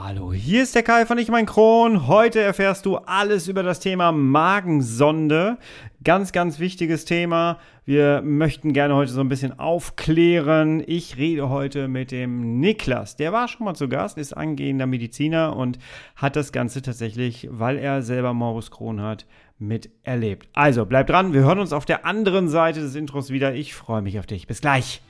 Hallo, 0.00 0.32
hier 0.32 0.62
ist 0.62 0.76
der 0.76 0.84
Kai 0.84 1.06
von 1.06 1.18
Ich 1.18 1.28
mein 1.28 1.44
Kron. 1.44 2.06
Heute 2.06 2.40
erfährst 2.40 2.86
du 2.86 2.98
alles 2.98 3.48
über 3.48 3.64
das 3.64 3.80
Thema 3.80 4.12
Magensonde. 4.12 5.58
Ganz, 6.04 6.30
ganz 6.30 6.60
wichtiges 6.60 7.04
Thema. 7.04 7.58
Wir 7.84 8.22
möchten 8.22 8.72
gerne 8.72 8.94
heute 8.94 9.10
so 9.10 9.20
ein 9.20 9.28
bisschen 9.28 9.58
aufklären. 9.58 10.84
Ich 10.86 11.16
rede 11.16 11.48
heute 11.48 11.88
mit 11.88 12.12
dem 12.12 12.60
Niklas. 12.60 13.16
Der 13.16 13.32
war 13.32 13.48
schon 13.48 13.64
mal 13.64 13.74
zu 13.74 13.88
Gast, 13.88 14.18
ist 14.18 14.36
angehender 14.36 14.86
Mediziner 14.86 15.56
und 15.56 15.80
hat 16.14 16.36
das 16.36 16.52
Ganze 16.52 16.80
tatsächlich, 16.80 17.48
weil 17.50 17.76
er 17.76 18.02
selber 18.02 18.34
Morbus 18.34 18.70
Crohn 18.70 19.02
hat, 19.02 19.26
miterlebt. 19.58 20.48
Also 20.52 20.86
bleib 20.86 21.08
dran, 21.08 21.32
wir 21.32 21.40
hören 21.40 21.58
uns 21.58 21.72
auf 21.72 21.86
der 21.86 22.06
anderen 22.06 22.48
Seite 22.48 22.80
des 22.80 22.94
Intros 22.94 23.30
wieder. 23.30 23.52
Ich 23.52 23.74
freue 23.74 24.02
mich 24.02 24.20
auf 24.20 24.26
dich. 24.26 24.46
Bis 24.46 24.60
gleich. 24.60 25.02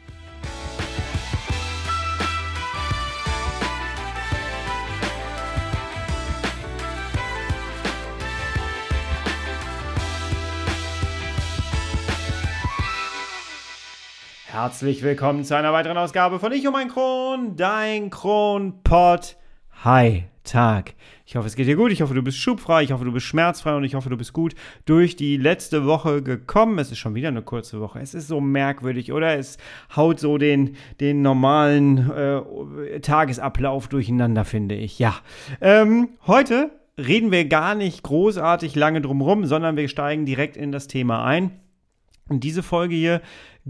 Herzlich 14.60 15.04
willkommen 15.04 15.44
zu 15.44 15.56
einer 15.56 15.72
weiteren 15.72 15.96
Ausgabe 15.96 16.40
von 16.40 16.50
Ich 16.50 16.66
um 16.66 16.74
ein 16.74 16.88
Kron, 16.88 17.54
dein 17.54 18.10
Kronpott. 18.10 19.36
Hi, 19.84 20.24
Tag. 20.42 20.94
Ich 21.26 21.36
hoffe, 21.36 21.46
es 21.46 21.54
geht 21.54 21.68
dir 21.68 21.76
gut. 21.76 21.92
Ich 21.92 22.02
hoffe, 22.02 22.12
du 22.12 22.22
bist 22.22 22.38
schubfrei. 22.38 22.82
Ich 22.82 22.90
hoffe, 22.90 23.04
du 23.04 23.12
bist 23.12 23.26
schmerzfrei 23.26 23.76
und 23.76 23.84
ich 23.84 23.94
hoffe, 23.94 24.10
du 24.10 24.16
bist 24.16 24.32
gut 24.32 24.56
durch 24.84 25.14
die 25.14 25.36
letzte 25.36 25.86
Woche 25.86 26.24
gekommen. 26.24 26.80
Es 26.80 26.90
ist 26.90 26.98
schon 26.98 27.14
wieder 27.14 27.28
eine 27.28 27.42
kurze 27.42 27.80
Woche. 27.80 28.00
Es 28.00 28.14
ist 28.14 28.26
so 28.26 28.40
merkwürdig, 28.40 29.12
oder? 29.12 29.38
Es 29.38 29.58
haut 29.94 30.18
so 30.18 30.38
den, 30.38 30.74
den 30.98 31.22
normalen 31.22 32.10
äh, 32.10 32.98
Tagesablauf 32.98 33.86
durcheinander, 33.86 34.44
finde 34.44 34.74
ich. 34.74 34.98
Ja. 34.98 35.14
Ähm, 35.60 36.08
heute 36.26 36.72
reden 36.98 37.30
wir 37.30 37.44
gar 37.44 37.76
nicht 37.76 38.02
großartig 38.02 38.74
lange 38.74 39.02
drum 39.02 39.20
rum, 39.20 39.46
sondern 39.46 39.76
wir 39.76 39.86
steigen 39.86 40.26
direkt 40.26 40.56
in 40.56 40.72
das 40.72 40.88
Thema 40.88 41.24
ein. 41.24 41.52
Und 42.28 42.44
diese 42.44 42.62
Folge 42.62 42.94
hier 42.94 43.22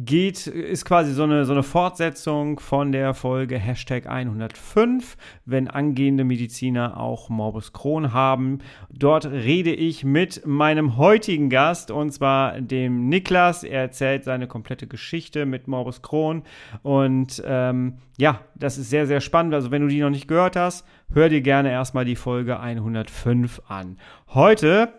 geht, 0.04 0.46
ist 0.46 0.84
quasi 0.84 1.12
so 1.12 1.24
eine, 1.24 1.44
so 1.44 1.52
eine 1.52 1.62
Fortsetzung 1.62 2.60
von 2.60 2.92
der 2.92 3.14
Folge 3.14 3.58
Hashtag 3.58 4.06
105, 4.06 5.16
wenn 5.44 5.68
angehende 5.68 6.24
Mediziner 6.24 6.98
auch 6.98 7.28
Morbus 7.28 7.72
Crohn 7.72 8.12
haben. 8.12 8.58
Dort 8.90 9.26
rede 9.26 9.72
ich 9.72 10.04
mit 10.04 10.46
meinem 10.46 10.96
heutigen 10.96 11.50
Gast 11.50 11.90
und 11.90 12.12
zwar 12.12 12.60
dem 12.60 13.08
Niklas. 13.08 13.64
Er 13.64 13.82
erzählt 13.82 14.24
seine 14.24 14.46
komplette 14.46 14.86
Geschichte 14.86 15.46
mit 15.46 15.68
Morbus 15.68 16.02
Crohn 16.02 16.42
und 16.82 17.42
ähm, 17.46 17.98
ja, 18.18 18.40
das 18.54 18.78
ist 18.78 18.90
sehr, 18.90 19.06
sehr 19.06 19.20
spannend. 19.20 19.54
Also 19.54 19.70
wenn 19.70 19.82
du 19.82 19.88
die 19.88 20.00
noch 20.00 20.10
nicht 20.10 20.28
gehört 20.28 20.56
hast, 20.56 20.86
hör 21.12 21.28
dir 21.28 21.40
gerne 21.40 21.70
erstmal 21.70 22.04
die 22.04 22.16
Folge 22.16 22.60
105 22.60 23.62
an. 23.68 23.96
Heute 24.28 24.92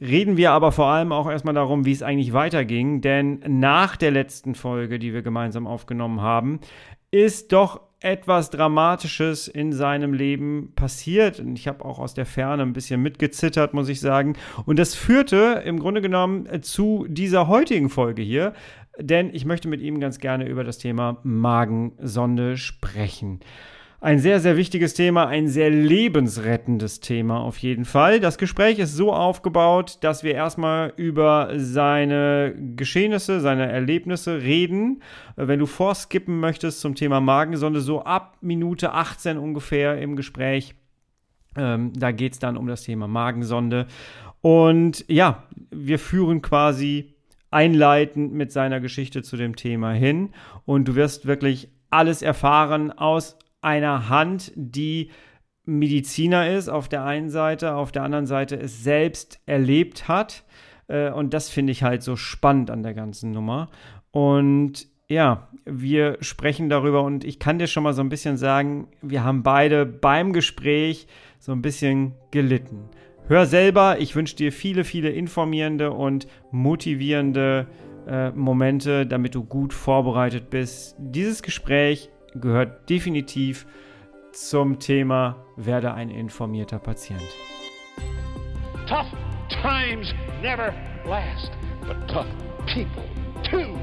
reden 0.00 0.36
wir 0.36 0.52
aber 0.52 0.72
vor 0.72 0.86
allem 0.86 1.12
auch 1.12 1.30
erstmal 1.30 1.54
darum, 1.54 1.84
wie 1.84 1.92
es 1.92 2.02
eigentlich 2.02 2.32
weiterging. 2.32 3.00
Denn 3.00 3.40
nach 3.46 3.96
der 3.96 4.10
letzten 4.10 4.54
Folge, 4.54 4.98
die 4.98 5.12
wir 5.12 5.22
gemeinsam 5.22 5.66
aufgenommen 5.66 6.20
haben, 6.20 6.60
ist 7.10 7.52
doch 7.52 7.80
etwas 8.00 8.50
Dramatisches 8.50 9.48
in 9.48 9.72
seinem 9.72 10.12
Leben 10.12 10.72
passiert. 10.76 11.40
Und 11.40 11.58
ich 11.58 11.66
habe 11.66 11.84
auch 11.84 11.98
aus 11.98 12.14
der 12.14 12.26
Ferne 12.26 12.62
ein 12.62 12.72
bisschen 12.72 13.02
mitgezittert, 13.02 13.74
muss 13.74 13.88
ich 13.88 14.00
sagen. 14.00 14.34
Und 14.66 14.78
das 14.78 14.94
führte 14.94 15.62
im 15.64 15.78
Grunde 15.78 16.02
genommen 16.02 16.62
zu 16.62 17.06
dieser 17.08 17.48
heutigen 17.48 17.88
Folge 17.88 18.22
hier. 18.22 18.52
Denn 18.98 19.34
ich 19.34 19.44
möchte 19.44 19.68
mit 19.68 19.80
ihm 19.80 20.00
ganz 20.00 20.18
gerne 20.18 20.46
über 20.46 20.64
das 20.64 20.78
Thema 20.78 21.18
Magensonde 21.22 22.56
sprechen. 22.56 23.40
Ein 23.98 24.18
sehr, 24.18 24.40
sehr 24.40 24.58
wichtiges 24.58 24.92
Thema, 24.92 25.26
ein 25.26 25.48
sehr 25.48 25.70
lebensrettendes 25.70 27.00
Thema 27.00 27.40
auf 27.40 27.56
jeden 27.58 27.86
Fall. 27.86 28.20
Das 28.20 28.36
Gespräch 28.36 28.78
ist 28.78 28.94
so 28.94 29.12
aufgebaut, 29.12 29.98
dass 30.02 30.22
wir 30.22 30.34
erstmal 30.34 30.92
über 30.96 31.52
seine 31.56 32.54
Geschehnisse, 32.76 33.40
seine 33.40 33.72
Erlebnisse 33.72 34.42
reden. 34.42 35.02
Wenn 35.36 35.60
du 35.60 35.66
vorskippen 35.66 36.40
möchtest 36.40 36.80
zum 36.80 36.94
Thema 36.94 37.22
Magensonde, 37.22 37.80
so 37.80 38.02
ab 38.02 38.36
Minute 38.42 38.92
18 38.92 39.38
ungefähr 39.38 39.98
im 39.98 40.14
Gespräch, 40.14 40.74
ähm, 41.56 41.92
da 41.94 42.12
geht 42.12 42.34
es 42.34 42.38
dann 42.38 42.58
um 42.58 42.66
das 42.66 42.82
Thema 42.82 43.08
Magensonde. 43.08 43.86
Und 44.42 45.06
ja, 45.08 45.44
wir 45.70 45.98
führen 45.98 46.42
quasi 46.42 47.14
einleitend 47.50 48.34
mit 48.34 48.52
seiner 48.52 48.80
Geschichte 48.80 49.22
zu 49.22 49.38
dem 49.38 49.56
Thema 49.56 49.92
hin. 49.92 50.34
Und 50.66 50.86
du 50.86 50.96
wirst 50.96 51.26
wirklich 51.26 51.70
alles 51.88 52.20
erfahren 52.20 52.92
aus 52.92 53.38
einer 53.66 54.08
Hand, 54.08 54.52
die 54.54 55.10
Mediziner 55.64 56.48
ist 56.48 56.68
auf 56.68 56.88
der 56.88 57.04
einen 57.04 57.28
Seite, 57.28 57.74
auf 57.74 57.90
der 57.90 58.04
anderen 58.04 58.26
Seite 58.26 58.56
es 58.56 58.84
selbst 58.84 59.40
erlebt 59.44 60.06
hat. 60.06 60.44
Äh, 60.86 61.10
und 61.10 61.34
das 61.34 61.50
finde 61.50 61.72
ich 61.72 61.82
halt 61.82 62.02
so 62.02 62.14
spannend 62.14 62.70
an 62.70 62.84
der 62.84 62.94
ganzen 62.94 63.32
Nummer. 63.32 63.68
Und 64.12 64.86
ja, 65.08 65.48
wir 65.64 66.18
sprechen 66.20 66.68
darüber 66.68 67.02
und 67.02 67.24
ich 67.24 67.40
kann 67.40 67.58
dir 67.58 67.66
schon 67.66 67.82
mal 67.82 67.92
so 67.92 68.02
ein 68.02 68.08
bisschen 68.08 68.36
sagen, 68.36 68.88
wir 69.02 69.24
haben 69.24 69.42
beide 69.42 69.84
beim 69.84 70.32
Gespräch 70.32 71.08
so 71.40 71.50
ein 71.52 71.62
bisschen 71.62 72.14
gelitten. 72.30 72.88
Hör 73.26 73.46
selber, 73.46 73.98
ich 73.98 74.14
wünsche 74.14 74.36
dir 74.36 74.52
viele, 74.52 74.84
viele 74.84 75.10
informierende 75.10 75.90
und 75.90 76.28
motivierende 76.52 77.66
äh, 78.06 78.30
Momente, 78.30 79.06
damit 79.06 79.34
du 79.34 79.42
gut 79.42 79.72
vorbereitet 79.72 80.50
bist. 80.50 80.94
Dieses 80.98 81.42
Gespräch 81.42 82.10
gehört 82.40 82.88
definitiv 82.88 83.66
zum 84.32 84.78
Thema 84.78 85.36
werde 85.56 85.94
ein 85.94 86.10
informierter 86.10 86.78
Patient. 86.78 87.22
Tough 88.86 89.06
times 89.48 90.14
never 90.42 90.72
last, 91.06 91.50
but 91.86 91.96
tough 92.08 92.26
people 92.66 93.02
too. 93.42 93.78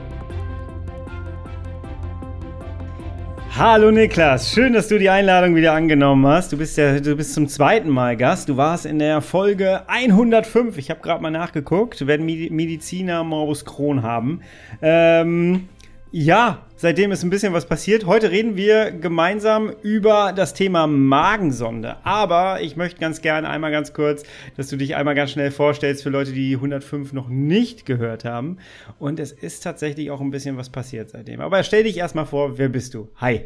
Hallo 3.55 3.91
Niklas, 3.91 4.51
schön, 4.51 4.73
dass 4.73 4.87
du 4.87 4.97
die 4.97 5.11
Einladung 5.11 5.55
wieder 5.55 5.73
angenommen 5.73 6.25
hast. 6.25 6.51
Du 6.51 6.57
bist 6.57 6.75
ja, 6.75 6.99
du 6.99 7.15
bist 7.15 7.35
zum 7.35 7.47
zweiten 7.47 7.87
Mal 7.87 8.17
Gast. 8.17 8.49
Du 8.49 8.57
warst 8.57 8.87
in 8.87 8.97
der 8.97 9.21
Folge 9.21 9.87
105. 9.87 10.79
Ich 10.79 10.89
habe 10.89 11.01
gerade 11.01 11.21
mal 11.21 11.29
nachgeguckt. 11.29 12.07
Werden 12.07 12.25
Mediziner 12.25 13.23
Morbus 13.23 13.63
Crohn 13.63 14.01
haben. 14.01 14.41
Ähm, 14.81 15.69
ja, 16.15 16.67
seitdem 16.75 17.11
ist 17.11 17.23
ein 17.23 17.31
bisschen 17.31 17.53
was 17.53 17.65
passiert. 17.65 18.05
Heute 18.05 18.29
reden 18.29 18.55
wir 18.55 18.91
gemeinsam 18.91 19.71
über 19.81 20.31
das 20.31 20.53
Thema 20.53 20.85
Magensonde. 20.85 21.97
Aber 22.05 22.61
ich 22.61 22.75
möchte 22.75 22.99
ganz 22.99 23.21
gerne 23.21 23.49
einmal 23.49 23.71
ganz 23.71 23.93
kurz, 23.93 24.21
dass 24.55 24.67
du 24.67 24.77
dich 24.77 24.95
einmal 24.95 25.15
ganz 25.15 25.31
schnell 25.31 25.49
vorstellst 25.49 26.03
für 26.03 26.11
Leute, 26.11 26.31
die 26.31 26.53
105 26.53 27.13
noch 27.13 27.29
nicht 27.29 27.87
gehört 27.87 28.25
haben. 28.25 28.59
Und 28.99 29.19
es 29.19 29.31
ist 29.31 29.61
tatsächlich 29.61 30.11
auch 30.11 30.21
ein 30.21 30.29
bisschen 30.29 30.55
was 30.55 30.69
passiert 30.69 31.09
seitdem. 31.09 31.41
Aber 31.41 31.63
stell 31.63 31.83
dich 31.83 31.97
erstmal 31.97 32.27
vor, 32.27 32.59
wer 32.59 32.69
bist 32.69 32.93
du? 32.93 33.09
Hi. 33.15 33.45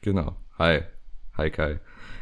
Genau. 0.00 0.36
Hi. 0.58 0.84
Hi 1.36 1.50
Kai. 1.50 1.80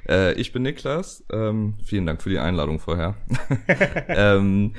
Äh, 0.09 0.35
ich 0.35 0.53
bin 0.53 0.63
Niklas. 0.63 1.25
Ähm, 1.33 1.75
vielen 1.85 2.07
Dank 2.07 2.23
für 2.23 2.31
die 2.31 2.39
Einladung 2.39 2.79
vorher. 2.81 3.17
ähm, 4.09 4.75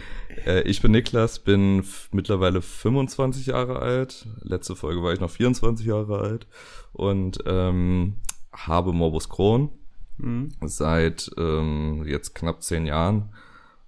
äh, 0.46 0.62
ich 0.64 0.82
bin 0.82 0.92
Niklas, 0.92 1.40
bin 1.40 1.84
mittlerweile 2.12 2.62
25 2.62 3.48
Jahre 3.48 3.80
alt. 3.80 4.28
Letzte 4.42 4.76
Folge 4.76 5.04
war 5.04 5.14
ich 5.14 5.20
noch 5.20 5.30
24 5.30 5.86
Jahre 5.86 6.20
alt 6.20 6.48
und 6.92 7.40
ähm, 7.46 8.16
habe 8.52 8.94
Morbus 8.94 9.30
Crohn 9.30 9.70
mhm. 10.18 10.50
seit 10.62 11.32
ähm, 11.38 12.04
jetzt 12.06 12.36
knapp 12.36 12.62
zehn 12.62 12.86
Jahren 12.86 13.34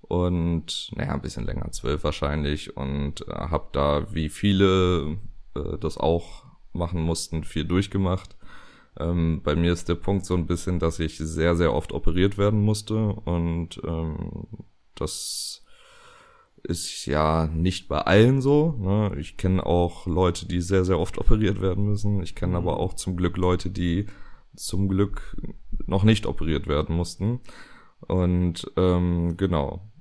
und 0.02 0.92
naja, 0.96 1.14
ein 1.14 1.22
bisschen 1.22 1.46
länger, 1.46 1.72
zwölf 1.72 2.04
wahrscheinlich 2.04 2.78
und 2.78 3.28
äh, 3.28 3.32
habe 3.32 3.68
da, 3.72 4.14
wie 4.14 4.30
viele 4.30 5.18
äh, 5.56 5.78
das 5.80 5.98
auch 5.98 6.46
machen 6.74 7.02
mussten, 7.02 7.44
viel 7.44 7.66
durchgemacht 7.66 8.36
ähm, 9.00 9.42
bei 9.44 9.56
mir 9.56 9.74
ist 9.74 9.90
der 9.90 9.96
Punkt 9.96 10.26
so 10.26 10.36
ein 10.36 10.48
bisschen, 10.48 10.80
dass 10.80 11.00
ich 11.00 11.18
sehr, 11.18 11.56
sehr 11.56 11.74
oft 11.74 11.92
operiert 11.92 12.38
werden 12.38 12.62
musste 12.62 12.96
und 12.96 13.82
ähm, 13.86 14.48
das 14.96 15.66
ist 16.64 17.06
ja 17.06 17.48
nicht 17.48 17.88
bei 17.88 18.00
allen 18.02 18.42
so. 18.42 18.76
Ne? 18.80 19.16
Ich 19.20 19.38
kenne 19.38 19.66
auch 19.66 20.08
Leute, 20.08 20.48
die 20.48 20.62
sehr, 20.62 20.84
sehr 20.84 21.00
oft 21.00 21.18
operiert 21.18 21.62
werden 21.62 21.86
müssen. 21.86 22.22
Ich 22.22 22.36
kenne 22.36 22.58
aber 22.58 22.74
mhm. 22.74 22.80
auch 22.80 22.94
zum 22.94 23.16
Glück 23.16 23.38
Leute, 23.38 23.70
die 23.70 24.08
zum 24.56 24.88
Glück 24.88 25.38
noch 25.86 26.04
nicht 26.04 26.26
operiert 26.26 26.68
werden 26.68 26.96
mussten. 26.96 27.42
Und 28.08 28.72
ähm, 28.78 29.36
genau, 29.38 29.92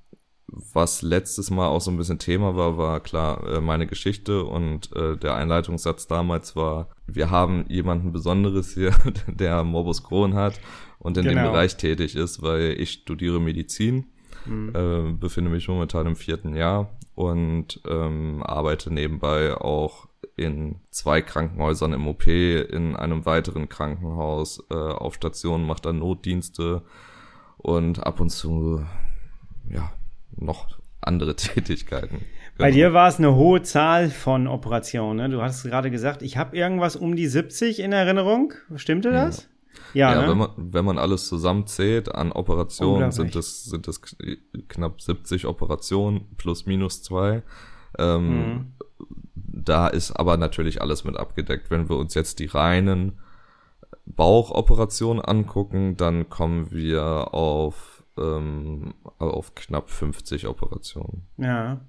was 0.73 1.01
letztes 1.01 1.51
Mal 1.51 1.67
auch 1.67 1.81
so 1.81 1.91
ein 1.91 1.97
bisschen 1.97 2.19
Thema 2.19 2.55
war, 2.55 2.77
war 2.77 2.99
klar 2.99 3.45
äh, 3.47 3.61
meine 3.61 3.87
Geschichte 3.87 4.45
und 4.45 4.95
äh, 4.95 5.17
der 5.17 5.35
Einleitungssatz 5.35 6.07
damals 6.07 6.55
war, 6.55 6.89
wir 7.07 7.29
haben 7.29 7.65
jemanden 7.67 8.11
Besonderes 8.11 8.73
hier, 8.73 8.93
der 9.27 9.63
Morbus 9.63 10.03
Crohn 10.03 10.33
hat 10.33 10.59
und 10.99 11.17
in 11.17 11.25
genau. 11.25 11.41
dem 11.43 11.51
Bereich 11.51 11.77
tätig 11.77 12.15
ist, 12.15 12.41
weil 12.41 12.75
ich 12.79 12.91
studiere 12.91 13.39
Medizin, 13.39 14.05
mhm. 14.45 14.71
äh, 14.73 15.11
befinde 15.13 15.51
mich 15.51 15.67
momentan 15.67 16.07
im 16.07 16.15
vierten 16.15 16.55
Jahr 16.55 16.89
und 17.15 17.81
ähm, 17.87 18.41
arbeite 18.43 18.93
nebenbei 18.93 19.55
auch 19.55 20.07
in 20.37 20.81
zwei 20.91 21.21
Krankenhäusern 21.21 21.93
im 21.93 22.07
OP, 22.07 22.27
in 22.27 22.95
einem 22.95 23.25
weiteren 23.25 23.69
Krankenhaus, 23.69 24.63
äh, 24.69 24.75
auf 24.75 25.15
Station, 25.15 25.65
macht 25.65 25.85
dann 25.85 25.99
Notdienste 25.99 26.81
und 27.57 28.05
ab 28.05 28.19
und 28.19 28.29
zu, 28.29 28.85
ja, 29.69 29.91
noch 30.37 30.77
andere 31.01 31.35
Tätigkeiten. 31.35 32.21
Bei 32.57 32.71
dir 32.71 32.93
war 32.93 33.09
es 33.09 33.17
eine 33.17 33.35
hohe 33.35 33.61
Zahl 33.63 34.09
von 34.09 34.47
Operationen. 34.47 35.17
Ne? 35.17 35.29
Du 35.29 35.41
hast 35.41 35.63
gerade 35.63 35.91
gesagt, 35.91 36.21
ich 36.21 36.37
habe 36.37 36.55
irgendwas 36.55 36.95
um 36.95 37.15
die 37.15 37.27
70 37.27 37.79
in 37.79 37.91
Erinnerung. 37.91 38.53
Stimmte 38.77 39.11
das? 39.11 39.49
Ja, 39.93 40.13
ja 40.13 40.21
ne? 40.21 40.29
wenn, 40.29 40.37
man, 40.37 40.49
wenn 40.55 40.85
man 40.85 40.97
alles 40.97 41.27
zusammenzählt 41.27 42.13
an 42.13 42.31
Operationen, 42.31 43.11
sind 43.11 43.35
es, 43.35 43.65
sind 43.65 43.87
es 43.89 44.01
knapp 44.69 45.01
70 45.01 45.47
Operationen 45.47 46.27
plus 46.37 46.65
minus 46.65 47.03
zwei. 47.03 47.43
Ähm, 47.97 48.27
mhm. 48.27 48.73
Da 49.35 49.87
ist 49.87 50.11
aber 50.11 50.37
natürlich 50.37 50.81
alles 50.81 51.03
mit 51.03 51.17
abgedeckt. 51.17 51.71
Wenn 51.71 51.89
wir 51.89 51.97
uns 51.97 52.13
jetzt 52.13 52.39
die 52.39 52.45
reinen 52.45 53.19
Bauchoperationen 54.05 55.23
angucken, 55.23 55.97
dann 55.97 56.29
kommen 56.29 56.71
wir 56.71 57.33
auf 57.33 57.94
ähm, 58.17 58.93
auf 59.19 59.55
knapp 59.55 59.89
50 59.89 60.47
Operationen. 60.47 61.23
Ja. 61.37 61.81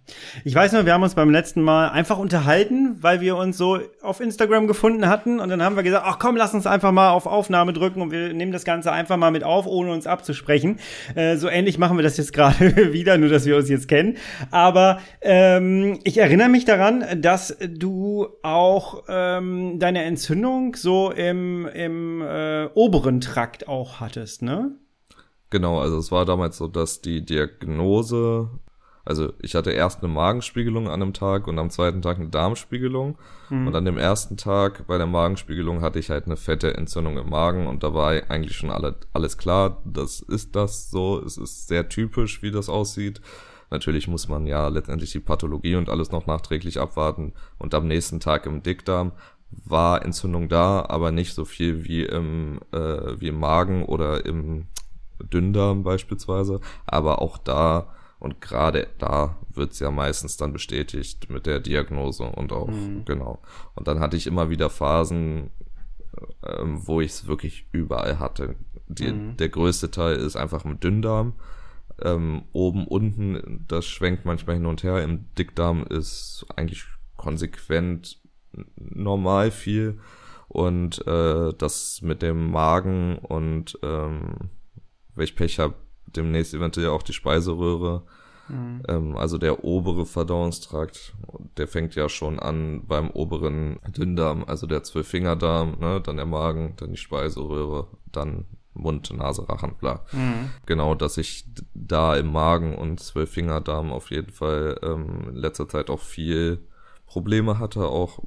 Ich 0.44 0.54
weiß 0.54 0.72
nur, 0.72 0.84
wir 0.84 0.92
haben 0.92 1.02
uns 1.02 1.14
beim 1.14 1.30
letzten 1.30 1.62
Mal 1.62 1.90
einfach 1.90 2.18
unterhalten, 2.18 2.96
weil 3.00 3.20
wir 3.20 3.36
uns 3.36 3.56
so 3.56 3.78
auf 4.02 4.20
Instagram 4.20 4.66
gefunden 4.66 5.08
hatten 5.08 5.38
und 5.38 5.48
dann 5.48 5.62
haben 5.62 5.76
wir 5.76 5.82
gesagt, 5.82 6.04
ach 6.06 6.18
komm, 6.18 6.36
lass 6.36 6.54
uns 6.54 6.66
einfach 6.66 6.92
mal 6.92 7.10
auf 7.10 7.26
Aufnahme 7.26 7.72
drücken 7.72 8.02
und 8.02 8.10
wir 8.10 8.32
nehmen 8.32 8.52
das 8.52 8.64
Ganze 8.64 8.92
einfach 8.92 9.16
mal 9.16 9.30
mit 9.30 9.44
auf, 9.44 9.66
ohne 9.66 9.92
uns 9.92 10.06
abzusprechen. 10.06 10.78
Äh, 11.14 11.36
so 11.36 11.48
ähnlich 11.48 11.78
machen 11.78 11.96
wir 11.96 12.02
das 12.02 12.16
jetzt 12.16 12.32
gerade 12.32 12.92
wieder, 12.92 13.18
nur 13.18 13.28
dass 13.28 13.46
wir 13.46 13.56
uns 13.56 13.68
jetzt 13.68 13.88
kennen. 13.88 14.16
Aber 14.50 14.98
ähm, 15.20 16.00
ich 16.04 16.18
erinnere 16.18 16.48
mich 16.48 16.64
daran, 16.64 17.04
dass 17.20 17.56
du 17.68 18.28
auch 18.42 19.04
ähm, 19.08 19.78
deine 19.78 20.02
Entzündung 20.04 20.74
so 20.74 21.10
im, 21.10 21.66
im 21.66 22.22
äh, 22.22 22.66
oberen 22.74 23.20
Trakt 23.20 23.68
auch 23.68 24.00
hattest, 24.00 24.42
ne? 24.42 24.72
Genau, 25.50 25.80
also 25.80 25.98
es 25.98 26.10
war 26.10 26.24
damals 26.24 26.56
so, 26.56 26.66
dass 26.66 27.00
die 27.00 27.24
Diagnose, 27.24 28.50
also 29.04 29.32
ich 29.40 29.54
hatte 29.54 29.70
erst 29.70 30.02
eine 30.02 30.12
Magenspiegelung 30.12 30.88
an 30.88 31.00
einem 31.00 31.12
Tag 31.12 31.46
und 31.46 31.58
am 31.58 31.70
zweiten 31.70 32.02
Tag 32.02 32.18
eine 32.18 32.28
Darmspiegelung. 32.28 33.16
Mhm. 33.50 33.68
Und 33.68 33.76
an 33.76 33.84
dem 33.84 33.96
ersten 33.96 34.36
Tag 34.36 34.86
bei 34.88 34.98
der 34.98 35.06
Magenspiegelung 35.06 35.82
hatte 35.82 36.00
ich 36.00 36.10
halt 36.10 36.26
eine 36.26 36.36
fette 36.36 36.76
Entzündung 36.76 37.16
im 37.16 37.30
Magen 37.30 37.68
und 37.68 37.84
da 37.84 37.94
war 37.94 38.10
eigentlich 38.28 38.56
schon 38.56 38.70
alle, 38.70 38.96
alles 39.12 39.38
klar, 39.38 39.82
das 39.84 40.20
ist 40.20 40.56
das 40.56 40.90
so, 40.90 41.22
es 41.24 41.36
ist 41.36 41.68
sehr 41.68 41.88
typisch, 41.88 42.42
wie 42.42 42.50
das 42.50 42.68
aussieht. 42.68 43.20
Natürlich 43.70 44.08
muss 44.08 44.28
man 44.28 44.46
ja 44.46 44.68
letztendlich 44.68 45.12
die 45.12 45.20
Pathologie 45.20 45.76
und 45.76 45.88
alles 45.88 46.12
noch 46.12 46.26
nachträglich 46.26 46.78
abwarten. 46.78 47.32
Und 47.58 47.74
am 47.74 47.88
nächsten 47.88 48.20
Tag 48.20 48.46
im 48.46 48.62
Dickdarm 48.62 49.12
war 49.50 50.04
Entzündung 50.04 50.48
da, 50.48 50.84
aber 50.88 51.12
nicht 51.12 51.34
so 51.34 51.44
viel 51.44 51.84
wie 51.84 52.02
im, 52.02 52.60
äh, 52.72 53.20
wie 53.20 53.28
im 53.28 53.38
Magen 53.38 53.84
oder 53.84 54.24
im 54.26 54.66
Dünndarm 55.20 55.82
beispielsweise, 55.82 56.60
aber 56.86 57.22
auch 57.22 57.38
da 57.38 57.94
und 58.18 58.40
gerade 58.40 58.88
da 58.98 59.36
wird's 59.50 59.78
ja 59.78 59.90
meistens 59.90 60.36
dann 60.36 60.52
bestätigt 60.52 61.28
mit 61.30 61.46
der 61.46 61.60
Diagnose 61.60 62.24
und 62.24 62.52
auch, 62.52 62.68
mhm. 62.68 63.04
genau. 63.04 63.40
Und 63.74 63.88
dann 63.88 64.00
hatte 64.00 64.16
ich 64.16 64.26
immer 64.26 64.48
wieder 64.48 64.70
Phasen, 64.70 65.50
ähm, 66.44 66.86
wo 66.86 67.00
ich 67.00 67.10
es 67.10 67.26
wirklich 67.26 67.66
überall 67.72 68.18
hatte. 68.18 68.56
Die, 68.88 69.12
mhm. 69.12 69.36
Der 69.36 69.48
größte 69.48 69.90
Teil 69.90 70.16
ist 70.16 70.36
einfach 70.36 70.64
im 70.64 70.80
Dünndarm. 70.80 71.34
Ähm, 72.02 72.44
oben, 72.52 72.86
unten, 72.86 73.64
das 73.68 73.86
schwenkt 73.86 74.24
manchmal 74.24 74.56
hin 74.56 74.66
und 74.66 74.82
her. 74.82 75.02
Im 75.02 75.26
Dickdarm 75.34 75.84
ist 75.84 76.46
eigentlich 76.56 76.84
konsequent 77.16 78.20
normal 78.76 79.50
viel. 79.50 79.98
Und 80.48 81.06
äh, 81.06 81.52
das 81.58 82.00
mit 82.02 82.22
dem 82.22 82.50
Magen 82.50 83.18
und 83.18 83.78
ähm, 83.82 84.50
wenn 85.16 85.24
ich 85.24 85.36
Pech 85.36 85.58
habe, 85.58 85.74
demnächst 86.06 86.54
eventuell 86.54 86.88
auch 86.88 87.02
die 87.02 87.12
Speiseröhre. 87.12 88.04
Mhm. 88.48 88.82
Ähm, 88.88 89.16
also 89.16 89.38
der 89.38 89.64
obere 89.64 90.06
Verdauungstrakt, 90.06 91.14
der 91.56 91.66
fängt 91.66 91.94
ja 91.96 92.08
schon 92.08 92.38
an 92.38 92.86
beim 92.86 93.10
oberen 93.10 93.80
Dünndarm, 93.96 94.44
also 94.46 94.66
der 94.66 94.84
Zwölffingerdarm, 94.84 95.78
ne, 95.80 96.00
dann 96.00 96.16
der 96.16 96.26
Magen, 96.26 96.74
dann 96.76 96.90
die 96.90 96.96
Speiseröhre, 96.96 97.88
dann 98.12 98.44
Mund, 98.72 99.12
Nase, 99.16 99.48
Rachen, 99.48 99.74
bla. 99.80 100.04
Mhm. 100.12 100.50
Genau, 100.66 100.94
dass 100.94 101.16
ich 101.16 101.46
da 101.74 102.16
im 102.16 102.30
Magen 102.30 102.74
und 102.74 103.00
Zwölffingerdarm 103.00 103.90
auf 103.90 104.10
jeden 104.10 104.30
Fall 104.30 104.78
ähm, 104.82 105.30
in 105.30 105.36
letzter 105.36 105.68
Zeit 105.68 105.90
auch 105.90 106.00
viel 106.00 106.60
Probleme 107.06 107.58
hatte, 107.58 107.86
auch 107.86 108.18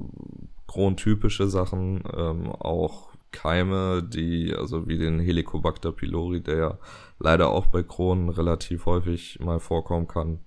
krontypische 0.68 1.48
Sachen, 1.48 2.04
ähm, 2.16 2.48
auch 2.52 3.09
Keime, 3.31 4.04
die, 4.04 4.54
also 4.58 4.88
wie 4.88 4.98
den 4.98 5.20
Helicobacter 5.20 5.92
pylori, 5.92 6.42
der 6.42 6.58
ja 6.58 6.78
leider 7.20 7.50
auch 7.50 7.68
bei 7.68 7.84
Kronen 7.84 8.30
relativ 8.30 8.86
häufig 8.86 9.40
mal 9.40 9.60
vorkommen 9.60 10.08
kann. 10.08 10.40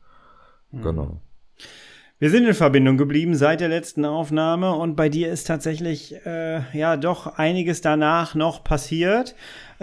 Mhm. 0.70 0.82
Genau. 0.82 1.22
Wir 2.22 2.30
sind 2.30 2.46
in 2.46 2.54
Verbindung 2.54 2.98
geblieben 2.98 3.34
seit 3.34 3.60
der 3.60 3.68
letzten 3.68 4.04
Aufnahme 4.04 4.76
und 4.76 4.94
bei 4.94 5.08
dir 5.08 5.32
ist 5.32 5.48
tatsächlich 5.48 6.14
äh, 6.24 6.60
ja 6.72 6.96
doch 6.96 7.26
einiges 7.36 7.80
danach 7.80 8.36
noch 8.36 8.62
passiert. 8.62 9.34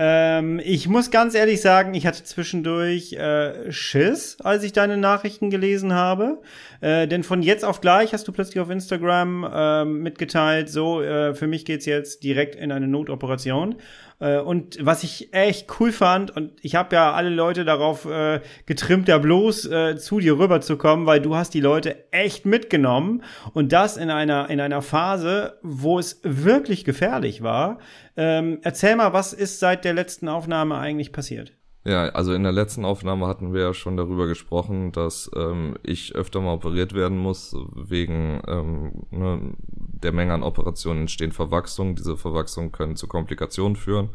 Ähm, 0.01 0.61
ich 0.63 0.87
muss 0.87 1.11
ganz 1.11 1.35
ehrlich 1.35 1.59
sagen, 1.59 1.93
ich 1.93 2.07
hatte 2.07 2.23
zwischendurch 2.23 3.11
äh, 3.11 3.69
Schiss, 3.69 4.37
als 4.41 4.63
ich 4.63 4.71
deine 4.71 4.95
Nachrichten 4.95 5.49
gelesen 5.49 5.93
habe. 5.93 6.39
Äh, 6.79 7.05
denn 7.09 7.23
von 7.23 7.41
jetzt 7.41 7.65
auf 7.65 7.81
gleich 7.81 8.13
hast 8.13 8.25
du 8.25 8.31
plötzlich 8.31 8.61
auf 8.61 8.69
Instagram 8.69 9.43
äh, 9.43 9.83
mitgeteilt, 9.83 10.69
so, 10.69 11.01
äh, 11.01 11.35
für 11.35 11.47
mich 11.47 11.65
geht's 11.65 11.85
jetzt 11.85 12.23
direkt 12.23 12.55
in 12.55 12.71
eine 12.71 12.87
Notoperation. 12.87 13.75
Äh, 14.19 14.39
und 14.39 14.77
was 14.85 15.03
ich 15.03 15.33
echt 15.33 15.67
cool 15.79 15.91
fand, 15.91 16.35
und 16.35 16.53
ich 16.61 16.75
habe 16.75 16.95
ja 16.95 17.13
alle 17.13 17.29
Leute 17.29 17.65
darauf 17.65 18.05
äh, 18.05 18.41
getrimmt, 18.65 19.07
da 19.07 19.17
bloß 19.17 19.65
äh, 19.65 19.95
zu 19.97 20.19
dir 20.19 20.37
rüberzukommen, 20.37 21.05
weil 21.05 21.21
du 21.21 21.35
hast 21.35 21.53
die 21.53 21.61
Leute 21.61 22.11
echt 22.11 22.45
mitgenommen 22.45 23.23
und 23.53 23.71
das 23.71 23.97
in 23.97 24.09
einer, 24.09 24.49
in 24.49 24.59
einer 24.59 24.81
Phase, 24.81 25.57
wo 25.61 25.99
es 25.99 26.19
wirklich 26.23 26.85
gefährlich 26.85 27.41
war. 27.43 27.79
Ähm, 28.17 28.59
erzähl 28.63 28.95
mal, 28.95 29.13
was 29.13 29.33
ist 29.33 29.59
seit 29.59 29.85
der 29.85 29.93
letzten 29.93 30.27
Aufnahme 30.27 30.77
eigentlich 30.77 31.11
passiert? 31.11 31.53
Ja, 31.85 32.09
also 32.09 32.33
in 32.33 32.43
der 32.43 32.51
letzten 32.51 32.83
Aufnahme 32.83 33.27
hatten 33.27 33.53
wir 33.53 33.61
ja 33.61 33.73
schon 33.73 33.95
darüber 33.95 34.27
gesprochen, 34.27 34.91
dass 34.91 35.31
ähm, 35.33 35.75
ich 35.81 36.13
öfter 36.13 36.41
mal 36.41 36.53
operiert 36.53 36.93
werden 36.93 37.17
muss. 37.17 37.55
Wegen 37.73 38.41
ähm, 38.47 38.91
ne, 39.11 39.53
der 39.57 40.11
Menge 40.11 40.33
an 40.33 40.43
Operationen 40.43 41.01
entstehen 41.01 41.31
Verwachsungen. 41.31 41.95
Diese 41.95 42.17
Verwachsungen 42.17 42.73
können 42.73 42.97
zu 42.97 43.07
Komplikationen 43.07 43.77
führen. 43.77 44.09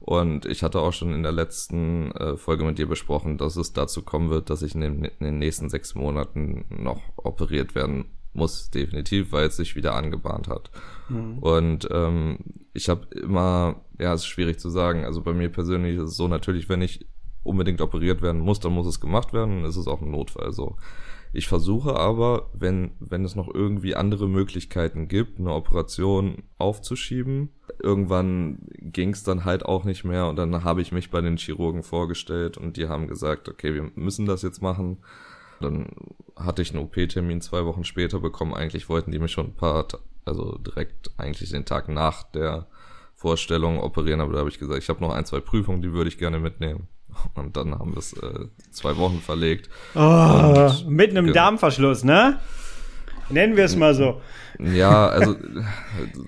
Und 0.00 0.46
ich 0.46 0.62
hatte 0.62 0.80
auch 0.80 0.92
schon 0.92 1.14
in 1.14 1.22
der 1.22 1.32
letzten 1.32 2.12
äh, 2.12 2.36
Folge 2.36 2.64
mit 2.64 2.78
dir 2.78 2.86
besprochen, 2.86 3.38
dass 3.38 3.56
es 3.56 3.72
dazu 3.72 4.02
kommen 4.02 4.30
wird, 4.30 4.50
dass 4.50 4.62
ich 4.62 4.74
in 4.74 4.82
den, 4.82 5.04
in 5.04 5.24
den 5.24 5.38
nächsten 5.38 5.70
sechs 5.70 5.94
Monaten 5.94 6.66
noch 6.68 7.00
operiert 7.16 7.74
werden 7.74 8.04
muss, 8.38 8.70
definitiv, 8.70 9.32
weil 9.32 9.46
es 9.46 9.56
sich 9.56 9.76
wieder 9.76 9.94
angebahnt 9.94 10.48
hat. 10.48 10.70
Mhm. 11.08 11.38
Und 11.38 11.88
ähm, 11.90 12.38
ich 12.72 12.88
habe 12.88 13.06
immer, 13.14 13.82
ja, 13.98 14.14
es 14.14 14.22
ist 14.22 14.26
schwierig 14.26 14.58
zu 14.58 14.70
sagen. 14.70 15.04
Also 15.04 15.22
bei 15.22 15.32
mir 15.32 15.50
persönlich 15.50 15.96
ist 15.96 16.10
es 16.10 16.16
so 16.16 16.28
natürlich, 16.28 16.68
wenn 16.68 16.82
ich 16.82 17.06
unbedingt 17.42 17.80
operiert 17.80 18.22
werden 18.22 18.40
muss, 18.40 18.60
dann 18.60 18.72
muss 18.72 18.86
es 18.86 19.00
gemacht 19.00 19.32
werden, 19.32 19.62
dann 19.62 19.70
ist 19.70 19.76
es 19.76 19.86
auch 19.86 20.00
ein 20.00 20.10
Notfall 20.10 20.52
so. 20.52 20.76
Ich 21.32 21.46
versuche 21.46 21.94
aber, 21.94 22.50
wenn, 22.54 22.92
wenn 23.00 23.24
es 23.24 23.36
noch 23.36 23.52
irgendwie 23.52 23.94
andere 23.94 24.28
Möglichkeiten 24.28 25.08
gibt, 25.08 25.38
eine 25.38 25.52
Operation 25.52 26.44
aufzuschieben. 26.56 27.50
Irgendwann 27.82 28.66
ging 28.80 29.10
es 29.10 29.24
dann 29.24 29.44
halt 29.44 29.64
auch 29.64 29.84
nicht 29.84 30.04
mehr 30.04 30.26
und 30.28 30.36
dann 30.36 30.64
habe 30.64 30.80
ich 30.80 30.90
mich 30.90 31.10
bei 31.10 31.20
den 31.20 31.36
Chirurgen 31.36 31.82
vorgestellt 31.82 32.56
und 32.56 32.76
die 32.76 32.88
haben 32.88 33.08
gesagt, 33.08 33.48
okay, 33.48 33.74
wir 33.74 33.90
müssen 33.94 34.26
das 34.26 34.42
jetzt 34.42 34.62
machen. 34.62 34.98
Dann 35.60 35.88
hatte 36.36 36.62
ich 36.62 36.70
einen 36.70 36.84
OP-Termin 36.84 37.40
zwei 37.40 37.64
Wochen 37.64 37.84
später 37.84 38.20
bekommen. 38.20 38.54
Eigentlich 38.54 38.88
wollten 38.88 39.10
die 39.10 39.18
mich 39.18 39.32
schon 39.32 39.46
ein 39.46 39.54
paar, 39.54 39.86
also 40.24 40.58
direkt 40.58 41.10
eigentlich 41.16 41.50
den 41.50 41.64
Tag 41.64 41.88
nach 41.88 42.22
der 42.24 42.66
Vorstellung 43.14 43.80
operieren, 43.80 44.20
aber 44.20 44.32
da 44.32 44.38
habe 44.38 44.48
ich 44.48 44.60
gesagt, 44.60 44.80
ich 44.80 44.88
habe 44.88 45.00
noch 45.00 45.12
ein, 45.12 45.24
zwei 45.24 45.40
Prüfungen, 45.40 45.82
die 45.82 45.92
würde 45.92 46.08
ich 46.08 46.18
gerne 46.18 46.38
mitnehmen. 46.38 46.86
Und 47.34 47.56
dann 47.56 47.76
haben 47.76 47.92
wir 47.92 47.98
es 47.98 48.12
äh, 48.12 48.46
zwei 48.70 48.96
Wochen 48.96 49.20
verlegt. 49.20 49.68
Oh, 49.94 50.70
mit 50.86 51.10
einem 51.10 51.32
Darmverschluss, 51.32 52.04
ne? 52.04 52.38
Nennen 53.30 53.56
wir 53.56 53.64
es 53.64 53.76
mal 53.76 53.94
so. 53.94 54.20
Ja, 54.58 55.08
also 55.08 55.36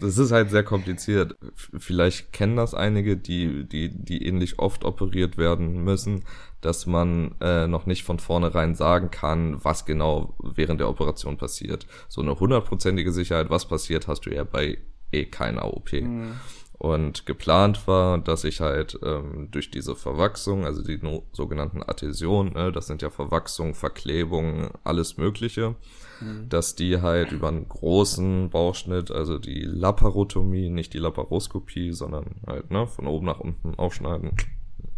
das 0.01 0.19
ist 0.19 0.33
halt 0.33 0.51
sehr 0.51 0.63
kompliziert. 0.63 1.37
Vielleicht 1.79 2.33
kennen 2.33 2.57
das 2.57 2.75
einige, 2.75 3.17
die, 3.17 3.65
die, 3.67 3.89
die 3.89 4.27
ähnlich 4.27 4.59
oft 4.59 4.85
operiert 4.85 5.39
werden 5.39 5.83
müssen, 5.83 6.25
dass 6.61 6.87
man 6.87 7.35
äh, 7.41 7.67
noch 7.67 7.87
nicht 7.87 8.05
von 8.05 8.19
vornherein 8.19 8.75
sagen 8.75 9.11
kann, 9.11 9.63
was 9.65 9.87
genau 9.87 10.35
während 10.43 10.81
der 10.81 10.89
Operation 10.89 11.37
passiert. 11.37 11.87
So 12.09 12.21
eine 12.21 12.39
hundertprozentige 12.39 13.13
Sicherheit, 13.13 13.51
was 13.51 13.67
passiert, 13.67 14.09
hast 14.09 14.27
du 14.27 14.31
ja 14.31 14.45
bei 14.45 14.79
eh 15.13 15.25
keiner 15.27 15.65
OP. 15.65 15.93
Mhm. 15.93 16.35
Und 16.73 17.27
geplant 17.27 17.87
war, 17.87 18.17
dass 18.17 18.45
ich 18.45 18.63
halt 18.63 18.99
ähm, 19.05 19.49
durch 19.51 19.71
diese 19.71 19.95
Verwachsung, 19.95 20.65
also 20.65 20.83
die 20.83 20.97
no 20.97 21.25
sogenannten 21.31 21.83
Adhäsionen, 21.83 22.55
ne, 22.55 22.73
das 22.73 22.87
sind 22.87 23.03
ja 23.03 23.11
Verwachsungen, 23.11 23.75
Verklebungen, 23.75 24.71
alles 24.83 25.19
Mögliche, 25.19 25.75
mhm. 26.23 26.49
dass 26.49 26.77
die 26.77 27.03
halt 27.03 27.33
über 27.33 27.49
einen 27.49 27.69
großen 27.69 28.49
Bauchschnitt, 28.49 29.11
also 29.11 29.37
die 29.37 29.61
Laparotomie, 29.61 30.71
nicht 30.71 30.95
die 30.95 30.99
Laparoskopie, 30.99 31.93
sondern 31.93 32.37
halt 32.47 32.71
ne, 32.71 32.87
von 32.87 33.07
oben 33.07 33.27
nach 33.27 33.41
unten 33.41 33.75
aufschneiden 33.75 34.31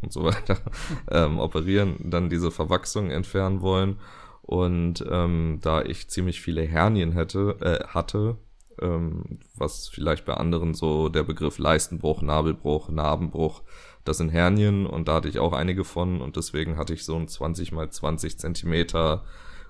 und 0.02 0.12
so 0.12 0.25
weiter, 0.25 0.59
ähm, 1.11 1.38
operieren, 1.38 1.97
dann 2.00 2.28
diese 2.28 2.50
Verwachsung 2.50 3.11
entfernen 3.11 3.61
wollen. 3.61 3.99
Und 4.42 5.04
ähm, 5.09 5.59
da 5.62 5.82
ich 5.82 6.09
ziemlich 6.09 6.40
viele 6.40 6.62
Hernien 6.62 7.12
hätte, 7.12 7.56
äh, 7.61 7.87
hatte, 7.87 8.37
ähm, 8.80 9.38
was 9.54 9.88
vielleicht 9.88 10.25
bei 10.25 10.35
anderen 10.35 10.75
so 10.75 11.09
der 11.09 11.23
Begriff 11.23 11.59
Leistenbruch, 11.59 12.23
Nabelbruch, 12.23 12.88
Narbenbruch, 12.88 13.62
das 14.04 14.18
sind 14.18 14.30
Hernien. 14.30 14.87
Und 14.87 15.09
da 15.09 15.14
hatte 15.14 15.28
ich 15.28 15.38
auch 15.38 15.52
einige 15.52 15.85
von. 15.85 16.21
Und 16.21 16.37
deswegen 16.37 16.76
hatte 16.76 16.94
ich 16.94 17.04
so 17.04 17.16
ein 17.16 17.28
20 17.28 17.73
mal 17.73 17.90
20 17.90 18.38
Zentimeter 18.38 19.25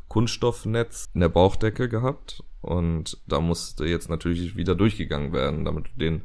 Kunststoffnetz 0.09 1.11
in 1.15 1.21
der 1.21 1.29
Bauchdecke 1.29 1.89
gehabt. 1.89 2.43
Und 2.61 3.19
da 3.27 3.41
musste 3.41 3.85
jetzt 3.85 4.09
natürlich 4.09 4.57
wieder 4.57 4.75
durchgegangen 4.75 5.33
werden, 5.33 5.65
damit 5.65 5.87
du 5.87 5.99
den 5.99 6.23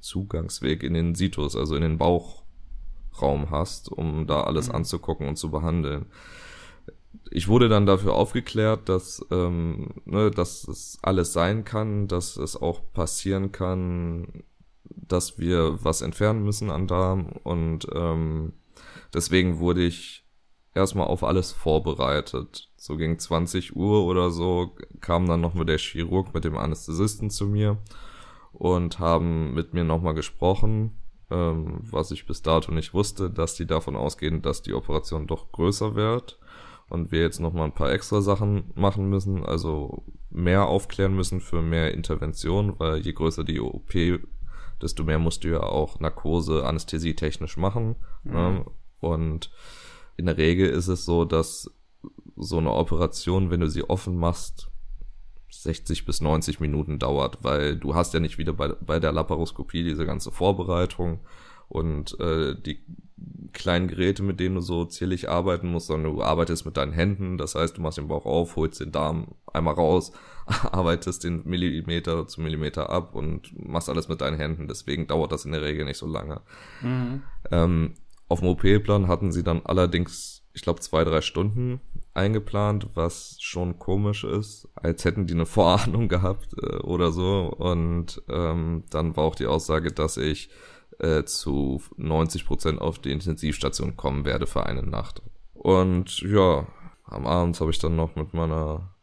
Zugangsweg 0.00 0.82
in 0.82 0.94
den 0.94 1.14
Situs, 1.14 1.56
also 1.56 1.74
in 1.74 1.82
den 1.82 1.98
Bauchraum 3.10 3.50
hast, 3.50 3.90
um 3.90 4.26
da 4.26 4.42
alles 4.42 4.68
mhm. 4.68 4.76
anzugucken 4.76 5.28
und 5.28 5.36
zu 5.36 5.50
behandeln 5.50 6.06
ich 7.30 7.48
wurde 7.48 7.68
dann 7.68 7.86
dafür 7.86 8.14
aufgeklärt, 8.14 8.88
dass, 8.88 9.24
ähm, 9.30 9.88
ne, 10.04 10.30
dass 10.30 10.66
es 10.66 10.98
alles 11.02 11.32
sein 11.32 11.64
kann, 11.64 12.08
dass 12.08 12.36
es 12.36 12.60
auch 12.60 12.80
passieren 12.92 13.52
kann, 13.52 14.44
dass 14.84 15.38
wir 15.38 15.78
was 15.82 16.02
entfernen 16.02 16.44
müssen 16.44 16.70
an 16.70 16.86
Darm 16.86 17.32
und 17.42 17.86
ähm, 17.94 18.52
deswegen 19.14 19.58
wurde 19.58 19.82
ich 19.82 20.24
erstmal 20.74 21.06
auf 21.06 21.24
alles 21.24 21.52
vorbereitet. 21.52 22.70
So 22.76 22.96
gegen 22.96 23.18
20 23.18 23.76
Uhr 23.76 24.04
oder 24.04 24.30
so 24.30 24.76
kam 25.00 25.26
dann 25.26 25.40
nochmal 25.40 25.66
der 25.66 25.78
Chirurg 25.78 26.32
mit 26.34 26.44
dem 26.44 26.56
Anästhesisten 26.56 27.30
zu 27.30 27.46
mir 27.46 27.78
und 28.52 28.98
haben 28.98 29.52
mit 29.54 29.74
mir 29.74 29.84
nochmal 29.84 30.14
gesprochen, 30.14 30.99
ähm, 31.30 31.80
was 31.82 32.10
ich 32.10 32.26
bis 32.26 32.42
dato 32.42 32.72
nicht 32.72 32.94
wusste, 32.94 33.30
dass 33.30 33.54
die 33.54 33.66
davon 33.66 33.96
ausgehen, 33.96 34.42
dass 34.42 34.62
die 34.62 34.74
Operation 34.74 35.26
doch 35.26 35.52
größer 35.52 35.94
wird 35.94 36.38
und 36.88 37.12
wir 37.12 37.20
jetzt 37.20 37.40
nochmal 37.40 37.66
ein 37.66 37.74
paar 37.74 37.92
extra 37.92 38.20
Sachen 38.20 38.72
machen 38.74 39.08
müssen, 39.08 39.44
also 39.44 40.04
mehr 40.30 40.66
aufklären 40.66 41.14
müssen 41.14 41.40
für 41.40 41.62
mehr 41.62 41.94
Intervention, 41.94 42.74
weil 42.78 42.98
je 42.98 43.12
größer 43.12 43.44
die 43.44 43.60
OP, 43.60 43.92
desto 44.82 45.04
mehr 45.04 45.18
musst 45.18 45.44
du 45.44 45.48
ja 45.48 45.62
auch 45.62 46.00
Narkose, 46.00 46.66
Anästhesie 46.66 47.14
technisch 47.14 47.56
machen. 47.56 47.96
Mhm. 48.24 48.32
Ne? 48.32 48.64
Und 49.00 49.50
in 50.16 50.26
der 50.26 50.36
Regel 50.36 50.68
ist 50.68 50.88
es 50.88 51.04
so, 51.04 51.24
dass 51.24 51.70
so 52.36 52.58
eine 52.58 52.72
Operation, 52.72 53.50
wenn 53.50 53.60
du 53.60 53.68
sie 53.68 53.88
offen 53.88 54.16
machst, 54.16 54.69
60 55.50 56.06
bis 56.06 56.20
90 56.20 56.60
Minuten 56.60 56.98
dauert, 56.98 57.38
weil 57.42 57.76
du 57.76 57.94
hast 57.94 58.14
ja 58.14 58.20
nicht 58.20 58.38
wieder 58.38 58.52
bei, 58.52 58.68
bei 58.68 59.00
der 59.00 59.12
Laparoskopie 59.12 59.82
diese 59.84 60.06
ganze 60.06 60.30
Vorbereitung 60.30 61.20
und 61.68 62.18
äh, 62.18 62.54
die 62.60 62.84
kleinen 63.52 63.88
Geräte, 63.88 64.22
mit 64.22 64.40
denen 64.40 64.56
du 64.56 64.60
so 64.60 64.84
zierlich 64.84 65.28
arbeiten 65.28 65.70
musst, 65.70 65.86
sondern 65.86 66.14
du 66.14 66.22
arbeitest 66.22 66.66
mit 66.66 66.76
deinen 66.76 66.92
Händen. 66.92 67.38
Das 67.38 67.54
heißt, 67.54 67.76
du 67.76 67.80
machst 67.80 67.98
den 67.98 68.08
Bauch 68.08 68.26
auf, 68.26 68.56
holst 68.56 68.80
den 68.80 68.92
Darm 68.92 69.34
einmal 69.52 69.74
raus, 69.74 70.12
arbeitest 70.72 71.24
den 71.24 71.42
Millimeter 71.44 72.26
zu 72.26 72.40
Millimeter 72.40 72.90
ab 72.90 73.14
und 73.14 73.52
machst 73.56 73.88
alles 73.88 74.08
mit 74.08 74.20
deinen 74.20 74.36
Händen. 74.36 74.68
Deswegen 74.68 75.06
dauert 75.06 75.32
das 75.32 75.44
in 75.44 75.52
der 75.52 75.62
Regel 75.62 75.84
nicht 75.84 75.98
so 75.98 76.06
lange. 76.06 76.40
Mhm. 76.82 77.22
Ähm, 77.50 77.94
auf 78.28 78.40
dem 78.40 78.48
OP-Plan 78.48 79.08
hatten 79.08 79.32
sie 79.32 79.42
dann 79.42 79.62
allerdings, 79.64 80.44
ich 80.52 80.62
glaube, 80.62 80.80
zwei, 80.80 81.04
drei 81.04 81.20
Stunden 81.20 81.80
eingeplant, 82.14 82.88
was 82.94 83.36
schon 83.40 83.78
komisch 83.78 84.24
ist, 84.24 84.68
als 84.74 85.04
hätten 85.04 85.26
die 85.26 85.34
eine 85.34 85.46
Vorahnung 85.46 86.08
gehabt 86.08 86.54
äh, 86.60 86.76
oder 86.78 87.12
so. 87.12 87.54
Und 87.56 88.22
ähm, 88.28 88.84
dann 88.90 89.16
war 89.16 89.24
auch 89.24 89.34
die 89.34 89.46
Aussage, 89.46 89.92
dass 89.92 90.16
ich 90.16 90.50
äh, 90.98 91.24
zu 91.24 91.80
90 91.96 92.46
Prozent 92.46 92.80
auf 92.80 92.98
die 92.98 93.12
Intensivstation 93.12 93.96
kommen 93.96 94.24
werde 94.24 94.46
für 94.46 94.66
eine 94.66 94.82
Nacht. 94.82 95.22
Und 95.52 96.20
ja, 96.20 96.66
am 97.04 97.26
Abend 97.26 97.60
habe 97.60 97.70
ich 97.70 97.78
dann 97.78 97.96
noch 97.96 98.16
mit 98.16 98.34
meiner 98.34 98.94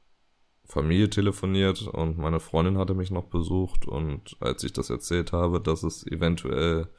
Familie 0.65 1.09
telefoniert 1.09 1.81
und 1.83 2.17
meine 2.17 2.39
Freundin 2.39 2.77
hatte 2.77 2.93
mich 2.93 3.09
noch 3.09 3.25
besucht 3.25 3.87
und 3.87 4.35
als 4.41 4.63
ich 4.65 4.73
das 4.73 4.89
erzählt 4.89 5.31
habe, 5.31 5.61
dass 5.61 5.83
es 5.83 6.05
eventuell 6.05 6.89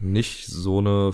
nicht 0.00 0.46
so 0.46 0.78
eine 0.78 1.12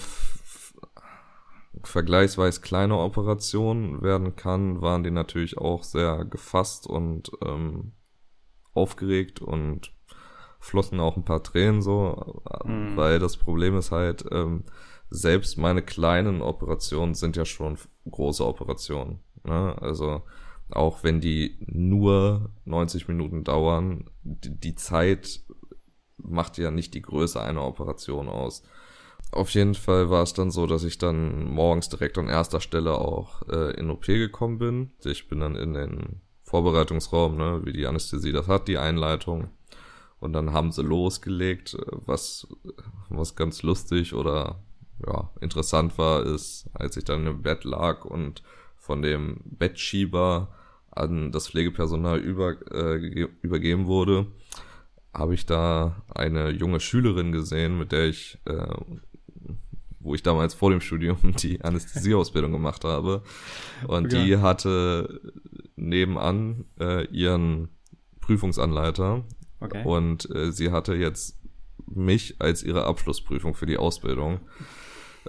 vergleichsweise 1.84 2.60
kleine 2.60 2.96
Operation 2.98 4.02
werden 4.02 4.36
kann, 4.36 4.80
waren 4.80 5.04
die 5.04 5.10
natürlich 5.10 5.58
auch 5.58 5.82
sehr 5.82 6.24
gefasst 6.24 6.86
und 6.86 7.30
ähm, 7.44 7.92
aufgeregt 8.74 9.40
und 9.40 9.92
flossen 10.58 11.00
auch 11.00 11.16
ein 11.16 11.24
paar 11.24 11.42
Tränen 11.42 11.82
so, 11.82 12.42
mhm. 12.64 12.96
weil 12.96 13.18
das 13.18 13.36
Problem 13.36 13.76
ist 13.76 13.92
halt, 13.92 14.24
ähm, 14.30 14.64
selbst 15.08 15.56
meine 15.56 15.82
kleinen 15.82 16.42
Operationen 16.42 17.14
sind 17.14 17.36
ja 17.36 17.44
schon 17.44 17.78
große 18.10 18.44
Operationen. 18.44 19.20
Ne? 19.44 19.76
Also 19.80 20.22
auch 20.70 21.04
wenn 21.04 21.20
die 21.20 21.58
nur 21.60 22.50
90 22.64 23.06
Minuten 23.06 23.44
dauern, 23.44 24.10
die, 24.22 24.58
die 24.58 24.74
Zeit 24.74 25.44
macht 26.16 26.58
ja 26.58 26.70
nicht 26.70 26.94
die 26.94 27.02
Größe 27.02 27.40
einer 27.40 27.64
Operation 27.64 28.28
aus. 28.28 28.64
Auf 29.32 29.50
jeden 29.50 29.74
Fall 29.74 30.08
war 30.08 30.22
es 30.22 30.32
dann 30.32 30.50
so, 30.50 30.66
dass 30.66 30.84
ich 30.84 30.98
dann 30.98 31.44
morgens 31.44 31.88
direkt 31.88 32.16
an 32.16 32.28
erster 32.28 32.60
Stelle 32.60 32.98
auch 32.98 33.42
äh, 33.48 33.72
in 33.78 33.90
OP 33.90 34.06
gekommen 34.06 34.58
bin. 34.58 34.90
Ich 35.04 35.28
bin 35.28 35.40
dann 35.40 35.56
in 35.56 35.74
den 35.74 36.20
Vorbereitungsraum, 36.42 37.36
ne, 37.36 37.60
wie 37.64 37.72
die 37.72 37.86
Anästhesie 37.86 38.32
das 38.32 38.48
hat, 38.48 38.68
die 38.68 38.78
Einleitung. 38.78 39.50
Und 40.20 40.32
dann 40.32 40.52
haben 40.52 40.72
sie 40.72 40.82
losgelegt, 40.82 41.74
äh, 41.74 41.82
was, 42.06 42.46
was 43.10 43.36
ganz 43.36 43.62
lustig 43.62 44.14
oder 44.14 44.62
ja, 45.06 45.30
interessant 45.40 45.98
war, 45.98 46.24
ist, 46.24 46.70
als 46.72 46.96
ich 46.96 47.04
dann 47.04 47.26
im 47.26 47.42
Bett 47.42 47.64
lag 47.64 48.04
und 48.04 48.42
von 48.76 49.02
dem 49.02 49.40
Bettschieber 49.44 50.48
an 50.90 51.32
das 51.32 51.48
Pflegepersonal 51.48 52.18
über, 52.18 52.56
äh, 52.72 53.26
übergeben 53.42 53.86
wurde, 53.86 54.26
habe 55.12 55.34
ich 55.34 55.46
da 55.46 56.02
eine 56.14 56.50
junge 56.50 56.80
Schülerin 56.80 57.32
gesehen, 57.32 57.78
mit 57.78 57.92
der 57.92 58.06
ich, 58.06 58.38
äh, 58.44 58.76
wo 60.06 60.14
ich 60.14 60.22
damals 60.22 60.54
vor 60.54 60.70
dem 60.70 60.80
Studium 60.80 61.18
die 61.42 61.62
Anästhesieausbildung 61.62 62.52
gemacht 62.52 62.84
habe. 62.84 63.22
Und 63.86 64.06
okay. 64.06 64.24
die 64.24 64.36
hatte 64.38 65.20
nebenan 65.76 66.64
äh, 66.80 67.06
ihren 67.08 67.68
Prüfungsanleiter 68.20 69.24
Okay. 69.60 69.82
Und 69.84 70.28
äh, 70.34 70.52
sie 70.52 70.70
hatte 70.70 70.94
jetzt 70.94 71.38
mich 71.86 72.36
als 72.38 72.62
ihre 72.62 72.84
Abschlussprüfung 72.84 73.54
für 73.54 73.66
die 73.66 73.78
Ausbildung. 73.78 74.40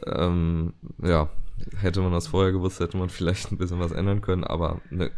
Ähm, 0.06 0.74
ja, 1.02 1.30
hätte 1.78 2.02
man 2.02 2.12
das 2.12 2.28
vorher 2.28 2.52
gewusst, 2.52 2.80
hätte 2.80 2.98
man 2.98 3.10
vielleicht 3.10 3.52
ein 3.52 3.58
bisschen 3.58 3.80
was 3.80 3.92
ändern 3.92 4.22
können, 4.22 4.44
aber 4.44 4.82
ne, 4.90 5.12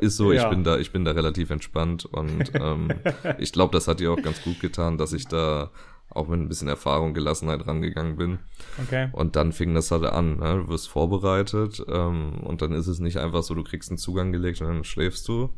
ist 0.00 0.16
so, 0.16 0.32
ja. 0.32 0.44
ich 0.44 0.50
bin 0.50 0.62
da, 0.62 0.78
ich 0.78 0.92
bin 0.92 1.04
da 1.04 1.12
relativ 1.12 1.50
entspannt 1.50 2.04
und 2.04 2.52
ähm, 2.54 2.88
ich 3.38 3.52
glaube, 3.52 3.72
das 3.72 3.88
hat 3.88 4.00
ihr 4.00 4.12
auch 4.12 4.22
ganz 4.22 4.42
gut 4.42 4.60
getan, 4.60 4.98
dass 4.98 5.12
ich 5.12 5.26
da 5.26 5.70
auch 6.14 6.28
mit 6.28 6.40
ein 6.40 6.48
bisschen 6.48 6.68
Erfahrung, 6.68 7.14
Gelassenheit 7.14 7.66
rangegangen 7.66 8.16
bin. 8.16 8.38
Okay. 8.82 9.08
Und 9.12 9.36
dann 9.36 9.52
fing 9.52 9.74
das 9.74 9.90
halt 9.90 10.04
an, 10.04 10.38
ne? 10.38 10.62
du 10.64 10.68
wirst 10.68 10.88
vorbereitet 10.88 11.84
ähm, 11.88 12.40
und 12.44 12.62
dann 12.62 12.72
ist 12.72 12.86
es 12.86 13.00
nicht 13.00 13.18
einfach 13.18 13.42
so, 13.42 13.54
du 13.54 13.64
kriegst 13.64 13.90
einen 13.90 13.98
Zugang 13.98 14.32
gelegt 14.32 14.60
und 14.60 14.68
dann 14.68 14.84
schläfst 14.84 15.28
du, 15.28 15.50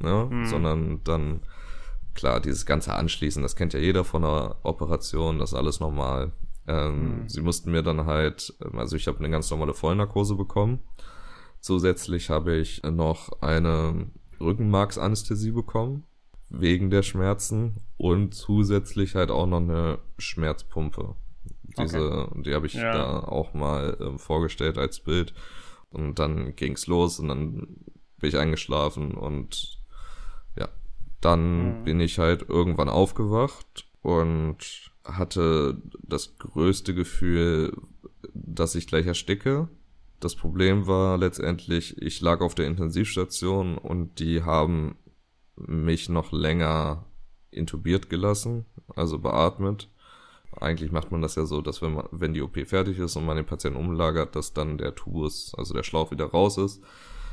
ne? 0.00 0.28
Hm. 0.28 0.46
sondern 0.46 1.00
dann 1.04 1.42
klar, 2.14 2.40
dieses 2.40 2.66
ganze 2.66 2.94
Anschließen, 2.94 3.42
das 3.42 3.56
kennt 3.56 3.72
ja 3.72 3.80
jeder 3.80 4.04
von 4.04 4.24
einer 4.24 4.56
Operation, 4.62 5.38
das 5.38 5.52
ist 5.52 5.58
alles 5.58 5.80
normal. 5.80 6.32
Ähm, 6.66 7.22
mhm. 7.22 7.28
Sie 7.28 7.40
mussten 7.40 7.72
mir 7.72 7.82
dann 7.82 8.06
halt, 8.06 8.54
ähm, 8.64 8.78
also 8.78 8.96
ich 8.96 9.06
habe 9.06 9.18
eine 9.18 9.30
ganz 9.30 9.50
normale 9.50 9.74
Vollnarkose 9.74 10.36
bekommen. 10.36 10.80
Zusätzlich 11.60 12.30
habe 12.30 12.56
ich 12.56 12.82
noch 12.82 13.40
eine 13.40 14.10
Rückenmarksanästhesie 14.40 15.52
bekommen, 15.52 16.04
wegen 16.54 16.90
der 16.90 17.02
Schmerzen 17.02 17.78
und 17.96 18.34
zusätzlich 18.34 19.14
halt 19.14 19.30
auch 19.30 19.46
noch 19.46 19.60
eine 19.60 19.98
Schmerzpumpe. 20.18 21.14
Diese, 21.78 22.28
okay. 22.28 22.42
die 22.42 22.54
habe 22.54 22.66
ich 22.66 22.74
ja. 22.74 22.92
da 22.92 23.20
auch 23.20 23.54
mal 23.54 23.96
ähm, 24.00 24.18
vorgestellt 24.18 24.76
als 24.76 25.00
Bild. 25.00 25.32
Und 25.90 26.18
dann 26.18 26.54
ging's 26.56 26.86
los 26.86 27.18
und 27.18 27.28
dann 27.28 27.52
bin 28.18 28.28
ich 28.28 28.38
eingeschlafen 28.38 29.12
und 29.12 29.82
dann 31.22 31.80
mhm. 31.80 31.84
bin 31.84 32.00
ich 32.00 32.18
halt 32.18 32.48
irgendwann 32.48 32.90
aufgewacht 32.90 33.86
und 34.02 34.58
hatte 35.04 35.80
das 36.02 36.36
größte 36.36 36.94
Gefühl, 36.94 37.72
dass 38.34 38.74
ich 38.74 38.86
gleich 38.86 39.06
ersticke. 39.06 39.68
Das 40.20 40.36
Problem 40.36 40.86
war 40.86 41.16
letztendlich, 41.16 42.00
ich 42.00 42.20
lag 42.20 42.40
auf 42.40 42.54
der 42.54 42.66
Intensivstation 42.66 43.78
und 43.78 44.18
die 44.18 44.42
haben 44.42 44.96
mich 45.66 46.08
noch 46.08 46.32
länger 46.32 47.04
intubiert 47.50 48.10
gelassen, 48.10 48.66
also 48.94 49.18
beatmet. 49.18 49.88
Eigentlich 50.60 50.92
macht 50.92 51.10
man 51.10 51.22
das 51.22 51.34
ja 51.34 51.46
so, 51.46 51.62
dass 51.62 51.80
wenn 51.80 51.94
man, 51.94 52.06
wenn 52.10 52.34
die 52.34 52.42
OP 52.42 52.58
fertig 52.66 52.98
ist 52.98 53.16
und 53.16 53.24
man 53.24 53.36
den 53.36 53.46
Patienten 53.46 53.78
umlagert, 53.78 54.36
dass 54.36 54.52
dann 54.52 54.76
der 54.78 54.94
Tubus, 54.94 55.54
also 55.56 55.72
der 55.72 55.82
Schlauch 55.82 56.10
wieder 56.10 56.26
raus 56.26 56.58
ist, 56.58 56.82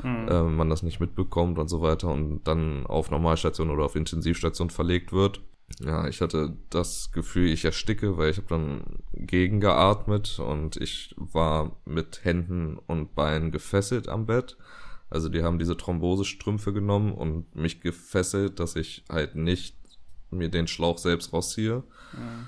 mhm. 0.03 0.27
äh, 0.29 0.43
man 0.43 0.69
das 0.69 0.83
nicht 0.83 0.99
mitbekommt 0.99 1.59
und 1.59 1.67
so 1.67 1.81
weiter 1.81 2.09
und 2.09 2.43
dann 2.45 2.85
auf 2.85 3.11
Normalstation 3.11 3.69
oder 3.69 3.83
auf 3.83 3.95
Intensivstation 3.95 4.69
verlegt 4.69 5.11
wird. 5.11 5.41
Ja, 5.83 6.07
ich 6.07 6.21
hatte 6.21 6.57
das 6.69 7.11
Gefühl, 7.11 7.49
ich 7.49 7.63
ersticke, 7.63 8.17
weil 8.17 8.31
ich 8.31 8.37
habe 8.37 8.47
dann 8.47 8.83
gegengeatmet 9.13 10.39
und 10.39 10.77
ich 10.77 11.13
war 11.17 11.77
mit 11.85 12.23
Händen 12.23 12.77
und 12.87 13.15
Beinen 13.15 13.51
gefesselt 13.51 14.09
am 14.09 14.25
Bett. 14.25 14.57
Also 15.09 15.29
die 15.29 15.43
haben 15.43 15.59
diese 15.59 15.77
Thrombosestrümpfe 15.77 16.73
genommen 16.73 17.11
und 17.13 17.55
mich 17.55 17.81
gefesselt, 17.81 18.59
dass 18.59 18.75
ich 18.75 19.03
halt 19.09 19.35
nicht 19.35 19.75
mir 20.31 20.49
den 20.49 20.67
Schlauch 20.67 20.97
selbst 20.97 21.33
rausziehe. 21.33 21.83
Ja. 22.13 22.47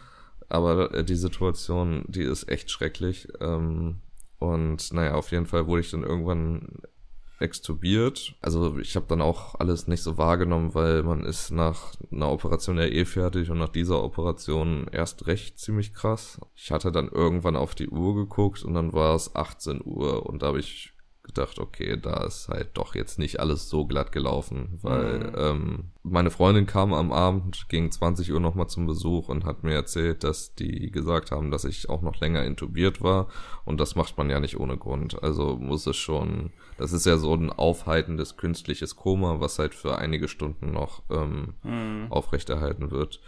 Aber 0.50 0.94
äh, 0.94 1.04
die 1.04 1.16
Situation, 1.16 2.04
die 2.08 2.24
ist 2.24 2.50
echt 2.50 2.70
schrecklich. 2.70 3.28
Ähm, 3.40 4.02
und 4.38 4.92
naja, 4.94 5.16
auf 5.16 5.32
jeden 5.32 5.46
Fall 5.46 5.68
wurde 5.68 5.82
ich 5.82 5.92
dann 5.92 6.04
irgendwann 6.04 6.82
extubiert. 7.42 8.36
Also 8.42 8.78
ich 8.78 8.96
habe 8.96 9.08
dann 9.08 9.22
auch 9.22 9.56
alles 9.56 9.88
nicht 9.88 10.04
so 10.04 10.18
wahrgenommen, 10.18 10.76
weil 10.76 11.04
man 11.04 11.26
ist 11.26 11.52
nach 11.52 11.94
einer 12.12 12.32
Operation 12.32 12.78
ja 12.78 12.86
eh 12.86 13.06
fertig 13.06 13.50
und 13.50 13.58
nach 13.58 13.70
dieser 13.70 14.04
Operation 14.04 14.88
erst 14.92 15.28
recht 15.28 15.60
ziemlich 15.60 15.94
krass. 15.94 16.40
Ich 16.56 16.72
hatte 16.72 16.92
dann 16.92 17.10
irgendwann 17.10 17.56
auf 17.56 17.74
die 17.74 17.90
Uhr 17.90 18.16
geguckt 18.16 18.64
und 18.64 18.76
dann 18.76 18.94
war 18.94 19.16
es 19.16 19.36
18 19.36 19.82
Uhr 19.84 20.26
und 20.28 20.42
da 20.44 20.48
habe 20.48 20.60
ich 20.60 20.94
gedacht, 21.24 21.60
okay, 21.60 21.98
da 22.02 22.24
ist 22.24 22.50
halt 22.50 22.72
doch 22.74 22.96
jetzt 22.96 23.20
nicht 23.20 23.40
alles 23.40 23.70
so 23.70 23.86
glatt 23.86 24.12
gelaufen, 24.12 24.80
weil 24.82 25.20
mhm. 25.20 25.34
ähm, 25.36 25.84
meine 26.04 26.32
Freundin 26.32 26.66
kam 26.66 26.94
am 26.94 27.12
Abend 27.12 27.68
gegen 27.70 27.92
20 27.92 28.32
Uhr 28.32 28.40
nochmal 28.40 28.68
zum 28.68 28.88
Besuch 28.88 29.30
und 29.30 29.46
hat 29.46 29.64
mir 29.64 29.74
erzählt, 29.74 30.24
dass 30.24 30.56
die 30.56 30.92
gesagt 30.92 31.32
haben, 31.32 31.52
dass 31.52 31.64
ich 31.64 31.90
auch 31.90 32.02
noch 32.02 32.20
länger 32.20 32.44
intubiert 32.44 33.02
war 33.02 33.28
und 33.66 33.80
das 33.80 33.96
macht 33.96 34.18
man 34.18 34.30
ja 34.30 34.40
nicht 34.40 34.60
ohne 34.60 34.78
Grund. 34.78 35.22
Also 35.22 35.58
muss 35.58 35.86
es 35.86 35.98
schon, 35.98 36.52
das 36.78 36.92
ist 36.92 37.06
ja 37.06 37.18
so 37.18 37.34
ein 37.36 37.52
aufhaltendes 37.52 38.38
künstliches 38.38 38.96
Koma, 38.96 39.40
was 39.40 39.60
halt 39.60 39.76
für 39.76 39.98
einige 39.98 40.28
Stunden 40.28 40.72
noch 40.72 41.04
ähm, 41.12 41.54
mhm. 41.64 42.08
aufrechterhalten 42.10 42.90
wird. 42.90 43.22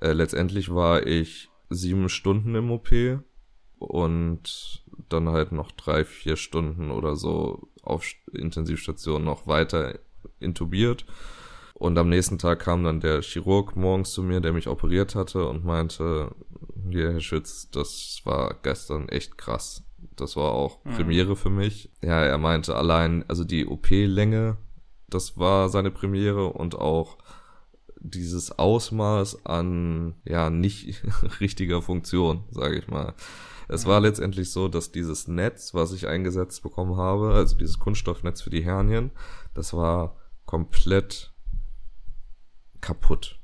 Äh, 0.00 0.12
letztendlich 0.12 0.74
war 0.74 1.06
ich 1.06 1.50
sieben 1.68 2.08
Stunden 2.08 2.54
im 2.54 2.70
OP 2.70 2.90
und 3.78 4.82
dann 5.08 5.28
halt 5.28 5.52
noch 5.52 5.70
drei, 5.72 6.04
vier 6.04 6.36
Stunden 6.36 6.90
oder 6.90 7.16
so 7.16 7.68
auf 7.82 8.04
Intensivstation 8.32 9.24
noch 9.24 9.46
weiter 9.46 9.98
intubiert. 10.40 11.04
Und 11.74 11.98
am 11.98 12.08
nächsten 12.08 12.38
Tag 12.38 12.60
kam 12.60 12.84
dann 12.84 13.00
der 13.00 13.20
Chirurg 13.22 13.76
morgens 13.76 14.12
zu 14.12 14.22
mir, 14.22 14.40
der 14.40 14.52
mich 14.52 14.68
operiert 14.68 15.14
hatte 15.14 15.48
und 15.48 15.64
meinte, 15.64 16.30
hier, 16.88 17.12
Herr 17.12 17.20
Schütz, 17.20 17.68
das 17.70 18.20
war 18.24 18.54
gestern 18.62 19.08
echt 19.08 19.36
krass. 19.36 19.82
Das 20.16 20.36
war 20.36 20.52
auch 20.52 20.84
mhm. 20.84 20.92
Premiere 20.92 21.36
für 21.36 21.50
mich. 21.50 21.90
Ja, 22.02 22.22
er 22.22 22.38
meinte 22.38 22.76
allein, 22.76 23.24
also 23.28 23.44
die 23.44 23.66
OP-Länge, 23.66 24.56
das 25.08 25.36
war 25.36 25.68
seine 25.68 25.90
Premiere 25.90 26.46
und 26.52 26.76
auch 26.76 27.18
dieses 27.98 28.56
Ausmaß 28.58 29.46
an, 29.46 30.14
ja, 30.24 30.50
nicht 30.50 31.02
richtiger 31.40 31.82
Funktion, 31.82 32.44
sage 32.50 32.78
ich 32.78 32.88
mal. 32.88 33.14
Es 33.68 33.86
war 33.86 34.00
letztendlich 34.00 34.50
so, 34.50 34.68
dass 34.68 34.92
dieses 34.92 35.28
Netz, 35.28 35.74
was 35.74 35.92
ich 35.92 36.06
eingesetzt 36.06 36.62
bekommen 36.62 36.96
habe, 36.96 37.32
also 37.32 37.56
dieses 37.56 37.78
Kunststoffnetz 37.78 38.42
für 38.42 38.50
die 38.50 38.64
Hernien, 38.64 39.10
das 39.54 39.72
war 39.72 40.16
komplett 40.46 41.32
kaputt. 42.80 43.40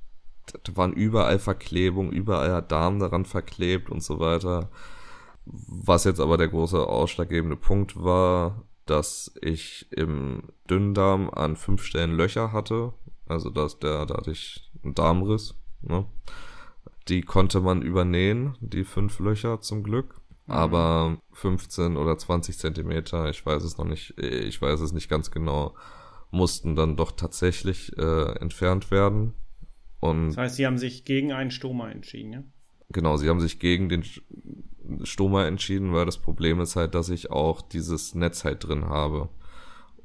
Da 0.64 0.76
waren 0.76 0.92
überall 0.92 1.38
Verklebungen, 1.38 2.12
überall 2.12 2.52
hat 2.52 2.72
Darm 2.72 2.98
daran 2.98 3.24
verklebt 3.24 3.90
und 3.90 4.02
so 4.02 4.18
weiter. 4.18 4.70
Was 5.44 6.04
jetzt 6.04 6.20
aber 6.20 6.36
der 6.36 6.48
große 6.48 6.78
ausschlaggebende 6.78 7.56
Punkt 7.56 8.02
war, 8.02 8.64
dass 8.86 9.32
ich 9.40 9.86
im 9.92 10.42
Dünndarm 10.68 11.30
an 11.30 11.56
fünf 11.56 11.84
Stellen 11.84 12.16
Löcher 12.16 12.52
hatte. 12.52 12.92
Also 13.26 13.48
dass 13.48 13.78
der, 13.78 14.06
da 14.06 14.16
hatte 14.16 14.32
ich 14.32 14.70
einen 14.82 14.94
Darmriss. 14.94 15.54
Ne? 15.82 16.04
Die 17.09 17.23
konnte 17.23 17.61
man 17.61 17.83
übernähen, 17.83 18.57
die 18.61 18.85
fünf 18.85 19.19
Löcher 19.19 19.61
zum 19.61 19.83
Glück. 19.83 20.21
Mhm. 20.47 20.52
Aber 20.52 21.19
15 21.33 21.97
oder 21.97 22.19
20 22.19 22.59
Zentimeter, 22.59 23.30
ich 23.30 23.45
weiß 23.45 23.62
es 23.62 23.78
noch 23.78 23.86
nicht, 23.86 24.19
ich 24.19 24.60
weiß 24.60 24.80
es 24.80 24.93
nicht 24.93 25.08
ganz 25.08 25.30
genau, 25.30 25.75
mussten 26.30 26.76
dann 26.76 26.97
doch 26.97 27.13
tatsächlich 27.13 27.97
äh, 27.97 28.32
entfernt 28.41 28.91
werden. 28.91 29.34
Und 30.00 30.28
das 30.28 30.36
heißt, 30.36 30.56
sie 30.56 30.67
haben 30.67 30.78
sich 30.78 31.04
gegen 31.04 31.32
einen 31.32 31.50
Stoma 31.50 31.91
entschieden, 31.91 32.32
ja? 32.32 32.43
Genau, 32.93 33.17
sie 33.17 33.28
haben 33.28 33.41
sich 33.41 33.60
gegen 33.60 33.89
den 33.89 34.04
Stoma 35.04 35.47
entschieden, 35.47 35.93
weil 35.93 36.06
das 36.06 36.19
Problem 36.19 36.60
ist 36.60 36.75
halt, 36.75 36.95
dass 36.95 37.08
ich 37.08 37.30
auch 37.30 37.63
dieses 37.63 38.15
Netz 38.15 38.45
halt 38.45 38.67
drin 38.67 38.86
habe. 38.86 39.28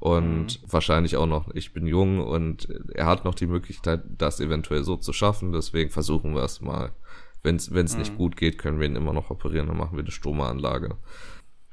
Und 0.05 0.61
mhm. 0.61 0.71
wahrscheinlich 0.71 1.17
auch 1.17 1.25
noch, 1.25 1.49
ich 1.55 1.73
bin 1.73 1.87
jung 1.87 2.19
und 2.19 2.69
er 2.93 3.07
hat 3.07 3.25
noch 3.25 3.33
die 3.33 3.47
Möglichkeit, 3.47 4.03
das 4.19 4.39
eventuell 4.39 4.83
so 4.83 4.97
zu 4.97 5.13
schaffen, 5.13 5.51
deswegen 5.51 5.89
versuchen 5.89 6.35
wir 6.35 6.43
es 6.43 6.61
mal. 6.61 6.91
Wenn 7.41 7.55
es 7.55 7.71
mhm. 7.71 7.97
nicht 7.97 8.15
gut 8.15 8.37
geht, 8.37 8.59
können 8.59 8.79
wir 8.79 8.85
ihn 8.85 8.95
immer 8.95 9.13
noch 9.13 9.31
operieren, 9.31 9.65
dann 9.65 9.77
machen 9.77 9.97
wir 9.97 10.03
eine 10.03 10.11
Stoma-Anlage. 10.11 10.95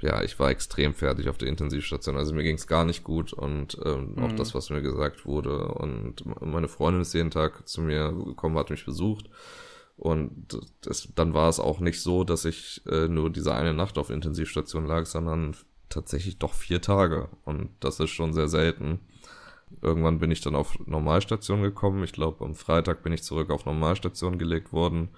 Ja, 0.01 0.23
ich 0.23 0.39
war 0.41 0.49
extrem 0.49 0.95
fertig 0.95 1.29
auf 1.29 1.37
der 1.37 1.49
Intensivstation. 1.49 2.17
Also 2.17 2.33
mir 2.33 2.43
ging 2.43 2.57
es 2.57 2.67
gar 2.67 2.87
nicht 2.87 3.05
gut 3.05 3.35
und 3.35 3.77
ähm, 3.85 4.15
mhm. 4.17 4.23
auch 4.23 4.33
das, 4.33 4.55
was 4.55 4.71
mir 4.71 4.81
gesagt 4.81 5.27
wurde. 5.27 5.69
Und 5.69 6.25
meine 6.41 6.69
Freundin 6.69 7.03
ist 7.03 7.13
jeden 7.13 7.31
Tag 7.31 7.69
zu 7.69 7.83
mir 7.83 8.13
gekommen, 8.13 8.57
hat 8.57 8.71
mich 8.71 8.87
besucht. 8.87 9.29
Und 9.97 10.59
das, 10.81 11.07
dann 11.15 11.35
war 11.35 11.51
es 11.51 11.61
auch 11.61 11.81
nicht 11.81 12.01
so, 12.01 12.25
dass 12.25 12.47
ich 12.47 12.81
äh, 12.87 13.09
nur 13.09 13.29
diese 13.29 13.55
eine 13.55 13.75
Nacht 13.75 13.99
auf 13.99 14.09
Intensivstation 14.09 14.87
lag, 14.87 15.05
sondern 15.05 15.55
tatsächlich 15.93 16.39
doch 16.39 16.55
vier 16.55 16.81
Tage. 16.81 17.29
Und 17.45 17.71
das 17.81 18.01
ist 18.01 18.11
schon 18.11 18.33
sehr 18.33 18.49
selten. 18.49 19.01
Irgendwann 19.81 20.19
bin 20.19 20.31
ich 20.31 20.41
dann 20.41 20.55
auf 20.55 20.79
Normalstation 20.87 21.63
gekommen. 21.63 22.05
Ich 22.05 22.13
glaube, 22.13 22.45
am 22.45 22.55
Freitag 22.55 23.03
bin 23.03 23.13
ich 23.13 23.23
zurück 23.23 23.51
auf 23.51 23.65
Normalstation 23.65 24.39
gelegt 24.39 24.73
worden. 24.73 25.11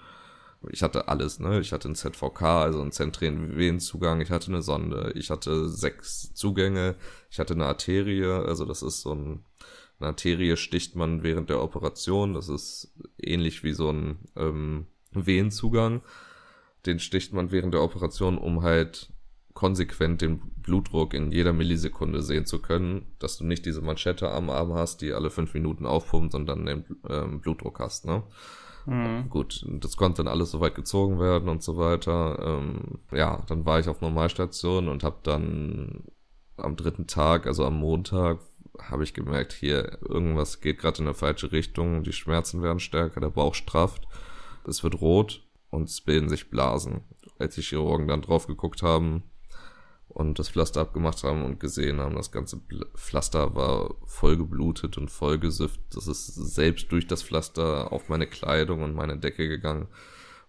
Ich 0.71 0.83
hatte 0.83 1.09
alles, 1.09 1.41
ne? 1.41 1.61
Ich 1.61 1.73
hatte 1.73 1.89
einen 1.89 1.95
ZVK, 1.95 2.43
also 2.43 2.81
einen 2.81 2.93
zentralen 2.93 3.57
Venenzugang. 3.57 4.21
Ich 4.21 4.31
hatte 4.31 4.49
eine 4.49 4.63
Sonde. 4.63 5.13
Ich 5.15 5.31
hatte 5.31 5.69
sechs 5.69 6.33
Zugänge. 6.35 6.97
Ich 7.31 7.39
hatte 7.39 7.55
eine 7.55 7.67
Arterie. 7.67 8.25
Also 8.25 8.65
das 8.65 8.83
ist 8.83 9.03
so 9.03 9.15
ein, 9.15 9.45
eine 9.99 10.09
Arterie 10.09 10.57
sticht 10.57 10.97
man 10.97 11.23
während 11.23 11.51
der 11.51 11.63
Operation. 11.63 12.35
Das 12.35 12.49
ist 12.49 12.95
ähnlich 13.19 13.63
wie 13.63 13.73
so 13.73 13.91
ein 13.91 14.19
ähm, 14.37 14.87
Venenzugang. 15.13 16.03
Den 16.87 16.99
sticht 16.99 17.33
man 17.33 17.51
während 17.51 17.75
der 17.75 17.83
Operation, 17.83 18.39
um 18.39 18.63
halt 18.63 19.09
konsequent 19.55 20.21
den 20.21 20.41
Blutdruck 20.57 21.15
in 21.15 21.33
jeder 21.33 21.53
Millisekunde 21.53 22.23
sehen 22.23 22.45
zu 22.45 22.61
können, 22.61 23.07
dass 23.21 23.39
du 23.39 23.45
nicht 23.45 23.65
diese 23.65 23.81
Manschette 23.81 24.31
am 24.31 24.51
Arm 24.51 24.75
hast, 24.75 25.01
die 25.01 25.13
alle 25.13 25.31
fünf 25.31 25.55
Minuten 25.55 25.87
aufpumpt 25.87 26.35
und 26.35 26.47
dann 26.47 26.67
den 26.67 26.85
ähm, 27.09 27.41
Blutdruck 27.41 27.79
hast, 27.79 28.05
ne? 28.05 28.25
Mhm. 28.87 29.31
Gut, 29.31 29.65
das 29.67 29.97
konnte 29.97 30.23
dann 30.23 30.31
alles 30.31 30.51
soweit 30.51 30.75
gezogen 30.75 31.19
werden 31.19 31.49
und 31.49 31.63
so 31.63 31.79
weiter. 31.79 32.39
Ähm, 32.59 32.99
ja, 33.13 33.43
dann 33.47 33.65
war 33.65 33.79
ich 33.79 33.89
auf 33.89 34.01
Normalstation 34.01 34.89
und 34.89 35.05
habe 35.05 35.19
dann 35.23 36.05
am 36.57 36.77
dritten 36.77 37.07
Tag, 37.07 37.47
also 37.47 37.65
am 37.65 37.79
Montag, 37.79 38.41
habe 38.79 39.05
ich 39.05 39.15
gemerkt, 39.15 39.53
hier 39.53 39.99
irgendwas 40.03 40.61
geht 40.61 40.79
gerade 40.79 40.99
in 40.99 41.07
eine 41.07 41.15
falsche 41.15 41.53
Richtung, 41.53 42.03
die 42.03 42.13
Schmerzen 42.13 42.63
werden 42.63 42.81
stärker, 42.81 43.21
der 43.21 43.31
Bauch 43.31 43.55
strafft, 43.55 44.07
es 44.67 44.83
wird 44.83 45.01
rot 45.01 45.47
und 45.71 45.89
es 45.89 46.01
bilden 46.01 46.29
sich 46.29 46.51
Blasen. 46.51 47.03
Als 47.39 47.55
die 47.55 47.63
Chirurgen 47.63 48.09
dann 48.09 48.23
drauf 48.23 48.47
geguckt 48.47 48.83
haben, 48.83 49.23
und 50.09 50.39
das 50.39 50.49
Pflaster 50.49 50.81
abgemacht 50.81 51.23
haben 51.25 51.45
und 51.45 51.61
gesehen 51.61 52.01
haben, 52.01 52.15
das 52.15 52.31
ganze 52.31 52.61
Pflaster 52.95 53.55
war 53.55 53.95
voll 54.07 54.37
geblutet 54.37 54.97
und 54.97 55.11
voll 55.11 55.39
gesifft. 55.39 55.81
Das 55.93 56.07
ist 56.07 56.27
selbst 56.27 56.93
durch 56.93 57.07
das 57.07 57.23
Pflaster 57.23 57.93
auf 57.93 58.09
meine 58.09 58.27
Kleidung 58.27 58.83
und 58.83 58.95
meine 58.95 59.19
Decke 59.19 59.49
gegangen. 59.49 59.89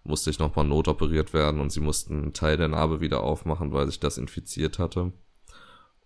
Musste 0.04 0.30
ich 0.30 0.38
nochmal 0.38 0.64
notoperiert 0.64 1.34
werden 1.34 1.60
und 1.60 1.70
sie 1.70 1.80
mussten 1.80 2.22
einen 2.22 2.32
Teil 2.32 2.56
der 2.56 2.68
Narbe 2.68 3.00
wieder 3.00 3.22
aufmachen, 3.22 3.72
weil 3.72 3.86
sich 3.86 3.98
das 3.98 4.18
infiziert 4.18 4.78
hatte. 4.78 5.12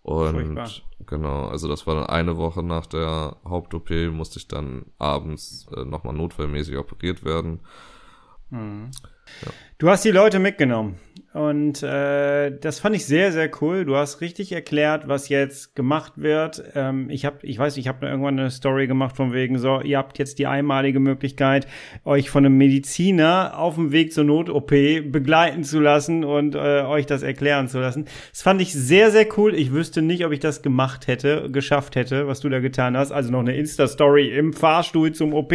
Und 0.02 0.56
Furchtbar. 0.56 0.70
genau, 1.06 1.48
also 1.48 1.68
das 1.68 1.86
war 1.86 1.96
dann 1.96 2.06
eine 2.06 2.38
Woche 2.38 2.62
nach 2.62 2.86
der 2.86 3.36
Haupt-OP, 3.44 3.90
musste 4.10 4.38
ich 4.38 4.48
dann 4.48 4.86
abends 4.98 5.66
äh, 5.76 5.84
nochmal 5.84 6.14
notfallmäßig 6.14 6.78
operiert 6.78 7.22
werden. 7.22 7.60
Mhm. 8.48 8.90
Ja. 9.42 9.52
Du 9.78 9.90
hast 9.90 10.04
die 10.04 10.10
Leute 10.10 10.38
mitgenommen. 10.38 10.98
Und 11.32 11.84
äh, 11.84 12.50
das 12.50 12.80
fand 12.80 12.96
ich 12.96 13.06
sehr, 13.06 13.30
sehr 13.30 13.48
cool. 13.60 13.84
Du 13.84 13.94
hast 13.94 14.20
richtig 14.20 14.50
erklärt, 14.50 15.06
was 15.06 15.28
jetzt 15.28 15.76
gemacht 15.76 16.14
wird. 16.16 16.64
Ähm, 16.74 17.08
ich 17.08 17.24
habe, 17.24 17.38
ich 17.42 17.56
weiß, 17.56 17.76
ich 17.76 17.86
habe 17.86 18.04
irgendwann 18.06 18.36
eine 18.36 18.50
Story 18.50 18.88
gemacht 18.88 19.14
von 19.14 19.32
wegen 19.32 19.56
so, 19.56 19.80
ihr 19.80 19.98
habt 19.98 20.18
jetzt 20.18 20.40
die 20.40 20.48
einmalige 20.48 20.98
Möglichkeit, 20.98 21.68
euch 22.04 22.30
von 22.30 22.44
einem 22.44 22.58
Mediziner 22.58 23.56
auf 23.56 23.76
dem 23.76 23.92
Weg 23.92 24.12
zur 24.12 24.24
Not-OP 24.24 24.70
begleiten 24.70 25.62
zu 25.62 25.78
lassen 25.78 26.24
und 26.24 26.56
äh, 26.56 26.82
euch 26.82 27.06
das 27.06 27.22
erklären 27.22 27.68
zu 27.68 27.78
lassen. 27.78 28.06
Das 28.32 28.42
fand 28.42 28.60
ich 28.60 28.72
sehr, 28.72 29.12
sehr 29.12 29.28
cool. 29.38 29.54
Ich 29.54 29.72
wüsste 29.72 30.02
nicht, 30.02 30.26
ob 30.26 30.32
ich 30.32 30.40
das 30.40 30.62
gemacht 30.62 31.06
hätte, 31.06 31.48
geschafft 31.52 31.94
hätte, 31.94 32.26
was 32.26 32.40
du 32.40 32.48
da 32.48 32.58
getan 32.58 32.96
hast. 32.96 33.12
Also 33.12 33.30
noch 33.30 33.40
eine 33.40 33.54
Insta-Story 33.54 34.30
im 34.36 34.52
Fahrstuhl 34.52 35.12
zum 35.12 35.32
OP 35.32 35.52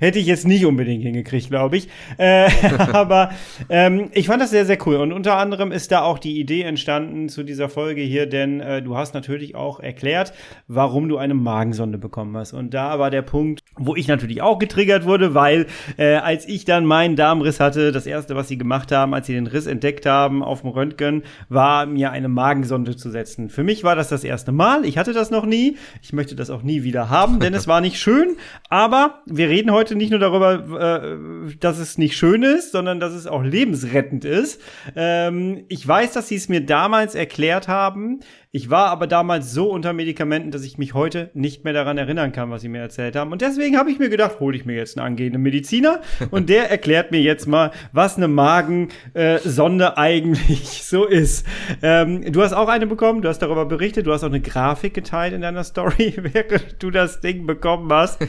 hätte 0.00 0.18
ich 0.18 0.26
jetzt 0.26 0.46
nicht 0.46 0.66
unbedingt 0.66 1.02
hingekriegt, 1.02 1.48
glaube 1.48 1.78
ich. 1.78 1.88
Äh, 2.18 2.50
aber 2.92 3.30
ähm, 3.70 4.10
ich 4.12 4.26
fand 4.26 4.42
das 4.42 4.50
sehr, 4.50 4.66
sehr 4.66 4.76
cool. 4.86 4.96
Und 4.96 5.13
unter 5.14 5.36
anderem 5.36 5.72
ist 5.72 5.92
da 5.92 6.02
auch 6.02 6.18
die 6.18 6.38
Idee 6.40 6.62
entstanden 6.62 7.28
zu 7.28 7.44
dieser 7.44 7.68
Folge 7.68 8.02
hier, 8.02 8.26
denn 8.26 8.60
äh, 8.60 8.82
du 8.82 8.96
hast 8.96 9.14
natürlich 9.14 9.54
auch 9.54 9.80
erklärt, 9.80 10.32
warum 10.66 11.08
du 11.08 11.16
eine 11.16 11.34
Magensonde 11.34 11.98
bekommen 11.98 12.36
hast. 12.36 12.52
Und 12.52 12.74
da 12.74 12.98
war 12.98 13.10
der 13.10 13.22
Punkt, 13.22 13.60
wo 13.76 13.94
ich 13.94 14.08
natürlich 14.08 14.42
auch 14.42 14.58
getriggert 14.58 15.04
wurde, 15.04 15.34
weil 15.34 15.66
äh, 15.96 16.16
als 16.16 16.48
ich 16.48 16.64
dann 16.64 16.84
meinen 16.84 17.16
Darmriss 17.16 17.60
hatte, 17.60 17.92
das 17.92 18.06
erste, 18.06 18.34
was 18.34 18.48
sie 18.48 18.58
gemacht 18.58 18.92
haben, 18.92 19.14
als 19.14 19.26
sie 19.26 19.34
den 19.34 19.46
Riss 19.46 19.66
entdeckt 19.66 20.04
haben 20.04 20.42
auf 20.42 20.62
dem 20.62 20.70
Röntgen, 20.70 21.22
war 21.48 21.86
mir 21.86 22.10
eine 22.10 22.28
Magensonde 22.28 22.96
zu 22.96 23.10
setzen. 23.10 23.48
Für 23.50 23.62
mich 23.62 23.84
war 23.84 23.94
das 23.94 24.08
das 24.08 24.24
erste 24.24 24.52
Mal. 24.52 24.84
Ich 24.84 24.98
hatte 24.98 25.12
das 25.12 25.30
noch 25.30 25.46
nie. 25.46 25.76
Ich 26.02 26.12
möchte 26.12 26.34
das 26.34 26.50
auch 26.50 26.62
nie 26.62 26.82
wieder 26.82 27.08
haben, 27.08 27.38
denn 27.40 27.54
es 27.54 27.68
war 27.68 27.80
nicht 27.80 27.98
schön. 27.98 28.36
Aber 28.68 29.22
wir 29.26 29.48
reden 29.48 29.70
heute 29.70 29.94
nicht 29.94 30.10
nur 30.10 30.20
darüber, 30.20 30.54
äh, 30.80 31.54
dass 31.60 31.78
es 31.78 31.98
nicht 31.98 32.16
schön 32.16 32.42
ist, 32.42 32.72
sondern 32.72 32.98
dass 32.98 33.12
es 33.12 33.26
auch 33.26 33.42
lebensrettend 33.42 34.24
ist. 34.24 34.60
Ähm, 35.04 35.66
ich 35.68 35.86
weiß, 35.86 36.12
dass 36.12 36.28
sie 36.28 36.36
es 36.36 36.48
mir 36.48 36.64
damals 36.64 37.14
erklärt 37.14 37.68
haben. 37.68 38.20
Ich 38.56 38.70
war 38.70 38.90
aber 38.90 39.08
damals 39.08 39.52
so 39.52 39.68
unter 39.68 39.92
Medikamenten, 39.92 40.52
dass 40.52 40.62
ich 40.62 40.78
mich 40.78 40.94
heute 40.94 41.28
nicht 41.34 41.64
mehr 41.64 41.72
daran 41.72 41.98
erinnern 41.98 42.30
kann, 42.30 42.52
was 42.52 42.62
sie 42.62 42.68
mir 42.68 42.78
erzählt 42.78 43.16
haben. 43.16 43.32
Und 43.32 43.42
deswegen 43.42 43.76
habe 43.76 43.90
ich 43.90 43.98
mir 43.98 44.08
gedacht, 44.08 44.38
hole 44.38 44.56
ich 44.56 44.64
mir 44.64 44.76
jetzt 44.76 44.96
einen 44.96 45.04
angehenden 45.04 45.42
Mediziner 45.42 46.02
und 46.30 46.48
der 46.48 46.70
erklärt 46.70 47.10
mir 47.10 47.20
jetzt 47.20 47.48
mal, 47.48 47.72
was 47.90 48.16
eine 48.16 48.28
Magensonde 48.28 49.84
äh, 49.84 49.92
eigentlich 49.96 50.84
so 50.84 51.04
ist. 51.04 51.44
Ähm, 51.82 52.30
du 52.30 52.42
hast 52.42 52.52
auch 52.52 52.68
eine 52.68 52.86
bekommen, 52.86 53.22
du 53.22 53.28
hast 53.28 53.40
darüber 53.40 53.66
berichtet, 53.66 54.06
du 54.06 54.12
hast 54.12 54.22
auch 54.22 54.28
eine 54.28 54.40
Grafik 54.40 54.94
geteilt 54.94 55.34
in 55.34 55.40
deiner 55.40 55.64
Story, 55.64 56.14
während 56.22 56.80
du 56.80 56.92
das 56.92 57.20
Ding 57.20 57.48
bekommen 57.48 57.92
hast. 57.92 58.20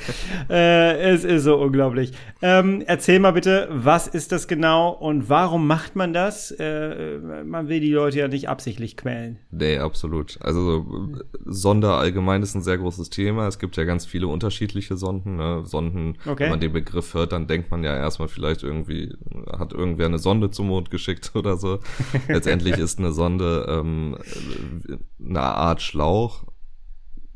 äh, 0.49 1.01
es 1.01 1.23
ist 1.23 1.43
so 1.43 1.55
unglaublich. 1.57 2.13
Ähm, 2.41 2.81
erzähl 2.87 3.19
mal 3.19 3.33
bitte, 3.33 3.67
was 3.69 4.07
ist 4.07 4.31
das 4.31 4.47
genau 4.47 4.89
und 4.89 5.29
warum 5.29 5.67
macht 5.67 5.95
man 5.95 6.13
das? 6.13 6.49
Äh, 6.49 7.19
man 7.45 7.69
will 7.69 7.79
die 7.79 7.91
Leute 7.91 8.17
ja 8.17 8.27
nicht 8.27 8.49
absichtlich 8.49 8.97
quälen. 8.97 9.37
Nee, 9.51 9.77
absolut 9.77 10.14
absolut. 10.15 10.41
Also 10.41 10.85
Sonder 11.45 11.97
allgemein 11.97 12.43
ist 12.43 12.55
ein 12.55 12.61
sehr 12.61 12.77
großes 12.77 13.09
Thema. 13.09 13.47
Es 13.47 13.59
gibt 13.59 13.77
ja 13.77 13.83
ganz 13.83 14.05
viele 14.05 14.27
unterschiedliche 14.27 14.97
Sonden. 14.97 15.37
Ne? 15.37 15.63
Sonden, 15.65 16.17
okay. 16.25 16.43
wenn 16.43 16.49
man 16.51 16.59
den 16.59 16.73
Begriff 16.73 17.13
hört, 17.13 17.31
dann 17.31 17.47
denkt 17.47 17.71
man 17.71 17.83
ja 17.83 17.95
erstmal 17.95 18.27
vielleicht 18.27 18.63
irgendwie, 18.63 19.13
hat 19.51 19.73
irgendwer 19.73 20.07
eine 20.07 20.19
Sonde 20.19 20.51
zum 20.51 20.67
Mond 20.67 20.91
geschickt 20.91 21.31
oder 21.35 21.57
so. 21.57 21.79
Letztendlich 22.27 22.77
ist 22.77 22.99
eine 22.99 23.11
Sonde 23.11 23.65
ähm, 23.69 24.17
eine 25.19 25.41
Art 25.41 25.81
Schlauch, 25.81 26.43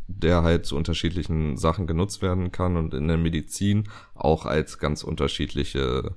der 0.07 0.43
halt 0.43 0.65
zu 0.65 0.75
unterschiedlichen 0.75 1.57
Sachen 1.57 1.85
genutzt 1.85 2.21
werden 2.21 2.51
kann 2.51 2.77
und 2.77 2.93
in 2.93 3.07
der 3.07 3.17
Medizin 3.17 3.89
auch 4.15 4.45
als 4.45 4.79
ganz 4.79 5.03
unterschiedliche 5.03 6.15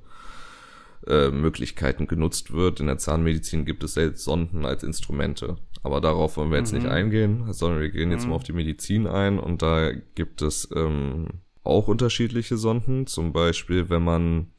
äh, 1.06 1.30
Möglichkeiten 1.30 2.06
genutzt 2.06 2.52
wird. 2.52 2.80
In 2.80 2.86
der 2.86 2.98
Zahnmedizin 2.98 3.64
gibt 3.64 3.82
es 3.84 3.94
selbst 3.94 4.24
Sonden 4.24 4.64
als 4.64 4.82
Instrumente. 4.82 5.56
Aber 5.82 6.00
darauf 6.00 6.36
wollen 6.36 6.50
wir 6.50 6.58
jetzt 6.58 6.72
mhm. 6.72 6.78
nicht 6.80 6.88
eingehen, 6.88 7.52
sondern 7.52 7.80
wir 7.80 7.90
gehen 7.90 8.10
jetzt 8.10 8.24
mhm. 8.24 8.30
mal 8.30 8.36
auf 8.36 8.44
die 8.44 8.52
Medizin 8.52 9.06
ein 9.06 9.38
und 9.38 9.62
da 9.62 9.92
gibt 10.14 10.42
es 10.42 10.68
ähm, 10.74 11.28
auch 11.64 11.88
unterschiedliche 11.88 12.56
Sonden. 12.56 13.06
Zum 13.06 13.32
Beispiel, 13.32 13.90
wenn 13.90 14.04
man 14.04 14.52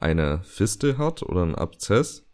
eine 0.00 0.40
Fistel 0.42 0.98
hat 0.98 1.22
oder 1.22 1.42
einen 1.42 1.54
Abzess, 1.54 2.26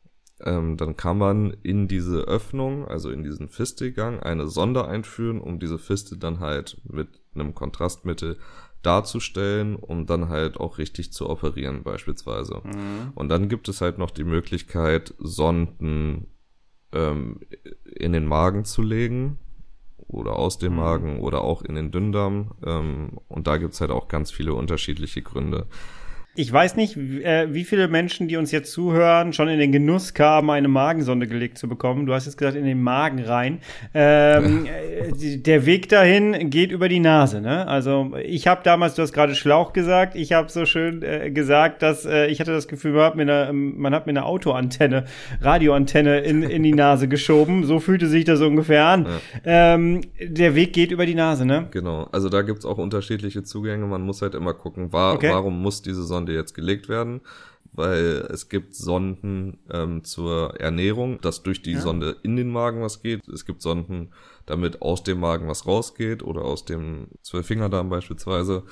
ähm, 0.43 0.77
dann 0.77 0.97
kann 0.97 1.19
man 1.19 1.51
in 1.63 1.89
diese 1.89 2.21
Öffnung, 2.23 2.87
also 2.87 3.11
in 3.11 3.23
diesen 3.23 3.49
Fistelgang, 3.49 4.21
eine 4.21 4.47
Sonde 4.47 4.87
einführen, 4.87 5.41
um 5.41 5.59
diese 5.59 5.79
Fistel 5.79 6.19
dann 6.19 6.41
halt 6.41 6.81
mit 6.85 7.09
einem 7.35 7.55
Kontrastmittel 7.55 8.39
darzustellen, 8.83 9.77
um 9.77 10.07
dann 10.07 10.29
halt 10.29 10.57
auch 10.57 10.79
richtig 10.79 11.13
zu 11.13 11.29
operieren 11.29 11.83
beispielsweise. 11.83 12.63
Mhm. 12.65 13.13
Und 13.15 13.29
dann 13.29 13.49
gibt 13.49 13.69
es 13.69 13.81
halt 13.81 13.99
noch 13.99 14.11
die 14.11 14.25
Möglichkeit, 14.25 15.15
Sonden 15.19 16.29
ähm, 16.93 17.41
in 17.85 18.13
den 18.13 18.27
Magen 18.27 18.65
zu 18.65 18.83
legen 18.83 19.39
oder 20.09 20.37
aus 20.37 20.59
dem 20.59 20.73
mhm. 20.73 20.79
Magen 20.79 21.21
oder 21.21 21.43
auch 21.43 21.63
in 21.63 21.75
den 21.75 21.91
Dünndarm. 21.91 22.53
Ähm, 22.65 23.19
und 23.29 23.47
da 23.47 23.57
gibt's 23.57 23.81
halt 23.81 23.91
auch 23.91 24.09
ganz 24.09 24.31
viele 24.31 24.55
unterschiedliche 24.55 25.23
Gründe. 25.23 25.67
Ich 26.41 26.51
weiß 26.51 26.77
nicht, 26.77 26.97
äh, 26.97 27.53
wie 27.53 27.65
viele 27.65 27.87
Menschen, 27.87 28.27
die 28.27 28.39
uns 28.39 28.51
jetzt 28.51 28.73
zuhören, 28.73 29.35
schon 29.35 29.49
in 29.49 29.59
den 29.59 29.73
Genuss 29.73 30.15
kamen, 30.15 30.49
eine 30.49 30.69
Magensonde 30.69 31.27
gelegt 31.27 31.59
zu 31.59 31.69
bekommen. 31.69 32.07
Du 32.07 32.15
hast 32.15 32.25
jetzt 32.25 32.39
gesagt, 32.39 32.57
in 32.57 32.65
den 32.65 32.83
Magen 32.83 33.23
rein. 33.23 33.59
Ähm, 33.93 34.65
äh, 34.65 35.37
der 35.37 35.67
Weg 35.67 35.91
dahin 35.91 36.49
geht 36.49 36.73
über 36.73 36.89
die 36.89 36.99
Nase. 36.99 37.43
Ne? 37.43 37.69
Also 37.69 38.13
ich 38.25 38.47
habe 38.47 38.63
damals, 38.65 38.95
du 38.95 39.03
hast 39.03 39.13
gerade 39.13 39.35
Schlauch 39.35 39.75
gesagt, 39.75 40.17
ich 40.17 40.33
habe 40.33 40.49
so 40.49 40.65
schön 40.65 41.03
äh, 41.03 41.31
gesagt, 41.31 41.83
dass 41.83 42.07
äh, 42.07 42.29
ich 42.29 42.41
hatte 42.41 42.53
das 42.53 42.69
Gefühl, 42.69 42.93
man 42.93 43.05
hat 43.05 43.17
mir 43.17 43.23
eine, 43.23 43.53
man 43.53 43.95
hat 43.95 44.07
mir 44.07 44.13
eine 44.13 44.25
Autoantenne, 44.25 45.05
Radioantenne 45.43 46.21
in, 46.21 46.43
in 46.43 46.63
die 46.63 46.73
Nase 46.73 47.07
geschoben. 47.07 47.65
So 47.65 47.81
fühlte 47.81 48.09
sich 48.09 48.25
das 48.25 48.41
ungefähr 48.41 48.87
an. 48.87 49.07
Ja. 49.45 49.75
Ähm, 49.75 50.01
der 50.19 50.55
Weg 50.55 50.73
geht 50.73 50.91
über 50.91 51.05
die 51.05 51.15
Nase, 51.15 51.45
ne? 51.45 51.69
Genau. 51.71 52.09
Also 52.13 52.31
da 52.31 52.41
gibt's 52.41 52.65
auch 52.65 52.79
unterschiedliche 52.79 53.43
Zugänge. 53.43 53.85
Man 53.85 54.01
muss 54.01 54.23
halt 54.23 54.35
immer 54.35 54.55
gucken, 54.55 54.91
war, 54.91 55.17
okay. 55.17 55.29
warum 55.31 55.61
muss 55.61 55.83
diese 55.83 56.03
Sonde 56.03 56.30
Sonde 56.31 56.35
jetzt 56.35 56.55
gelegt 56.55 56.89
werden, 56.89 57.21
weil 57.73 58.27
es 58.31 58.49
gibt 58.49 58.75
Sonden 58.75 59.59
ähm, 59.71 60.05
zur 60.05 60.59
Ernährung, 60.61 61.21
dass 61.21 61.43
durch 61.43 61.63
die 61.63 61.73
ja. 61.73 61.81
Sonde 61.81 62.17
in 62.23 62.37
den 62.37 62.51
Magen 62.51 62.83
was 62.83 63.03
geht. 63.03 63.29
Es 63.29 63.45
gibt 63.45 63.63
Sonden, 63.63 64.11
damit 64.47 64.83
aus 64.83 65.03
dem 65.03 65.21
Magen 65.21 65.49
was 65.49 65.67
rausgeht 65.67 66.23
oder 66.23 66.43
aus 66.43 66.65
dem 66.65 67.09
Zwölffingerdarm 67.23 67.89
beispielsweise. 67.89 68.65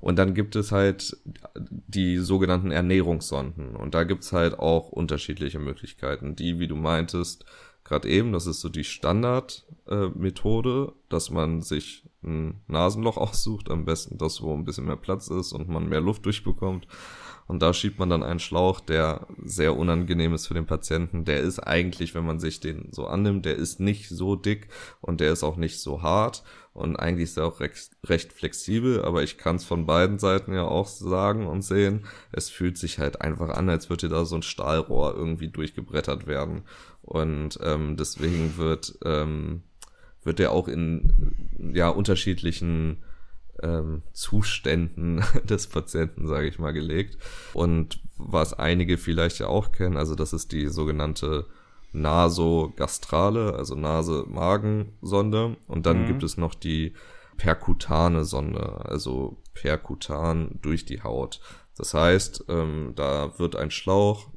Und 0.00 0.18
dann 0.18 0.34
gibt 0.34 0.56
es 0.56 0.72
halt 0.72 1.16
die 1.54 2.18
sogenannten 2.18 2.72
Ernährungssonden. 2.72 3.76
Und 3.76 3.94
da 3.94 4.04
gibt's 4.04 4.32
halt 4.32 4.58
auch 4.58 4.88
unterschiedliche 4.90 5.60
Möglichkeiten. 5.60 6.34
Die, 6.34 6.58
wie 6.58 6.66
du 6.66 6.74
meintest, 6.74 7.44
gerade 7.84 8.08
eben, 8.08 8.32
das 8.32 8.46
ist 8.46 8.60
so 8.60 8.68
die 8.68 8.84
Standardmethode, 8.84 10.88
äh, 10.88 10.92
dass 11.08 11.30
man 11.30 11.62
sich 11.62 12.04
ein 12.22 12.60
Nasenloch 12.66 13.16
aussucht, 13.16 13.70
am 13.70 13.84
besten 13.84 14.18
das, 14.18 14.42
wo 14.42 14.54
ein 14.54 14.64
bisschen 14.64 14.86
mehr 14.86 14.96
Platz 14.96 15.28
ist 15.28 15.52
und 15.52 15.68
man 15.68 15.88
mehr 15.88 16.00
Luft 16.00 16.26
durchbekommt. 16.26 16.86
Und 17.48 17.60
da 17.60 17.74
schiebt 17.74 17.98
man 17.98 18.08
dann 18.08 18.22
einen 18.22 18.38
Schlauch, 18.38 18.80
der 18.80 19.26
sehr 19.44 19.76
unangenehm 19.76 20.32
ist 20.32 20.46
für 20.46 20.54
den 20.54 20.66
Patienten. 20.66 21.24
Der 21.24 21.40
ist 21.40 21.58
eigentlich, 21.58 22.14
wenn 22.14 22.24
man 22.24 22.38
sich 22.38 22.60
den 22.60 22.88
so 22.92 23.06
annimmt, 23.06 23.44
der 23.44 23.56
ist 23.56 23.80
nicht 23.80 24.08
so 24.08 24.36
dick 24.36 24.68
und 25.00 25.20
der 25.20 25.32
ist 25.32 25.42
auch 25.42 25.56
nicht 25.56 25.80
so 25.80 26.02
hart. 26.02 26.44
Und 26.72 26.96
eigentlich 26.96 27.24
ist 27.24 27.36
er 27.36 27.46
auch 27.46 27.60
recht, 27.60 27.90
recht 28.06 28.32
flexibel, 28.32 29.04
aber 29.04 29.22
ich 29.22 29.36
kann 29.36 29.56
es 29.56 29.64
von 29.64 29.84
beiden 29.84 30.18
Seiten 30.18 30.54
ja 30.54 30.64
auch 30.64 30.86
sagen 30.86 31.46
und 31.46 31.62
sehen. 31.62 32.06
Es 32.30 32.48
fühlt 32.48 32.78
sich 32.78 32.98
halt 32.98 33.20
einfach 33.20 33.50
an, 33.50 33.68
als 33.68 33.90
würde 33.90 34.08
da 34.08 34.24
so 34.24 34.36
ein 34.36 34.42
Stahlrohr 34.42 35.14
irgendwie 35.14 35.48
durchgebrettert 35.48 36.26
werden. 36.26 36.62
Und 37.02 37.58
ähm, 37.62 37.96
deswegen 37.96 38.56
wird 38.56 38.98
ähm, 39.04 39.62
wird 40.24 40.38
der 40.38 40.52
auch 40.52 40.68
in 40.68 41.72
ja 41.74 41.88
unterschiedlichen 41.88 43.02
ähm, 43.62 44.02
Zuständen 44.12 45.22
des 45.44 45.66
Patienten, 45.66 46.26
sage 46.26 46.48
ich 46.48 46.58
mal, 46.58 46.72
gelegt. 46.72 47.18
Und 47.52 48.00
was 48.16 48.54
einige 48.54 48.98
vielleicht 48.98 49.38
ja 49.38 49.48
auch 49.48 49.72
kennen, 49.72 49.96
also 49.96 50.14
das 50.14 50.32
ist 50.32 50.52
die 50.52 50.68
sogenannte 50.68 51.46
Nasogastrale, 51.92 53.54
also 53.54 53.74
Nase-Magen-Sonde. 53.74 55.56
Und 55.66 55.86
dann 55.86 56.02
mhm. 56.02 56.06
gibt 56.06 56.22
es 56.22 56.36
noch 56.36 56.54
die 56.54 56.94
perkutane 57.36 58.24
Sonde, 58.24 58.84
also 58.84 59.42
perkutan 59.54 60.58
durch 60.62 60.84
die 60.84 61.02
Haut. 61.02 61.40
Das 61.76 61.94
heißt, 61.94 62.44
ähm, 62.48 62.92
da 62.94 63.38
wird 63.38 63.56
ein 63.56 63.70
Schlauch, 63.70 64.28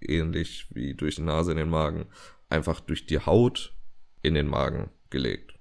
ähnlich 0.00 0.66
wie 0.70 0.94
durch 0.94 1.16
die 1.16 1.22
Nase 1.22 1.52
in 1.52 1.58
den 1.58 1.70
Magen, 1.70 2.06
einfach 2.48 2.80
durch 2.80 3.06
die 3.06 3.20
Haut 3.20 3.74
in 4.22 4.34
den 4.34 4.46
Magen 4.46 4.90
gelegt. 5.10 5.54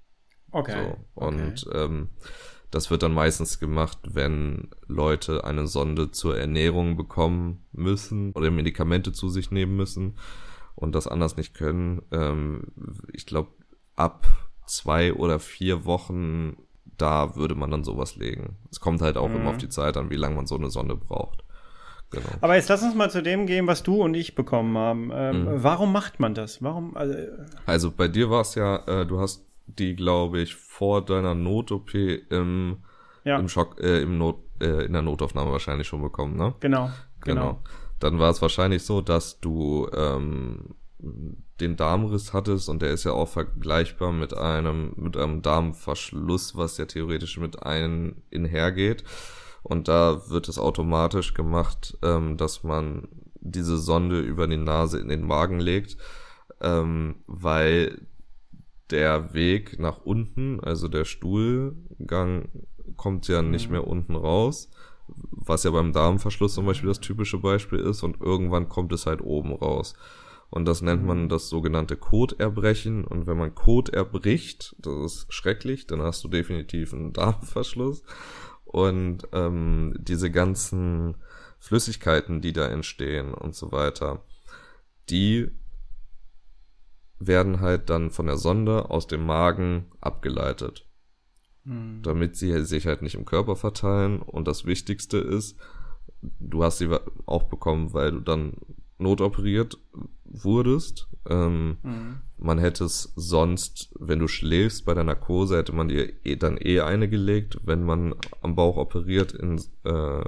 Okay. 0.52 0.96
So. 1.16 1.26
Und 1.26 1.68
okay. 1.68 1.86
Ähm, 1.86 2.10
das 2.72 2.92
wird 2.92 3.04
dann 3.04 3.14
meistens 3.14 3.60
gemacht, 3.60 3.98
wenn 4.04 4.70
Leute 4.88 5.46
eine 5.46 5.68
Sonde 5.68 6.12
zur 6.12 6.38
Ernährung 6.38 6.98
bekommen 6.98 7.66
müssen 7.72 8.34
oder 8.34 8.52
Medikamente 8.52 9.14
zu 9.14 9.30
sich 9.30 9.52
nehmen 9.52 9.78
müssen 9.78 10.18
und 10.76 10.94
das 10.94 11.08
anders 11.08 11.38
nicht 11.38 11.54
können. 11.54 12.02
Ähm, 12.12 12.64
ich 13.14 13.26
glaube, 13.26 13.52
ab 13.96 14.28
zwei 14.66 15.14
oder 15.14 15.40
vier 15.40 15.86
Wochen, 15.86 16.58
da 16.98 17.36
würde 17.36 17.56
man 17.56 17.72
dann 17.72 17.86
sowas 17.86 18.18
legen. 18.18 18.58
Es 18.70 18.82
kommt 18.82 19.02
halt 19.02 19.18
auch 19.18 19.30
mhm. 19.30 19.38
immer 19.38 19.50
auf 19.52 19.58
die 19.58 19.70
Zeit 19.70 19.96
an, 19.96 20.10
wie 20.10 20.16
lange 20.16 20.36
man 20.36 20.46
so 20.46 20.56
eine 20.56 20.70
Sonde 20.70 20.96
braucht. 20.96 21.44
Genau. 22.12 22.26
Aber 22.42 22.56
jetzt 22.56 22.70
lass 22.70 22.84
uns 22.84 22.96
mal 22.96 23.10
zu 23.10 23.22
dem 23.22 23.46
gehen, 23.48 23.68
was 23.68 23.84
du 23.84 24.02
und 24.02 24.14
ich 24.14 24.36
bekommen 24.36 24.78
haben. 24.78 25.12
Ähm, 25.14 25.44
Mhm. 25.44 25.64
Warum 25.64 25.92
macht 25.92 26.20
man 26.20 26.34
das? 26.34 26.62
Warum? 26.62 26.96
Also, 26.96 27.16
Also 27.66 27.92
bei 27.92 28.08
dir 28.08 28.30
war 28.30 28.42
es 28.42 28.56
ja, 28.56 28.78
äh, 28.88 29.06
du 29.06 29.20
hast 29.20 29.46
die, 29.68 29.96
glaube 29.96 30.40
ich, 30.40 30.56
vor 30.56 31.04
deiner 31.04 31.36
Not-OP 31.36 31.94
im, 32.30 32.78
ja, 33.24 33.38
im 33.38 33.50
Schock, 33.50 33.80
äh, 33.82 34.02
im 34.02 34.18
Not, 34.18 34.38
äh, 34.62 34.86
in 34.86 34.94
der 34.94 35.02
Notaufnahme 35.02 35.52
wahrscheinlich 35.52 35.88
schon 35.88 36.02
bekommen, 36.02 36.38
ne? 36.38 36.56
genau, 36.62 36.90
genau. 37.22 37.62
Dann 38.00 38.20
war 38.20 38.30
es 38.30 38.42
wahrscheinlich 38.42 38.84
so, 38.84 39.02
dass 39.02 39.40
du 39.40 39.90
ähm, 39.94 40.76
den 41.60 41.76
Darmriss 41.76 42.32
hattest 42.34 42.70
und 42.70 42.82
der 42.82 42.92
ist 42.92 43.04
ja 43.04 43.12
auch 43.12 43.28
vergleichbar 43.28 44.12
mit 44.12 44.36
einem 44.38 44.94
mit 44.96 45.18
einem 45.18 45.42
Darmverschluss, 45.42 46.56
was 46.56 46.78
ja 46.78 46.86
theoretisch 46.86 47.38
mit 47.38 47.64
einem 47.64 48.18
einhergeht. 48.34 49.04
Und 49.70 49.90
da 49.90 50.30
wird 50.30 50.48
es 50.48 50.60
automatisch 50.60 51.34
gemacht, 51.34 51.98
ähm, 52.02 52.38
dass 52.38 52.64
man 52.64 53.10
diese 53.42 53.78
Sonde 53.78 54.22
über 54.22 54.48
die 54.48 54.56
Nase 54.56 54.98
in 54.98 55.10
den 55.10 55.28
Magen 55.28 55.60
legt, 55.60 55.98
ähm, 56.62 57.16
weil 57.28 58.08
der 58.92 59.34
Weg 59.34 59.78
nach 59.78 59.98
unten, 60.06 60.62
also 60.62 60.88
der 60.88 61.04
Stuhlgang, 61.04 62.48
kommt 62.96 63.28
ja 63.28 63.42
nicht 63.42 63.68
Mhm. 63.68 63.72
mehr 63.74 63.88
unten 63.88 64.16
raus, 64.16 64.70
was 65.32 65.66
ja 65.66 65.72
beim 65.72 65.92
Darmverschluss 65.92 66.54
zum 66.54 66.66
Beispiel 66.66 66.88
das 66.88 67.02
typische 67.02 67.38
Beispiel 67.40 67.80
ist, 67.80 68.04
und 68.04 68.22
irgendwann 68.22 68.70
kommt 68.70 68.94
es 68.94 69.06
halt 69.06 69.22
oben 69.22 69.52
raus. 69.54 69.96
Und 70.50 70.64
das 70.66 70.82
nennt 70.82 71.02
Mhm. 71.02 71.08
man 71.08 71.30
das 71.30 71.50
sogenannte 71.50 71.98
Koterbrechen. 71.98 73.04
Und 73.04 73.28
wenn 73.28 73.38
man 73.38 73.54
Kot 73.54 73.90
erbricht, 73.90 74.78
das 74.80 74.96
ist 75.04 75.34
schrecklich, 75.34 75.88
dann 75.88 76.02
hast 76.02 76.24
du 76.24 76.30
definitiv 76.30 76.94
einen 76.94 77.12
Darmverschluss. 77.20 78.02
Und 78.68 79.28
ähm, 79.32 79.96
diese 79.98 80.30
ganzen 80.30 81.16
Flüssigkeiten, 81.60 82.42
die 82.42 82.54
da 82.54 82.68
entstehen 82.68 83.34
und 83.34 83.56
so 83.56 83.72
weiter, 83.72 84.24
die 85.10 85.50
werden 87.20 87.62
halt 87.62 87.90
dann 87.90 88.12
von 88.12 88.28
der 88.28 88.38
Sonde 88.38 88.90
aus 88.90 89.08
dem 89.08 89.26
Magen 89.26 89.92
abgeleitet, 90.02 90.86
Hm. 91.64 92.02
damit 92.04 92.36
sie 92.36 92.64
sich 92.64 92.86
halt 92.86 93.02
nicht 93.02 93.16
im 93.16 93.26
Körper 93.26 93.56
verteilen. 93.56 94.22
Und 94.22 94.48
das 94.48 94.66
Wichtigste 94.66 95.18
ist, 95.18 95.58
du 96.22 96.64
hast 96.64 96.78
sie 96.78 96.90
auch 97.26 97.44
bekommen, 97.44 97.94
weil 97.94 98.12
du 98.12 98.20
dann 98.20 98.54
notoperiert 98.98 99.78
wurdest. 100.26 101.08
Ähm, 101.30 101.78
Hm. 101.84 102.18
man 102.38 102.58
hätte 102.60 102.86
es 102.86 103.12
sonst, 103.16 103.90
wenn 104.00 104.20
du 104.20 104.28
schläfst 104.28 104.86
bei 104.86 104.94
der 104.94 105.04
Narkose, 105.04 105.58
hätte 105.58 105.74
man 105.74 105.90
dir 105.90 106.14
eh, 106.24 106.36
dann 106.36 106.58
eh 106.58 106.82
eine 106.82 107.10
gelegt, 107.10 107.60
wenn 107.64 107.84
man 107.84 108.16
am 108.42 108.56
Bauch 108.56 108.78
operiert 108.78 109.34
in 109.34 109.58
äh, 109.84 110.24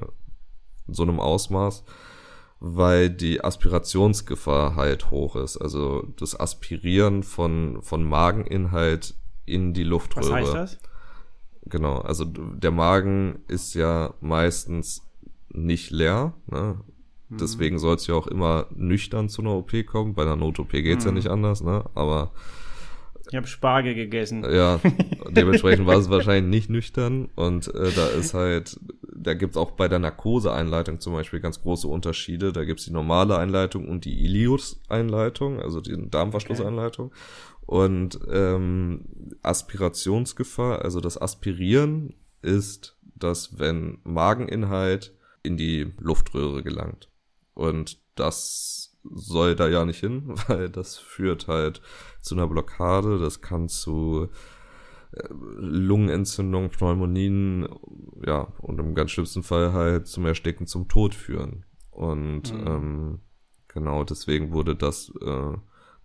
so 0.88 1.03
einem 1.03 1.19
Ausmaß, 1.19 1.84
weil 2.60 3.10
die 3.10 3.43
Aspirationsgefahr 3.43 4.75
halt 4.75 5.12
hoch 5.12 5.36
ist. 5.36 5.58
Also 5.58 6.08
das 6.17 6.38
Aspirieren 6.39 7.23
von, 7.23 7.82
von 7.82 8.03
Mageninhalt 8.03 9.15
in 9.45 9.73
die 9.73 9.84
Luftröhre. 9.84 10.41
Was 10.41 10.53
heißt 10.53 10.55
das? 10.55 10.79
Genau, 11.65 11.99
also 11.99 12.25
der 12.25 12.71
Magen 12.71 13.39
ist 13.47 13.75
ja 13.75 14.13
meistens 14.21 15.03
nicht 15.49 15.91
leer, 15.91 16.34
ne? 16.47 16.79
Mhm. 17.29 17.37
Deswegen 17.37 17.79
soll 17.79 17.95
es 17.95 18.07
ja 18.07 18.15
auch 18.15 18.27
immer 18.27 18.65
nüchtern 18.75 19.29
zu 19.29 19.41
einer 19.41 19.53
OP 19.55 19.71
kommen. 19.85 20.13
Bei 20.15 20.23
einer 20.23 20.35
Not-OP 20.35 20.71
geht's 20.71 21.05
ja 21.05 21.11
Mhm. 21.11 21.17
nicht 21.17 21.27
anders, 21.29 21.61
ne? 21.63 21.85
Aber 21.95 22.31
Ich 23.31 23.35
habe 23.35 23.45
Spargel 23.47 23.93
gegessen. 23.93 24.43
ja, 24.43 24.79
dementsprechend 25.29 25.85
war 25.85 25.97
es 25.97 26.09
wahrscheinlich 26.09 26.49
nicht 26.49 26.69
nüchtern. 26.71 27.29
Und 27.35 27.67
äh, 27.75 27.91
da 27.95 28.07
ist 28.07 28.33
halt, 28.33 28.79
da 29.15 29.35
gibt's 29.35 29.57
auch 29.57 29.71
bei 29.71 29.87
der 29.87 29.99
Narkose-Einleitung 29.99 30.99
zum 30.99 31.13
Beispiel 31.13 31.39
ganz 31.39 31.61
große 31.61 31.87
Unterschiede. 31.87 32.51
Da 32.51 32.65
gibt's 32.65 32.85
die 32.85 32.91
normale 32.93 33.37
Einleitung 33.37 33.87
und 33.87 34.05
die 34.05 34.23
Ilius-Einleitung, 34.25 35.59
also 35.61 35.81
die 35.81 36.09
Darmverschlusseinleitung. 36.09 37.11
Und 37.67 38.17
ähm, 38.31 39.05
Aspirationsgefahr, 39.43 40.81
also 40.83 40.99
das 41.01 41.21
Aspirieren 41.21 42.15
ist, 42.41 42.97
dass 43.15 43.59
wenn 43.59 43.99
Mageninhalt 44.03 45.13
in 45.43 45.57
die 45.57 45.91
Luftröhre 45.99 46.63
gelangt. 46.63 47.08
Und 47.59 47.99
das 48.15 48.97
soll 49.03 49.53
da 49.55 49.67
ja 49.67 49.83
nicht 49.83 49.99
hin, 49.99 50.23
weil 50.47 50.69
das 50.69 50.97
führt 50.97 51.47
halt 51.49 51.81
zu 52.21 52.35
einer 52.35 52.47
Blockade, 52.47 53.19
das 53.19 53.41
kann 53.41 53.67
zu 53.67 54.29
äh, 55.11 55.27
Lungenentzündung, 55.29 56.69
Pneumonien, 56.69 57.67
ja, 58.25 58.47
und 58.59 58.79
im 58.79 58.95
ganz 58.95 59.11
schlimmsten 59.11 59.43
Fall 59.43 59.73
halt 59.73 60.07
zum 60.07 60.25
Ersticken, 60.25 60.67
zum 60.67 60.87
Tod 60.87 61.13
führen. 61.13 61.65
Und 61.91 62.53
Mhm. 62.53 62.67
ähm, 62.67 63.19
genau 63.67 64.05
deswegen 64.05 64.53
wurde 64.53 64.77
das 64.77 65.11
äh, 65.21 65.57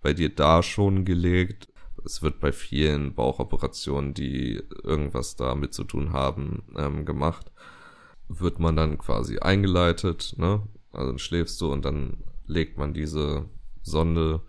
bei 0.03 0.13
dir 0.13 0.35
da 0.35 0.61
schon 0.65 1.05
gelegt. 1.05 1.69
Es 2.05 2.21
wird 2.21 2.41
bei 2.41 2.51
vielen 2.51 3.15
Bauchoperationen, 3.15 4.13
die 4.13 4.61
irgendwas 4.83 5.37
damit 5.37 5.73
zu 5.73 5.85
tun 5.85 6.13
haben, 6.13 6.65
ähm, 6.77 7.05
gemacht. 7.05 7.53
Wird 8.29 8.59
man 8.59 8.75
dann 8.75 8.99
quasi 8.99 9.39
eingeleitet, 9.39 10.35
ne? 10.37 10.63
Also 10.95 11.09
dann 11.11 11.19
schläfst 11.19 11.61
du 11.61 11.73
und 11.73 11.85
dann 11.85 12.19
legt 12.47 12.79
man 12.79 12.95
diese 12.95 13.47
Sonde 13.83 14.41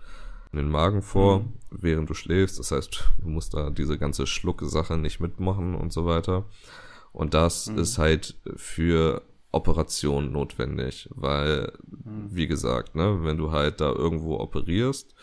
in 0.51 0.57
den 0.59 0.69
Magen 0.69 1.01
vor, 1.01 1.39
Mhm. 1.39 1.53
während 1.71 2.09
du 2.09 2.13
schläfst. 2.13 2.59
Das 2.59 2.71
heißt, 2.71 3.03
du 3.19 3.27
musst 3.27 3.53
da 3.53 3.69
diese 3.69 3.97
ganze 3.97 4.25
Schlucke-Sache 4.27 4.97
nicht 4.97 5.19
mitmachen 5.19 5.75
und 5.75 5.91
so 5.91 6.05
weiter. 6.05 6.45
Und 7.11 7.33
das 7.33 7.67
Mhm. 7.67 7.79
ist 7.79 7.97
halt 7.97 8.35
für 8.55 9.21
Operationen 9.51 10.31
notwendig, 10.31 11.09
weil, 11.15 11.71
Mhm. 11.87 12.27
wie 12.29 12.47
gesagt, 12.47 12.95
ne, 12.95 13.23
wenn 13.23 13.37
du 13.37 13.51
halt 13.51 13.79
da 13.81 13.91
irgendwo 13.91 14.37
operierst, 14.39 15.15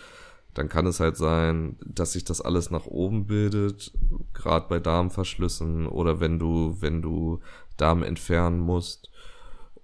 dann 0.55 0.69
kann 0.69 0.87
es 0.87 1.01
halt 1.01 1.17
sein, 1.17 1.77
dass 1.85 2.13
sich 2.13 2.25
das 2.25 2.41
alles 2.43 2.71
nach 2.71 2.87
oben 2.87 3.27
bildet, 3.27 3.93
gerade 4.35 4.67
bei 4.69 4.81
Darmverschlüssen 4.81 5.87
oder 5.87 6.21
wenn 6.21 6.39
du, 6.39 6.77
wenn 6.81 7.01
du 7.03 7.41
Darm 7.79 8.03
entfernen 8.03 8.61
musst 8.61 9.11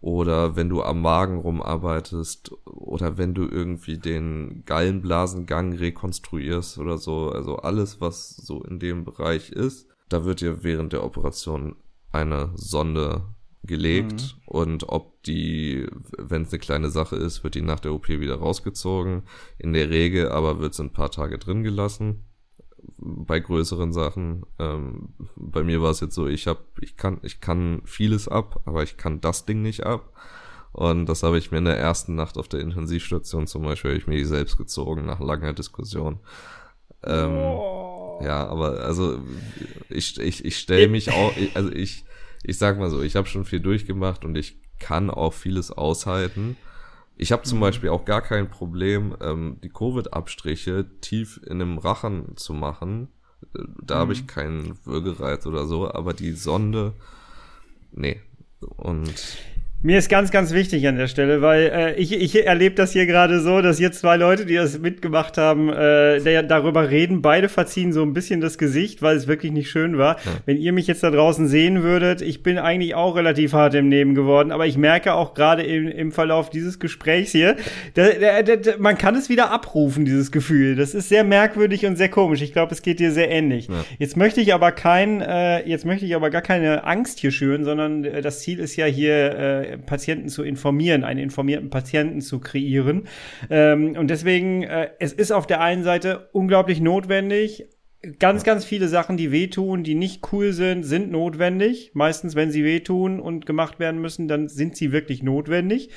oder 0.00 0.54
wenn 0.54 0.68
du 0.68 0.82
am 0.82 1.02
Magen 1.02 1.38
rumarbeitest 1.38 2.52
oder 2.66 3.18
wenn 3.18 3.34
du 3.34 3.48
irgendwie 3.48 3.98
den 3.98 4.62
Gallenblasengang 4.64 5.74
rekonstruierst 5.74 6.78
oder 6.78 6.98
so, 6.98 7.30
also 7.30 7.56
alles, 7.56 8.00
was 8.00 8.36
so 8.36 8.62
in 8.62 8.78
dem 8.78 9.04
Bereich 9.04 9.50
ist, 9.50 9.88
da 10.08 10.24
wird 10.24 10.40
dir 10.40 10.62
während 10.62 10.92
der 10.92 11.04
Operation 11.04 11.76
eine 12.12 12.50
Sonde 12.54 13.22
gelegt. 13.64 14.36
Und 14.46 14.88
ob 14.88 15.22
die, 15.24 15.86
wenn 16.16 16.42
es 16.42 16.52
eine 16.52 16.60
kleine 16.60 16.90
Sache 16.90 17.16
ist, 17.16 17.42
wird 17.44 17.54
die 17.54 17.60
nach 17.60 17.80
der 17.80 17.92
OP 17.92 18.08
wieder 18.08 18.36
rausgezogen. 18.36 19.24
In 19.58 19.72
der 19.72 19.90
Regel 19.90 20.30
aber 20.30 20.60
wird 20.60 20.72
es 20.72 20.80
ein 20.80 20.92
paar 20.92 21.10
Tage 21.10 21.38
drin 21.38 21.62
gelassen 21.62 22.27
bei 22.98 23.40
größeren 23.40 23.92
Sachen. 23.92 24.44
Ähm, 24.58 25.10
bei 25.36 25.62
mir 25.62 25.82
war 25.82 25.90
es 25.90 26.00
jetzt 26.00 26.14
so, 26.14 26.26
ich 26.26 26.46
habe, 26.46 26.60
ich 26.80 26.96
kann, 26.96 27.18
ich 27.22 27.40
kann 27.40 27.82
vieles 27.84 28.28
ab, 28.28 28.60
aber 28.64 28.82
ich 28.82 28.96
kann 28.96 29.20
das 29.20 29.46
Ding 29.46 29.62
nicht 29.62 29.84
ab. 29.84 30.12
Und 30.72 31.06
das 31.06 31.22
habe 31.22 31.38
ich 31.38 31.50
mir 31.50 31.58
in 31.58 31.64
der 31.64 31.78
ersten 31.78 32.14
Nacht 32.14 32.36
auf 32.38 32.48
der 32.48 32.60
Intensivstation 32.60 33.46
zum 33.46 33.62
Beispiel, 33.62 33.90
habe 33.92 33.98
ich 34.00 34.06
mir 34.06 34.16
die 34.16 34.24
selbst 34.24 34.56
gezogen 34.58 35.06
nach 35.06 35.20
langer 35.20 35.52
Diskussion. 35.52 36.20
Ähm, 37.04 37.34
Oh. 37.34 38.20
ja, 38.22 38.46
aber 38.48 38.80
also 38.80 39.20
ich, 39.88 40.18
ich, 40.18 40.44
ich 40.44 40.58
stelle 40.58 40.88
mich 40.88 41.10
auch, 41.12 41.36
ich- 41.36 41.54
also 41.56 41.70
ich, 41.72 42.04
ich 42.42 42.58
sag 42.58 42.78
mal 42.78 42.90
so, 42.90 43.02
ich 43.02 43.16
habe 43.16 43.26
schon 43.28 43.44
viel 43.44 43.60
durchgemacht 43.60 44.24
und 44.24 44.36
ich 44.36 44.56
kann 44.78 45.10
auch 45.10 45.32
vieles 45.32 45.70
aushalten. 45.72 46.56
Ich 47.20 47.32
habe 47.32 47.42
zum 47.42 47.58
Mhm. 47.58 47.62
Beispiel 47.62 47.90
auch 47.90 48.04
gar 48.04 48.22
kein 48.22 48.48
Problem, 48.48 49.16
ähm, 49.20 49.58
die 49.62 49.68
Covid-Abstriche 49.70 50.86
tief 51.00 51.40
in 51.44 51.58
dem 51.58 51.76
Rachen 51.78 52.36
zu 52.36 52.54
machen. 52.54 53.08
Äh, 53.54 53.64
Da 53.82 53.96
habe 53.96 54.06
Mhm. 54.06 54.12
ich 54.12 54.26
keinen 54.28 54.86
Würgereiz 54.86 55.44
oder 55.46 55.66
so, 55.66 55.92
aber 55.92 56.14
die 56.14 56.32
Sonde, 56.32 56.94
nee. 57.90 58.20
Und 58.60 59.14
Mir 59.80 59.96
ist 59.96 60.08
ganz, 60.08 60.32
ganz 60.32 60.52
wichtig 60.52 60.88
an 60.88 60.96
der 60.96 61.06
Stelle, 61.06 61.40
weil 61.40 61.70
äh, 61.72 61.94
ich, 61.94 62.12
ich 62.12 62.44
erlebe 62.44 62.74
das 62.74 62.90
hier 62.90 63.06
gerade 63.06 63.38
so, 63.38 63.60
dass 63.60 63.78
hier 63.78 63.92
zwei 63.92 64.16
Leute, 64.16 64.44
die 64.44 64.56
das 64.56 64.80
mitgemacht 64.80 65.38
haben, 65.38 65.68
äh, 65.68 66.20
der, 66.20 66.42
darüber 66.42 66.90
reden. 66.90 67.22
Beide 67.22 67.48
verziehen 67.48 67.92
so 67.92 68.02
ein 68.02 68.12
bisschen 68.12 68.40
das 68.40 68.58
Gesicht, 68.58 69.02
weil 69.02 69.16
es 69.16 69.28
wirklich 69.28 69.52
nicht 69.52 69.70
schön 69.70 69.96
war. 69.96 70.16
Wenn 70.46 70.56
ihr 70.56 70.72
mich 70.72 70.88
jetzt 70.88 71.04
da 71.04 71.12
draußen 71.12 71.46
sehen 71.46 71.84
würdet, 71.84 72.22
ich 72.22 72.42
bin 72.42 72.58
eigentlich 72.58 72.96
auch 72.96 73.14
relativ 73.14 73.52
hart 73.52 73.72
im 73.76 73.88
Leben 73.88 74.16
geworden, 74.16 74.50
aber 74.50 74.66
ich 74.66 74.76
merke 74.76 75.14
auch 75.14 75.32
gerade 75.32 75.62
im, 75.62 75.86
im 75.86 76.10
Verlauf 76.10 76.50
dieses 76.50 76.80
Gesprächs 76.80 77.30
hier, 77.30 77.54
da, 77.94 78.08
da, 78.42 78.56
da, 78.56 78.72
man 78.78 78.98
kann 78.98 79.14
es 79.14 79.28
wieder 79.28 79.52
abrufen, 79.52 80.04
dieses 80.04 80.32
Gefühl. 80.32 80.74
Das 80.74 80.92
ist 80.92 81.08
sehr 81.08 81.22
merkwürdig 81.22 81.86
und 81.86 81.94
sehr 81.94 82.08
komisch. 82.08 82.42
Ich 82.42 82.52
glaube, 82.52 82.74
es 82.74 82.82
geht 82.82 82.98
dir 82.98 83.12
sehr 83.12 83.30
ähnlich. 83.30 83.68
Ja. 83.68 83.84
Jetzt 84.00 84.16
möchte 84.16 84.40
ich 84.40 84.52
aber 84.52 84.72
kein, 84.72 85.20
äh, 85.20 85.64
jetzt 85.68 85.84
möchte 85.84 86.04
ich 86.04 86.16
aber 86.16 86.30
gar 86.30 86.42
keine 86.42 86.82
Angst 86.82 87.20
hier 87.20 87.30
schüren, 87.30 87.62
sondern 87.62 88.04
äh, 88.04 88.22
das 88.22 88.40
Ziel 88.40 88.58
ist 88.58 88.74
ja 88.74 88.86
hier, 88.86 89.38
äh, 89.38 89.67
Patienten 89.76 90.28
zu 90.28 90.42
informieren, 90.42 91.04
einen 91.04 91.20
informierten 91.20 91.68
Patienten 91.68 92.20
zu 92.20 92.40
kreieren. 92.40 93.08
Ähm, 93.50 93.96
und 93.98 94.08
deswegen, 94.08 94.62
äh, 94.62 94.90
es 94.98 95.12
ist 95.12 95.32
auf 95.32 95.46
der 95.46 95.60
einen 95.60 95.84
Seite 95.84 96.28
unglaublich 96.32 96.80
notwendig, 96.80 97.66
ganz, 98.18 98.44
ganz 98.44 98.64
viele 98.64 98.88
Sachen, 98.88 99.16
die 99.16 99.32
wehtun, 99.32 99.82
die 99.82 99.94
nicht 99.94 100.32
cool 100.32 100.52
sind, 100.52 100.84
sind 100.84 101.10
notwendig. 101.10 101.90
Meistens, 101.94 102.34
wenn 102.36 102.50
sie 102.50 102.64
wehtun 102.64 103.20
und 103.20 103.44
gemacht 103.44 103.80
werden 103.80 104.00
müssen, 104.00 104.28
dann 104.28 104.48
sind 104.48 104.76
sie 104.76 104.92
wirklich 104.92 105.22
notwendig. 105.22 105.90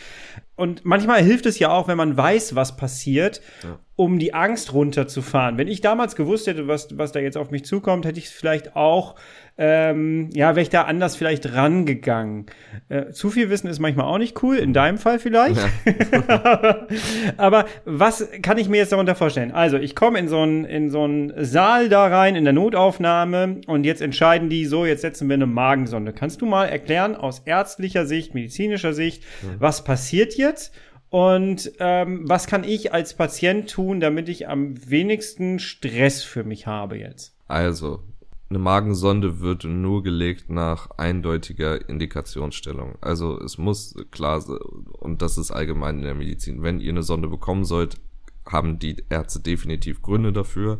Und 0.55 0.83
manchmal 0.83 1.23
hilft 1.23 1.45
es 1.45 1.59
ja 1.59 1.71
auch, 1.71 1.87
wenn 1.87 1.97
man 1.97 2.17
weiß, 2.17 2.55
was 2.55 2.75
passiert, 2.75 3.41
ja. 3.63 3.79
Um 4.01 4.17
die 4.17 4.33
Angst 4.33 4.73
runterzufahren. 4.73 5.59
Wenn 5.59 5.67
ich 5.67 5.79
damals 5.79 6.15
gewusst 6.15 6.47
hätte, 6.47 6.67
was, 6.67 6.97
was 6.97 7.11
da 7.11 7.19
jetzt 7.19 7.37
auf 7.37 7.51
mich 7.51 7.65
zukommt, 7.65 8.03
hätte 8.03 8.17
ich 8.17 8.25
es 8.25 8.31
vielleicht 8.31 8.75
auch 8.75 9.15
ähm, 9.57 10.29
ja, 10.33 10.55
wäre 10.55 10.61
ich 10.61 10.69
da 10.69 10.83
anders 10.83 11.15
vielleicht 11.15 11.53
rangegangen. 11.53 12.47
Äh, 12.89 13.11
zu 13.11 13.29
viel 13.29 13.51
Wissen 13.51 13.67
ist 13.67 13.77
manchmal 13.77 14.07
auch 14.07 14.17
nicht 14.17 14.41
cool, 14.41 14.55
in 14.57 14.73
deinem 14.73 14.97
Fall 14.97 15.19
vielleicht. 15.19 15.61
Ja. 15.85 16.87
Aber 17.37 17.65
was 17.85 18.27
kann 18.41 18.57
ich 18.57 18.69
mir 18.69 18.77
jetzt 18.77 18.91
darunter 18.91 19.13
vorstellen? 19.13 19.51
Also, 19.51 19.77
ich 19.77 19.95
komme 19.95 20.17
in 20.17 20.29
so 20.29 20.39
einen 20.39 20.65
in 20.65 20.89
so 20.89 21.03
einen 21.03 21.31
Saal 21.43 21.89
da 21.89 22.07
rein, 22.07 22.35
in 22.35 22.43
der 22.43 22.53
Notaufnahme, 22.53 23.61
und 23.67 23.83
jetzt 23.83 24.01
entscheiden 24.01 24.49
die 24.49 24.65
so, 24.65 24.85
jetzt 24.85 25.01
setzen 25.01 25.29
wir 25.29 25.35
eine 25.35 25.45
Magensonde. 25.45 26.11
Kannst 26.11 26.41
du 26.41 26.47
mal 26.47 26.65
erklären, 26.65 27.15
aus 27.15 27.43
ärztlicher 27.45 28.07
Sicht, 28.07 28.33
medizinischer 28.33 28.93
Sicht, 28.93 29.23
mhm. 29.43 29.57
was 29.59 29.83
passiert 29.83 30.33
jetzt? 30.35 30.73
Und 31.11 31.73
ähm, 31.79 32.21
was 32.23 32.47
kann 32.47 32.63
ich 32.63 32.93
als 32.93 33.13
Patient 33.13 33.69
tun, 33.69 33.99
damit 33.99 34.29
ich 34.29 34.47
am 34.47 34.75
wenigsten 34.89 35.59
Stress 35.59 36.23
für 36.23 36.45
mich 36.45 36.67
habe 36.67 36.97
jetzt? 36.97 37.35
Also, 37.49 38.01
eine 38.49 38.59
Magensonde 38.59 39.41
wird 39.41 39.65
nur 39.65 40.03
gelegt 40.03 40.49
nach 40.49 40.89
eindeutiger 40.91 41.89
Indikationsstellung. 41.89 42.95
Also 43.01 43.37
es 43.41 43.57
muss 43.57 43.93
klar 44.11 44.39
sein, 44.39 44.57
und 44.99 45.21
das 45.21 45.37
ist 45.37 45.51
allgemein 45.51 45.97
in 45.97 46.03
der 46.03 46.15
Medizin, 46.15 46.63
wenn 46.63 46.79
ihr 46.79 46.91
eine 46.91 47.03
Sonde 47.03 47.27
bekommen 47.27 47.65
sollt, 47.65 47.97
haben 48.45 48.79
die 48.79 49.03
Ärzte 49.09 49.41
definitiv 49.41 50.01
Gründe 50.01 50.31
dafür 50.31 50.79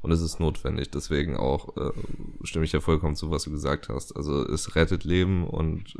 und 0.00 0.12
es 0.12 0.20
ist 0.20 0.38
notwendig. 0.38 0.90
Deswegen 0.90 1.36
auch 1.36 1.76
äh, 1.76 1.90
stimme 2.44 2.64
ich 2.64 2.72
ja 2.72 2.80
vollkommen 2.80 3.16
zu, 3.16 3.32
was 3.32 3.44
du 3.44 3.50
gesagt 3.50 3.88
hast. 3.88 4.16
Also 4.16 4.46
es 4.46 4.76
rettet 4.76 5.02
Leben 5.02 5.44
und 5.46 5.96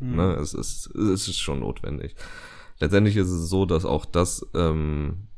mhm. 0.00 0.16
ne, 0.16 0.34
es, 0.34 0.52
ist, 0.52 0.86
es 0.96 1.28
ist 1.28 1.38
schon 1.38 1.60
notwendig. 1.60 2.16
Letztendlich 2.80 3.16
ist 3.16 3.28
es 3.28 3.48
so, 3.48 3.66
dass 3.66 3.84
auch 3.84 4.06
das 4.06 4.46
ähm, 4.54 5.28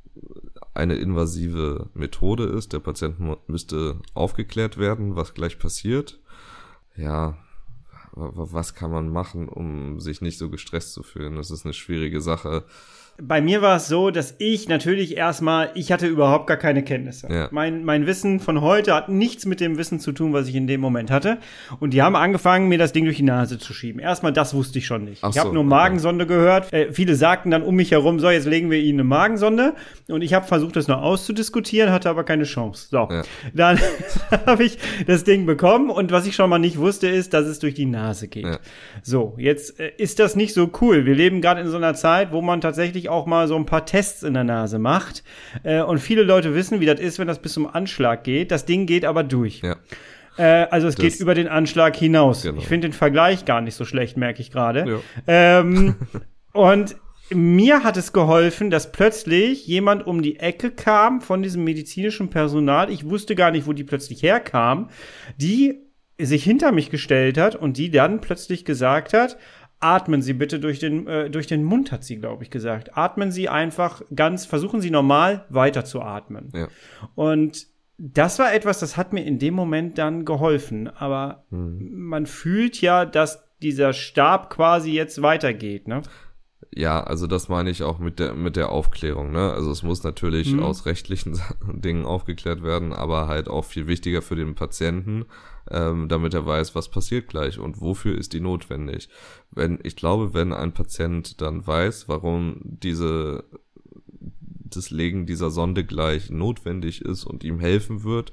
eine 0.75 0.95
invasive 0.95 1.91
Methode 1.93 2.45
ist. 2.45 2.73
Der 2.73 2.79
Patient 2.79 3.17
müsste 3.49 3.99
aufgeklärt 4.15 4.79
werden, 4.79 5.17
was 5.17 5.35
gleich 5.35 5.59
passiert. 5.59 6.21
Ja, 6.97 7.37
was 8.15 8.75
kann 8.75 8.91
man 8.91 9.09
machen, 9.09 9.49
um 9.49 9.99
sich 9.99 10.21
nicht 10.21 10.39
so 10.39 10.51
gestresst 10.51 10.93
zu 10.93 11.03
fühlen? 11.03 11.37
Das 11.37 11.51
ist 11.51 11.65
eine 11.65 11.75
schwierige 11.75 12.21
Sache. 12.21 12.65
Bei 13.21 13.43
mir 13.43 13.61
war 13.61 13.77
es 13.77 13.89
so, 13.89 14.11
dass 14.11 14.35
ich 14.39 14.69
natürlich 14.69 15.17
erstmal, 15.19 15.71
ich 15.75 15.93
hatte 15.93 16.07
überhaupt 16.07 16.47
gar 16.47 16.57
keine 16.57 16.83
Kenntnisse. 16.83 17.29
Ja. 17.31 17.49
Mein, 17.51 17.85
mein 17.85 18.07
Wissen 18.07 18.41
von 18.41 18.63
heute 18.63 18.95
hat 18.95 19.11
nichts 19.11 19.45
mit 19.45 19.61
dem 19.61 19.77
Wissen 19.77 20.01
zu 20.01 20.13
tun, 20.13 20.33
was 20.33 20.49
ich 20.49 20.55
in 20.55 20.67
dem 20.67 20.81
Moment 20.81 21.11
hatte. 21.11 21.37
Und 21.79 21.91
die 21.93 22.01
haben 22.01 22.17
angefangen, 22.17 22.69
mir 22.69 22.79
das 22.79 22.93
Ding 22.93 23.05
durch 23.05 23.19
die 23.19 23.23
Nase 23.23 23.59
zu 23.59 23.75
schieben. 23.75 24.01
Erstmal, 24.01 24.33
das 24.33 24.55
wusste 24.55 24.79
ich 24.79 24.87
schon 24.87 25.05
nicht. 25.05 25.23
Ach 25.23 25.31
ich 25.31 25.39
habe 25.39 25.51
so, 25.51 25.55
nur 25.55 25.63
Magensonde 25.63 26.25
okay. 26.25 26.35
gehört. 26.35 26.73
Äh, 26.73 26.91
viele 26.93 27.15
sagten 27.15 27.51
dann 27.51 27.63
um 27.63 27.75
mich 27.75 27.91
herum, 27.91 28.19
so, 28.19 28.31
jetzt 28.31 28.47
legen 28.47 28.71
wir 28.71 28.79
ihnen 28.79 29.01
eine 29.01 29.09
Magensonde. 29.09 29.75
Und 30.09 30.23
ich 30.23 30.33
habe 30.33 30.47
versucht, 30.47 30.77
das 30.77 30.89
nur 30.89 31.03
auszudiskutieren, 31.03 31.93
hatte 31.93 32.09
aber 32.09 32.25
keine 32.25 32.45
Chance. 32.45 32.89
So, 32.91 33.09
ja. 33.11 33.23
dann 33.53 33.79
habe 34.47 34.65
ich 34.65 34.79
das 35.07 35.25
Ding 35.25 35.45
bekommen. 35.45 35.91
Und 35.91 36.13
was 36.13 36.27
ich 36.27 36.35
schon 36.35 36.49
mal 36.49 36.59
nicht 36.59 36.79
wusste, 36.79 37.09
ist, 37.09 37.35
dass 37.35 37.47
es 37.47 37.59
durch 37.59 37.75
die 37.75 37.87
Nase 37.87 38.27
geht. 38.27 38.47
Ja. 38.47 38.59
So, 39.03 39.35
jetzt 39.37 39.79
äh, 39.79 39.93
ist 39.99 40.19
das 40.19 40.35
nicht 40.35 40.55
so 40.55 40.71
cool. 40.81 41.05
Wir 41.05 41.15
leben 41.15 41.43
gerade 41.43 41.61
in 41.61 41.69
so 41.69 41.77
einer 41.77 41.95
Zeit, 41.95 42.33
wo 42.33 42.41
man 42.41 42.63
tatsächlich 42.63 43.02
tatsächlich 43.03 43.09
auch 43.09 43.27
mal 43.27 43.49
so 43.49 43.57
ein 43.57 43.67
paar 43.67 43.85
Tests 43.85 44.23
in 44.23 44.35
der 44.35 44.45
Nase 44.45 44.79
macht. 44.79 45.23
Äh, 45.63 45.83
und 45.83 45.99
viele 45.99 46.23
Leute 46.23 46.55
wissen, 46.55 46.81
wie 46.81 46.87
das 46.87 47.01
ist, 47.01 47.19
wenn 47.19 47.29
das 47.29 47.41
bis 47.41 47.53
zum 47.53 47.67
Anschlag 47.67 48.25
geht. 48.25 48.51
Das 48.51 48.65
Ding 48.65 48.87
geht 48.87 49.05
aber 49.05 49.25
durch. 49.25 49.63
Ja. 49.63 49.77
Äh, 50.39 50.67
also 50.71 50.89
es 50.89 50.95
das, 50.95 51.05
geht 51.05 51.21
über 51.21 51.35
den 51.35 51.49
Anschlag 51.49 51.97
hinaus. 51.97 52.43
Genau. 52.43 52.59
Ich 52.59 52.67
finde 52.67 52.89
den 52.89 52.95
Vergleich 52.95 53.45
gar 53.45 53.61
nicht 53.61 53.75
so 53.75 53.85
schlecht, 53.85 54.17
merke 54.17 54.41
ich 54.41 54.51
gerade. 54.51 55.03
Ja. 55.27 55.61
Ähm, 55.61 55.97
und 56.53 56.97
mir 57.31 57.83
hat 57.83 57.97
es 57.97 58.13
geholfen, 58.13 58.71
dass 58.71 58.93
plötzlich 58.93 59.67
jemand 59.67 60.07
um 60.07 60.21
die 60.21 60.39
Ecke 60.39 60.71
kam 60.71 61.21
von 61.23 61.43
diesem 61.43 61.65
medizinischen 61.65 62.29
Personal. 62.29 62.91
Ich 62.91 63.09
wusste 63.09 63.35
gar 63.35 63.51
nicht, 63.51 63.67
wo 63.67 63.73
die 63.73 63.85
plötzlich 63.85 64.23
herkam, 64.23 64.91
die 65.39 65.81
sich 66.19 66.45
hinter 66.45 66.73
mich 66.73 66.91
gestellt 66.91 67.39
hat 67.39 67.57
und 67.57 67.79
die 67.79 67.91
dann 67.91 68.21
plötzlich 68.21 68.65
gesagt 68.65 69.15
hat, 69.15 69.39
atmen 69.83 70.23
Sie 70.23 70.33
bitte 70.33 70.61
durch 70.61 70.79
den, 70.79 71.07
äh, 71.07 71.31
durch 71.31 71.47
den 71.47 71.65
Mund, 71.65 71.93
hat 71.93 72.05
sie, 72.05 72.17
glaube 72.17 72.45
ich, 72.45 72.51
gesagt. 72.51 72.97
Atmen 72.97 73.31
Sie 73.31 73.49
einfach 73.49 74.03
ganz, 74.15 74.47
versuchen 74.47 74.81
Sie 74.81 74.91
normal 74.91 75.45
weiter 75.49 75.85
zu 75.85 76.01
atmen. 76.01 76.51
Ja. 76.55 76.69
Und 77.15 77.67
das 77.99 78.39
war 78.39 78.53
etwas, 78.53 78.81
das 78.81 78.97
hat 78.97 79.13
mir 79.13 79.25
in 79.25 79.39
dem 79.39 79.55
Moment 79.55 79.99
dann 79.99 80.25
geholfen. 80.25 80.89
Aber 80.89 81.45
hm. 81.51 81.91
man 81.93 82.27
fühlt 82.27 82.81
ja, 82.81 83.05
dass 83.05 83.45
dieser 83.63 83.93
Stab 83.93 84.51
quasi 84.51 84.93
jetzt 84.93 85.23
weitergeht, 85.23 85.89
ne? 85.89 86.03
Ja, 86.75 87.03
also 87.03 87.27
das 87.27 87.49
meine 87.49 87.71
ich 87.71 87.83
auch 87.83 87.99
mit 87.99 88.19
der 88.19 88.35
mit 88.35 88.57
der 88.57 88.71
Aufklärung, 88.71 89.33
ne? 89.33 89.53
Also 89.53 89.71
es 89.71 89.83
muss 89.83 90.05
natürlich 90.05 90.53
mhm. 90.53 90.63
aus 90.63 90.87
rechtlichen 90.87 91.41
Dingen 91.73 92.05
aufgeklärt 92.05 92.63
werden, 92.63 92.93
aber 92.93 93.27
halt 93.27 93.49
auch 93.49 93.65
viel 93.65 93.87
wichtiger 93.87 94.23
für 94.23 94.37
den 94.37 94.55
Patienten, 94.55 95.27
ähm, 95.71 96.09
damit 96.09 96.35
er 96.35 96.47
weiß, 96.47 96.75
was 96.75 96.89
passiert 96.89 97.29
gleich 97.29 97.59
und 97.59 97.81
wofür 97.81 98.17
ist 98.17 98.33
die 98.33 98.41
notwendig. 98.41 99.09
Wenn 99.51 99.81
ich 99.83 99.97
glaube, 99.97 100.35
wenn 100.35 100.53
ein 100.53 100.73
Patient 100.73 101.41
dann 101.41 101.67
weiß, 101.67 102.09
warum 102.09 102.57
diese 102.63 103.45
das 104.77 104.91
Legen 104.91 105.27
dieser 105.27 105.51
Sonde 105.51 105.85
gleich 105.85 106.31
notwendig 106.31 107.03
ist 107.03 107.25
und 107.25 107.45
ihm 107.45 107.61
helfen 107.61 108.05
wird, 108.05 108.33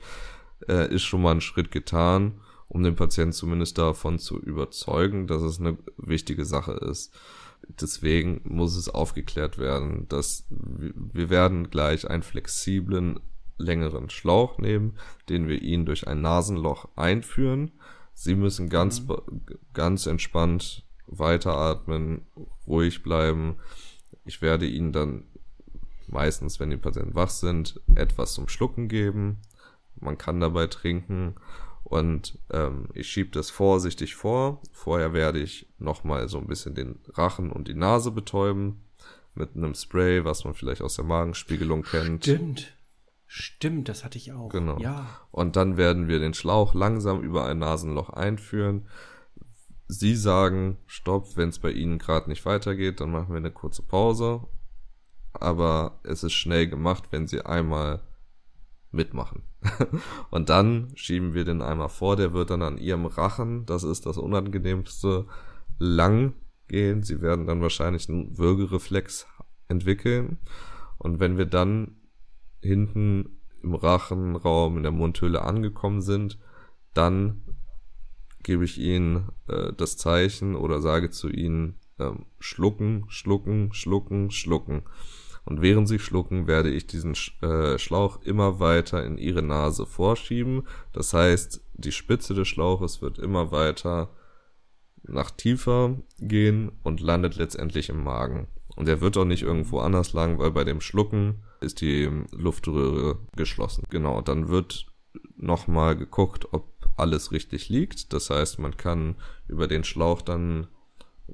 äh, 0.68 0.94
ist 0.94 1.04
schon 1.04 1.22
mal 1.22 1.32
ein 1.32 1.42
Schritt 1.42 1.72
getan, 1.72 2.40
um 2.70 2.84
den 2.84 2.96
Patienten 2.96 3.34
zumindest 3.34 3.78
davon 3.78 4.20
zu 4.20 4.40
überzeugen, 4.40 5.28
dass 5.28 5.42
es 5.42 5.60
eine 5.60 5.78
wichtige 5.98 6.46
Sache 6.46 6.74
ist. 6.74 7.14
Deswegen 7.70 8.42
muss 8.44 8.76
es 8.76 8.90
aufgeklärt 8.90 9.58
werden, 9.58 10.08
dass 10.10 10.46
wir 10.50 11.30
werden 11.30 11.70
gleich 11.70 12.10
einen 12.10 12.24
flexiblen 12.24 13.20
längeren 13.58 14.10
Schlauch 14.10 14.58
nehmen, 14.58 14.98
den 15.28 15.48
wir 15.48 15.62
Ihnen 15.62 15.86
durch 15.86 16.08
ein 16.08 16.22
Nasenloch 16.22 16.90
einführen. 16.96 17.72
Sie 18.14 18.36
müssen 18.36 18.70
ganz, 18.70 19.02
mhm. 19.02 19.42
ganz 19.74 20.08
entspannt 20.08 20.84
weiteratmen, 21.08 22.26
ruhig 22.68 23.04
bleiben. 23.04 23.58
Ich 24.26 24.42
werde 24.42 24.66
Ihnen 24.66 24.92
dann 24.92 25.24
meistens, 26.08 26.60
wenn 26.60 26.70
die 26.70 26.78
Patienten 26.78 27.16
wach 27.16 27.30
sind, 27.30 27.80
etwas 27.96 28.34
zum 28.34 28.48
Schlucken 28.48 28.88
geben. 28.88 29.42
Man 30.00 30.18
kann 30.18 30.40
dabei 30.40 30.68
trinken 30.68 31.36
und 31.90 32.38
ähm, 32.52 32.88
ich 32.94 33.08
schiebe 33.08 33.32
das 33.32 33.50
vorsichtig 33.50 34.16
vor. 34.16 34.62
Vorher 34.72 35.12
werde 35.14 35.40
ich 35.40 35.68
nochmal 35.80 36.30
so 36.30 36.38
ein 36.38 36.48
bisschen 36.48 36.76
den 36.76 37.00
Rachen 37.10 37.52
und 37.52 37.68
die 37.68 37.74
Nase 37.74 38.12
betäuben 38.12 38.84
mit 39.34 39.56
einem 39.56 39.74
Spray, 39.74 40.24
was 40.24 40.44
man 40.44 40.54
vielleicht 40.54 40.82
aus 40.82 40.96
der 40.96 41.06
Magenspiegelung 41.06 41.84
kennt. 41.84 42.24
Stimmt. 42.24 42.76
Stimmt, 43.26 43.90
das 43.90 44.04
hatte 44.04 44.18
ich 44.18 44.34
auch. 44.34 44.50
Genau. 44.50 44.80
Ja. 44.80 45.08
Und 45.32 45.56
dann 45.56 45.78
werden 45.78 46.08
wir 46.08 46.20
den 46.20 46.34
Schlauch 46.34 46.74
langsam 46.74 47.22
über 47.22 47.46
ein 47.46 47.60
Nasenloch 47.60 48.10
einführen. 48.10 48.88
Sie 49.88 50.16
sagen, 50.16 50.78
stopp, 50.88 51.38
wenn 51.38 51.50
es 51.50 51.60
bei 51.60 51.72
Ihnen 51.72 52.00
gerade 52.00 52.30
nicht 52.30 52.46
weitergeht, 52.46 53.00
dann 53.00 53.12
machen 53.12 53.30
wir 53.30 53.38
eine 53.38 53.52
kurze 53.52 53.84
Pause. 53.84 54.48
Aber 55.34 56.00
es 56.04 56.24
ist 56.24 56.34
schnell 56.34 56.68
gemacht, 56.68 57.06
wenn 57.12 57.28
Sie 57.28 57.42
einmal 57.42 58.02
mitmachen. 58.92 59.44
und 60.30 60.50
dann 60.50 60.92
schieben 60.96 61.34
wir 61.34 61.44
den 61.44 61.62
einmal 61.62 61.90
vor, 61.90 62.16
der 62.16 62.34
wird 62.34 62.50
dann 62.50 62.62
an 62.62 62.78
Ihrem 62.78 63.06
Rachen, 63.06 63.66
das 63.66 63.84
ist 63.84 64.06
das 64.06 64.18
Unangenehmste, 64.18 65.26
lang 65.80 66.34
gehen. 66.68 67.04
Sie 67.04 67.22
werden 67.22 67.48
dann 67.48 67.62
wahrscheinlich 67.62 68.10
einen 68.10 68.38
Würgereflex 68.38 69.28
entwickeln. 69.68 70.38
Und 70.98 71.20
wenn 71.20 71.38
wir 71.38 71.46
dann 71.46 71.98
hinten 72.62 73.40
im 73.64 73.76
Rachenraum, 73.76 74.78
in 74.78 74.84
der 74.84 74.92
Mundhöhle 74.92 75.42
angekommen 75.42 76.02
sind, 76.02 76.40
dann 76.94 77.42
gebe 78.44 78.64
ich 78.64 78.80
ihnen 78.80 79.30
äh, 79.48 79.74
das 79.74 79.98
Zeichen 79.98 80.56
oder 80.56 80.82
sage 80.82 81.10
zu 81.10 81.30
ihnen, 81.30 81.76
ähm, 82.00 82.26
schlucken, 82.40 83.06
schlucken, 83.10 83.74
schlucken, 83.74 84.32
schlucken. 84.32 84.84
Und 85.50 85.64
während 85.64 85.88
sie 85.88 85.98
schlucken, 85.98 86.46
werde 86.46 86.70
ich 86.70 86.86
diesen 86.86 87.16
äh, 87.42 87.80
Schlauch 87.80 88.22
immer 88.22 88.60
weiter 88.60 89.04
in 89.04 89.18
ihre 89.18 89.42
Nase 89.42 89.88
vorschieben. 89.88 90.68
Das 90.94 91.12
heißt, 91.12 91.62
die 91.74 91.92
Spitze 91.92 92.36
des 92.36 92.48
Schlauches 92.48 93.02
wird 93.02 93.18
immer 93.18 93.52
weiter 93.52 94.10
nach 95.02 95.32
tiefer 95.32 95.98
gehen 96.20 96.72
und 96.84 97.02
landet 97.02 97.36
letztendlich 97.36 97.90
im 97.90 98.04
Magen. 98.04 98.48
Und 98.76 98.88
er 98.88 99.02
wird 99.02 99.18
auch 99.18 99.26
nicht 99.26 99.42
irgendwo 99.42 99.80
anders 99.80 100.14
lang, 100.14 100.38
weil 100.38 100.52
bei 100.52 100.64
dem 100.64 100.82
Schlucken 100.82 101.44
ist 101.62 101.82
die 101.82 102.08
Luftröhre 102.32 103.18
geschlossen. 103.36 103.86
Genau, 103.90 104.22
dann 104.22 104.50
wird 104.50 104.86
nochmal 105.36 105.98
geguckt, 105.98 106.54
ob 106.54 106.68
alles 106.96 107.32
richtig 107.32 107.70
liegt. 107.70 108.14
Das 108.14 108.30
heißt, 108.30 108.60
man 108.60 108.78
kann 108.78 109.16
über 109.48 109.68
den 109.68 109.84
Schlauch 109.84 110.22
dann 110.22 110.68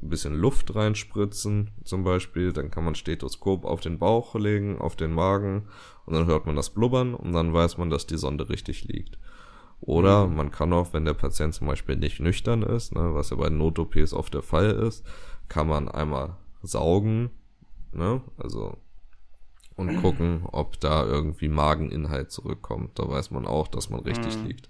ein 0.01 0.09
bisschen 0.09 0.35
Luft 0.35 0.75
reinspritzen, 0.75 1.71
zum 1.83 2.03
Beispiel. 2.03 2.53
Dann 2.53 2.71
kann 2.71 2.83
man 2.83 2.95
Stethoskop 2.95 3.65
auf 3.65 3.81
den 3.81 3.99
Bauch 3.99 4.35
legen, 4.35 4.77
auf 4.79 4.95
den 4.95 5.13
Magen 5.13 5.67
und 6.05 6.13
dann 6.13 6.27
hört 6.27 6.45
man 6.45 6.55
das 6.55 6.69
Blubbern 6.69 7.13
und 7.13 7.33
dann 7.33 7.53
weiß 7.53 7.77
man, 7.77 7.89
dass 7.89 8.07
die 8.07 8.17
Sonde 8.17 8.49
richtig 8.49 8.85
liegt. 8.85 9.17
Oder 9.81 10.27
mhm. 10.27 10.35
man 10.35 10.51
kann 10.51 10.73
auch, 10.73 10.93
wenn 10.93 11.05
der 11.05 11.13
Patient 11.13 11.53
zum 11.53 11.67
Beispiel 11.67 11.95
nicht 11.95 12.19
nüchtern 12.19 12.63
ist, 12.63 12.95
ne, 12.95 13.13
was 13.13 13.29
ja 13.29 13.37
bei 13.37 13.49
Not-OPs 13.49 14.13
oft 14.13 14.33
der 14.33 14.41
Fall 14.41 14.71
ist, 14.71 15.05
kann 15.47 15.67
man 15.67 15.89
einmal 15.89 16.37
saugen, 16.63 17.29
ne, 17.91 18.21
also 18.37 18.77
und 19.75 19.95
gucken, 20.01 20.43
ob 20.51 20.79
da 20.79 21.05
irgendwie 21.05 21.49
Mageninhalt 21.49 22.31
zurückkommt. 22.31 22.97
Da 22.97 23.07
weiß 23.07 23.31
man 23.31 23.45
auch, 23.45 23.67
dass 23.67 23.89
man 23.89 23.99
richtig 24.01 24.37
mhm. 24.37 24.45
liegt. 24.47 24.69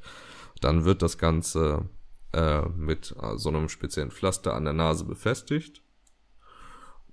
Dann 0.61 0.85
wird 0.85 1.01
das 1.01 1.17
Ganze 1.17 1.87
äh, 2.33 2.61
mit 2.69 3.15
so 3.35 3.49
einem 3.49 3.69
speziellen 3.69 4.11
Pflaster 4.11 4.53
an 4.53 4.65
der 4.65 4.73
Nase 4.73 5.05
befestigt, 5.05 5.81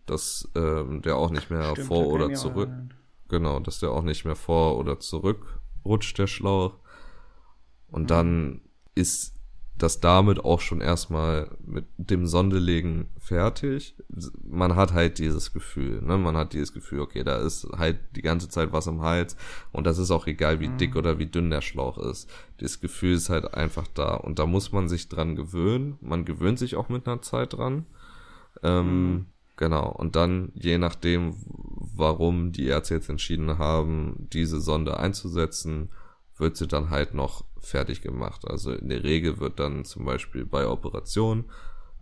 dass 0.06 0.48
äh, 0.54 0.84
der 1.00 1.16
auch 1.16 1.30
nicht 1.30 1.50
mehr 1.50 1.70
Stimmt, 1.72 1.88
vor 1.88 2.06
oder 2.08 2.32
zurück, 2.34 2.70
genau, 3.28 3.60
dass 3.60 3.80
der 3.80 3.90
auch 3.90 4.02
nicht 4.02 4.24
mehr 4.24 4.36
vor 4.36 4.78
oder 4.78 4.98
zurück 5.00 5.60
rutscht, 5.84 6.18
der 6.18 6.26
Schlauch. 6.26 6.78
Und 7.88 8.02
mhm. 8.02 8.06
dann 8.06 8.60
ist 8.94 9.34
das 9.78 10.00
damit 10.00 10.44
auch 10.44 10.60
schon 10.60 10.80
erstmal 10.80 11.56
mit 11.64 11.86
dem 11.96 12.26
Sondelegen 12.26 13.08
fertig. 13.18 13.96
Man 14.44 14.76
hat 14.76 14.92
halt 14.92 15.18
dieses 15.18 15.52
Gefühl, 15.52 16.02
ne? 16.02 16.18
Man 16.18 16.36
hat 16.36 16.52
dieses 16.52 16.72
Gefühl, 16.72 17.00
okay, 17.00 17.24
da 17.24 17.38
ist 17.38 17.66
halt 17.76 17.98
die 18.14 18.22
ganze 18.22 18.48
Zeit 18.48 18.72
was 18.72 18.86
im 18.86 19.02
Hals 19.02 19.36
und 19.72 19.84
das 19.86 19.98
ist 19.98 20.10
auch 20.10 20.26
egal, 20.26 20.60
wie 20.60 20.68
mhm. 20.68 20.78
dick 20.78 20.94
oder 20.94 21.18
wie 21.18 21.26
dünn 21.26 21.50
der 21.50 21.62
Schlauch 21.62 21.98
ist. 21.98 22.30
Das 22.58 22.80
Gefühl 22.80 23.14
ist 23.14 23.30
halt 23.30 23.54
einfach 23.54 23.86
da 23.88 24.14
und 24.14 24.38
da 24.38 24.46
muss 24.46 24.72
man 24.72 24.88
sich 24.88 25.08
dran 25.08 25.36
gewöhnen. 25.36 25.98
Man 26.00 26.24
gewöhnt 26.24 26.58
sich 26.58 26.76
auch 26.76 26.88
mit 26.88 27.08
einer 27.08 27.22
Zeit 27.22 27.54
dran. 27.54 27.86
Ähm, 28.62 29.12
mhm. 29.12 29.26
Genau. 29.56 29.90
Und 29.90 30.16
dann, 30.16 30.50
je 30.54 30.78
nachdem, 30.78 31.34
warum 31.46 32.52
die 32.52 32.66
Ärzte 32.66 32.94
jetzt 32.94 33.08
entschieden 33.08 33.58
haben, 33.58 34.28
diese 34.32 34.60
Sonde 34.60 34.98
einzusetzen, 34.98 35.90
wird 36.42 36.58
sie 36.58 36.68
dann 36.68 36.90
halt 36.90 37.14
noch 37.14 37.44
fertig 37.58 38.02
gemacht. 38.02 38.42
Also 38.46 38.72
in 38.72 38.90
der 38.90 39.02
Regel 39.02 39.38
wird 39.40 39.58
dann 39.58 39.86
zum 39.86 40.04
Beispiel 40.04 40.44
bei 40.44 40.66
Operationen 40.66 41.46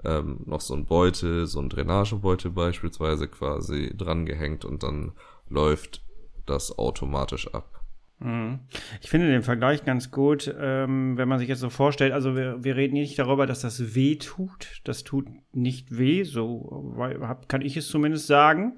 ähm, 0.04 0.40
noch 0.46 0.60
so 0.60 0.74
ein 0.74 0.86
Beutel, 0.86 1.46
so 1.46 1.60
ein 1.60 1.68
Drainagebeutel 1.68 2.50
beispielsweise 2.50 3.28
quasi 3.28 3.92
dran 3.96 4.26
gehängt 4.26 4.64
und 4.64 4.82
dann 4.82 5.12
läuft 5.48 6.02
das 6.46 6.76
automatisch 6.78 7.54
ab. 7.54 7.84
Mhm. 8.18 8.60
Ich 9.00 9.10
finde 9.10 9.30
den 9.30 9.42
Vergleich 9.42 9.84
ganz 9.84 10.10
gut, 10.10 10.52
ähm, 10.58 11.16
wenn 11.16 11.28
man 11.28 11.38
sich 11.38 11.48
jetzt 11.48 11.60
so 11.60 11.70
vorstellt, 11.70 12.12
also 12.12 12.34
wir, 12.34 12.64
wir 12.64 12.76
reden 12.76 12.94
nicht 12.94 13.18
darüber, 13.18 13.46
dass 13.46 13.60
das 13.60 13.94
weh 13.94 14.16
tut. 14.16 14.80
Das 14.84 15.04
tut 15.04 15.26
nicht 15.52 15.96
weh, 15.96 16.24
so 16.24 16.96
kann 17.48 17.62
ich 17.62 17.76
es 17.76 17.88
zumindest 17.88 18.26
sagen. 18.26 18.76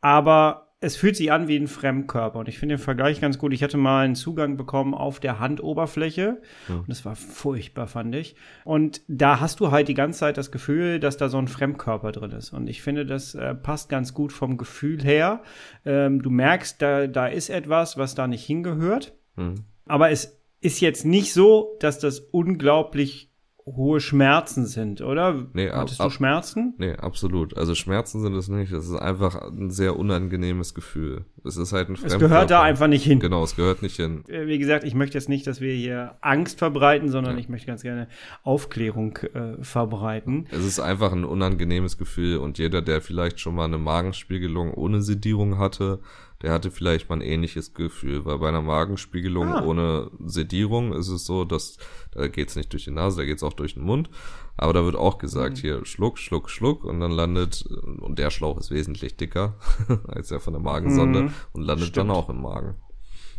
Aber 0.00 0.67
es 0.80 0.96
fühlt 0.96 1.16
sich 1.16 1.32
an 1.32 1.48
wie 1.48 1.56
ein 1.56 1.66
Fremdkörper 1.66 2.38
und 2.38 2.48
ich 2.48 2.58
finde 2.58 2.76
den 2.76 2.82
Vergleich 2.82 3.20
ganz 3.20 3.38
gut. 3.38 3.52
Ich 3.52 3.64
hatte 3.64 3.76
mal 3.76 4.04
einen 4.04 4.14
Zugang 4.14 4.56
bekommen 4.56 4.94
auf 4.94 5.18
der 5.18 5.40
Handoberfläche 5.40 6.40
ja. 6.68 6.74
und 6.74 6.88
das 6.88 7.04
war 7.04 7.16
furchtbar, 7.16 7.88
fand 7.88 8.14
ich. 8.14 8.36
Und 8.64 9.00
da 9.08 9.40
hast 9.40 9.58
du 9.58 9.72
halt 9.72 9.88
die 9.88 9.94
ganze 9.94 10.20
Zeit 10.20 10.36
das 10.36 10.52
Gefühl, 10.52 11.00
dass 11.00 11.16
da 11.16 11.28
so 11.28 11.38
ein 11.38 11.48
Fremdkörper 11.48 12.12
drin 12.12 12.30
ist. 12.30 12.52
Und 12.52 12.68
ich 12.68 12.80
finde, 12.80 13.04
das 13.04 13.34
äh, 13.34 13.56
passt 13.56 13.88
ganz 13.88 14.14
gut 14.14 14.32
vom 14.32 14.56
Gefühl 14.56 15.02
her. 15.02 15.42
Ähm, 15.84 16.22
du 16.22 16.30
merkst, 16.30 16.80
da, 16.80 17.08
da 17.08 17.26
ist 17.26 17.50
etwas, 17.50 17.98
was 17.98 18.14
da 18.14 18.28
nicht 18.28 18.44
hingehört. 18.44 19.16
Mhm. 19.34 19.64
Aber 19.86 20.10
es 20.10 20.40
ist 20.60 20.80
jetzt 20.80 21.04
nicht 21.04 21.32
so, 21.32 21.76
dass 21.80 21.98
das 21.98 22.20
unglaublich 22.20 23.27
hohe 23.76 24.00
Schmerzen 24.00 24.66
sind, 24.66 25.00
oder? 25.00 25.46
Nee, 25.52 25.70
Hattest 25.70 26.00
ab, 26.00 26.08
du 26.08 26.14
Schmerzen? 26.14 26.74
Nee, 26.78 26.92
absolut. 26.92 27.56
Also 27.56 27.74
Schmerzen 27.74 28.20
sind 28.20 28.34
es 28.34 28.48
nicht. 28.48 28.72
Es 28.72 28.88
ist 28.88 28.96
einfach 28.96 29.40
ein 29.42 29.70
sehr 29.70 29.96
unangenehmes 29.96 30.74
Gefühl. 30.74 31.24
Es 31.44 31.56
ist 31.56 31.72
halt 31.72 31.88
ein 31.88 31.98
Es 32.02 32.18
gehört 32.18 32.50
da 32.50 32.62
einfach 32.62 32.86
nicht 32.88 33.04
hin. 33.04 33.20
Genau, 33.20 33.42
es 33.42 33.56
gehört 33.56 33.82
nicht 33.82 33.96
hin. 33.96 34.24
Äh, 34.28 34.46
wie 34.46 34.58
gesagt, 34.58 34.84
ich 34.84 34.94
möchte 34.94 35.16
jetzt 35.18 35.28
nicht, 35.28 35.46
dass 35.46 35.60
wir 35.60 35.72
hier 35.72 36.16
Angst 36.20 36.58
verbreiten, 36.58 37.08
sondern 37.08 37.34
ja. 37.34 37.40
ich 37.40 37.48
möchte 37.48 37.66
ganz 37.66 37.82
gerne 37.82 38.08
Aufklärung 38.42 39.16
äh, 39.16 39.62
verbreiten. 39.62 40.46
Es 40.50 40.64
ist 40.64 40.80
einfach 40.80 41.12
ein 41.12 41.24
unangenehmes 41.24 41.98
Gefühl 41.98 42.38
und 42.38 42.58
jeder, 42.58 42.82
der 42.82 43.00
vielleicht 43.00 43.40
schon 43.40 43.54
mal 43.54 43.64
eine 43.64 43.78
Magenspiegelung 43.78 44.74
ohne 44.74 45.02
Sedierung 45.02 45.58
hatte, 45.58 46.00
der 46.42 46.52
hatte 46.52 46.70
vielleicht 46.70 47.08
mal 47.08 47.16
ein 47.16 47.22
ähnliches 47.22 47.74
Gefühl, 47.74 48.24
weil 48.24 48.38
bei 48.38 48.48
einer 48.48 48.62
Magenspiegelung 48.62 49.48
ah. 49.48 49.64
ohne 49.64 50.10
Sedierung 50.24 50.92
ist 50.92 51.08
es 51.08 51.24
so, 51.24 51.44
dass 51.44 51.78
da 52.12 52.28
geht's 52.28 52.56
nicht 52.56 52.72
durch 52.72 52.84
die 52.84 52.90
Nase, 52.90 53.18
da 53.18 53.26
geht's 53.26 53.42
auch 53.42 53.52
durch 53.52 53.74
den 53.74 53.84
Mund. 53.84 54.08
Aber 54.56 54.72
da 54.72 54.84
wird 54.84 54.96
auch 54.96 55.18
gesagt, 55.18 55.58
mhm. 55.58 55.60
hier 55.60 55.84
Schluck, 55.84 56.18
Schluck, 56.18 56.50
Schluck 56.50 56.84
und 56.84 57.00
dann 57.00 57.12
landet, 57.12 57.64
und 58.00 58.18
der 58.18 58.30
Schlauch 58.30 58.58
ist 58.58 58.70
wesentlich 58.70 59.16
dicker 59.16 59.54
als 60.08 60.28
der 60.28 60.40
von 60.40 60.52
der 60.52 60.62
Magensonde 60.62 61.22
mhm. 61.22 61.32
und 61.52 61.62
landet 61.62 61.88
Stimmt. 61.88 62.10
dann 62.10 62.16
auch 62.16 62.28
im 62.28 62.42
Magen 62.42 62.76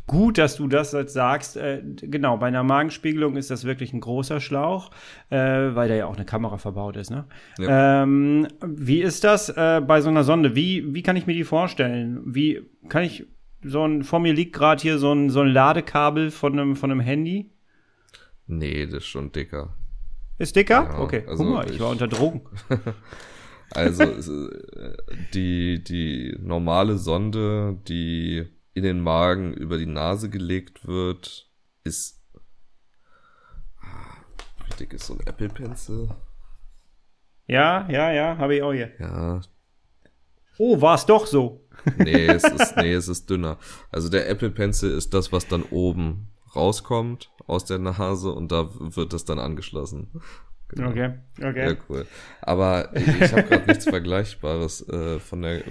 gut, 0.10 0.40
dass 0.40 0.56
du 0.58 0.68
das 0.68 0.92
jetzt 0.92 1.14
sagst. 1.14 1.56
Äh, 1.56 1.82
genau, 2.02 2.38
bei 2.38 2.48
einer 2.48 2.64
Magenspiegelung 2.64 3.38
ist 3.38 3.52
das 3.52 3.64
wirklich 3.64 3.94
ein 3.94 4.02
großer 4.02 4.42
Schlauch, 4.42 4.90
äh, 5.30 5.38
weil 5.38 5.88
da 5.88 5.96
ja 5.96 6.08
auch 6.08 6.16
eine 6.16 6.26
Kamera 6.26 6.58
verbaut 6.58 6.98
ist. 6.98 7.12
Ne? 7.12 7.26
Ja. 7.60 8.04
Ähm, 8.04 8.48
wie 8.66 9.02
ist 9.02 9.24
das 9.24 9.50
äh, 9.50 9.82
bei 9.86 10.02
so 10.02 10.10
einer 10.10 10.24
Sonde? 10.24 10.56
Wie, 10.56 10.94
wie 10.94 11.04
kann 11.04 11.16
ich 11.16 11.28
mir 11.28 11.36
die 11.36 11.44
vorstellen? 11.44 12.22
Wie 12.26 12.62
kann 12.90 13.04
ich 13.04 13.28
so 13.64 13.86
ein, 13.86 14.04
vor 14.04 14.20
mir 14.20 14.34
liegt 14.34 14.54
gerade 14.54 14.82
hier 14.82 14.98
so 14.98 15.14
ein, 15.14 15.30
so 15.30 15.42
ein 15.42 15.48
Ladekabel 15.48 16.32
von 16.32 16.54
einem, 16.54 16.76
von 16.76 16.92
einem 16.92 17.02
Handy? 17.02 17.52
Nee, 18.48 18.88
das 18.88 19.04
ist 19.04 19.06
schon 19.06 19.32
dicker. 19.32 19.76
Ist 20.40 20.56
dicker? 20.56 20.90
Ja, 20.92 21.00
okay, 21.00 21.24
also 21.28 21.44
guck 21.44 21.54
mal, 21.54 21.66
ich, 21.68 21.76
ich 21.76 21.80
war 21.80 21.90
unter 21.90 22.08
Drogen. 22.08 22.42
also 23.72 24.04
äh, 24.04 24.98
die, 25.36 25.84
die 25.84 26.36
normale 26.42 26.98
Sonde, 26.98 27.78
die 27.88 28.48
in 28.74 28.84
den 28.84 29.02
Magen 29.02 29.54
über 29.54 29.78
die 29.78 29.86
Nase 29.86 30.30
gelegt 30.30 30.88
wird, 30.88 31.50
ist. 31.84 32.22
Wie 34.66 34.76
dick 34.80 34.94
ist 34.94 35.08
so 35.08 35.14
ein 35.14 35.22
Apple 35.26 35.50
Pencil? 35.50 36.10
Ja, 37.48 37.90
ja, 37.90 38.12
ja, 38.12 38.38
habe 38.38 38.56
ich 38.56 38.62
auch 38.62 38.74
hier. 38.74 38.92
Ja. 39.00 39.42
Oh, 40.60 40.82
war 40.82 40.96
es 40.96 41.06
doch 41.06 41.26
so. 41.26 41.66
nee, 41.98 42.28
es 42.28 42.44
ist, 42.44 42.76
nee, 42.76 42.94
es 42.94 43.08
ist 43.08 43.30
dünner. 43.30 43.58
Also 43.92 44.10
der 44.10 44.30
Apple 44.30 44.52
Pencil 44.52 44.92
ist 44.92 45.14
das, 45.14 45.32
was 45.32 45.48
dann 45.48 45.64
oben 45.64 46.28
rauskommt 46.56 47.32
aus 47.48 47.66
der 47.66 47.80
Nase 47.80 48.32
und 48.32 48.52
da 48.52 48.70
wird 48.74 49.14
es 49.14 49.26
dann 49.26 49.40
angeschlossen. 49.40 50.22
Genau. 50.70 50.90
Okay, 50.90 51.14
okay. 51.42 51.70
Ja, 51.70 51.76
cool. 51.90 52.06
Aber 52.42 52.96
ich, 52.96 53.34
habe 53.34 53.44
gerade 53.44 53.66
nichts 53.68 53.86
Vergleichbares 53.90 54.88
äh, 54.88 55.20
von, 55.20 55.42
der, 55.42 55.64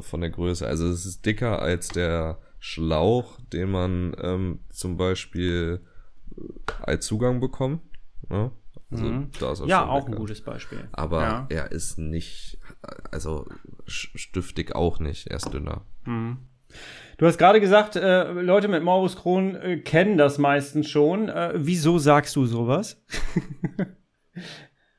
von 0.00 0.20
der 0.20 0.30
Größe. 0.30 0.66
Also 0.66 0.88
es 0.88 1.06
ist 1.06 1.24
dicker 1.24 1.62
als 1.62 1.88
der 1.88 2.38
Schlauch, 2.58 3.38
den 3.52 3.70
man 3.70 4.16
ähm, 4.20 4.60
zum 4.70 4.96
Beispiel 4.96 5.80
äh, 6.36 6.72
als 6.82 7.06
Zugang 7.06 7.40
bekommt. 7.40 7.82
Ne? 8.28 8.50
Also, 8.90 9.04
mhm. 9.04 9.30
da 9.38 9.52
ist 9.52 9.60
er 9.60 9.66
ja, 9.66 9.86
auch 9.86 10.06
ein 10.06 10.14
gutes 10.14 10.40
Beispiel. 10.40 10.88
Aber 10.92 11.22
ja. 11.22 11.46
er 11.48 11.72
ist 11.72 11.98
nicht, 11.98 12.58
also 13.10 13.46
stiftig 13.86 14.74
auch 14.74 14.98
nicht, 14.98 15.28
er 15.28 15.36
ist 15.36 15.52
dünner. 15.52 15.82
Mhm. 16.04 16.38
Du 17.18 17.26
hast 17.26 17.38
gerade 17.38 17.60
gesagt, 17.60 17.94
äh, 17.94 18.32
Leute 18.32 18.66
mit 18.66 18.82
Morbus 18.82 19.16
Crohn 19.16 19.54
äh, 19.54 19.76
kennen 19.78 20.18
das 20.18 20.38
meistens 20.38 20.88
schon. 20.88 21.28
Äh, 21.28 21.52
wieso 21.54 21.98
sagst 21.98 22.34
du 22.34 22.46
sowas? 22.46 23.04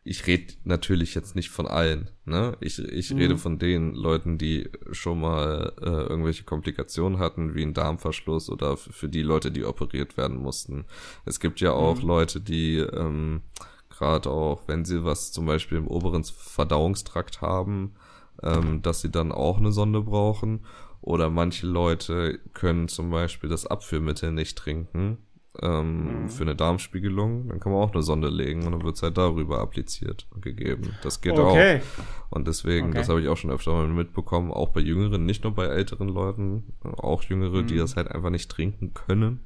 ich 0.07 0.27
rede 0.27 0.53
natürlich 0.63 1.15
jetzt 1.15 1.35
nicht 1.35 1.49
von 1.49 1.67
allen, 1.67 2.11
ne? 2.25 2.55
Ich, 2.61 2.77
ich 2.77 3.11
mhm. 3.11 3.17
rede 3.17 3.37
von 3.39 3.57
den 3.57 3.95
Leuten, 3.95 4.37
die 4.37 4.69
schon 4.91 5.19
mal 5.19 5.73
äh, 5.81 5.85
irgendwelche 5.85 6.43
Komplikationen 6.43 7.17
hatten, 7.17 7.55
wie 7.55 7.63
ein 7.63 7.73
Darmverschluss 7.73 8.51
oder 8.51 8.77
für 8.77 9.09
die 9.09 9.23
Leute, 9.23 9.51
die 9.51 9.65
operiert 9.65 10.15
werden 10.15 10.37
mussten. 10.37 10.85
Es 11.25 11.39
gibt 11.39 11.59
ja 11.59 11.71
auch 11.71 12.01
mhm. 12.01 12.07
Leute, 12.07 12.39
die 12.39 12.77
ähm, 12.77 13.41
gerade 13.89 14.29
auch, 14.29 14.67
wenn 14.67 14.85
sie 14.85 15.03
was 15.03 15.31
zum 15.31 15.47
Beispiel 15.47 15.79
im 15.79 15.87
oberen 15.87 16.23
Verdauungstrakt 16.23 17.41
haben, 17.41 17.95
ähm, 18.43 18.83
dass 18.83 19.01
sie 19.01 19.09
dann 19.09 19.31
auch 19.31 19.57
eine 19.57 19.71
Sonde 19.71 20.01
brauchen. 20.01 20.65
Oder 21.01 21.31
manche 21.31 21.65
Leute 21.65 22.39
können 22.53 22.89
zum 22.89 23.09
Beispiel 23.09 23.49
das 23.49 23.65
Abführmittel 23.65 24.31
nicht 24.31 24.55
trinken 24.55 25.17
ähm, 25.61 26.23
mhm. 26.23 26.29
für 26.29 26.43
eine 26.43 26.55
Darmspiegelung, 26.55 27.47
dann 27.49 27.59
kann 27.59 27.71
man 27.71 27.81
auch 27.81 27.93
eine 27.93 28.03
Sonde 28.03 28.29
legen 28.29 28.65
und 28.65 28.71
dann 28.71 28.83
wird 28.83 28.95
es 28.95 29.03
halt 29.03 29.17
darüber 29.17 29.59
appliziert 29.59 30.27
und 30.33 30.41
gegeben. 30.41 30.95
Das 31.03 31.21
geht 31.21 31.37
okay. 31.37 31.79
auch. 31.79 32.35
Und 32.35 32.47
deswegen, 32.47 32.89
okay. 32.89 32.97
das 32.97 33.09
habe 33.09 33.21
ich 33.21 33.27
auch 33.27 33.37
schon 33.37 33.51
öfter 33.51 33.73
mal 33.73 33.87
mitbekommen, 33.87 34.51
auch 34.51 34.69
bei 34.69 34.81
Jüngeren, 34.81 35.25
nicht 35.25 35.43
nur 35.43 35.53
bei 35.53 35.65
älteren 35.65 36.09
Leuten, 36.09 36.73
auch 36.83 37.23
Jüngere, 37.23 37.61
mhm. 37.61 37.67
die 37.67 37.77
das 37.77 37.95
halt 37.95 38.09
einfach 38.09 38.29
nicht 38.29 38.49
trinken 38.49 38.93
können, 38.93 39.41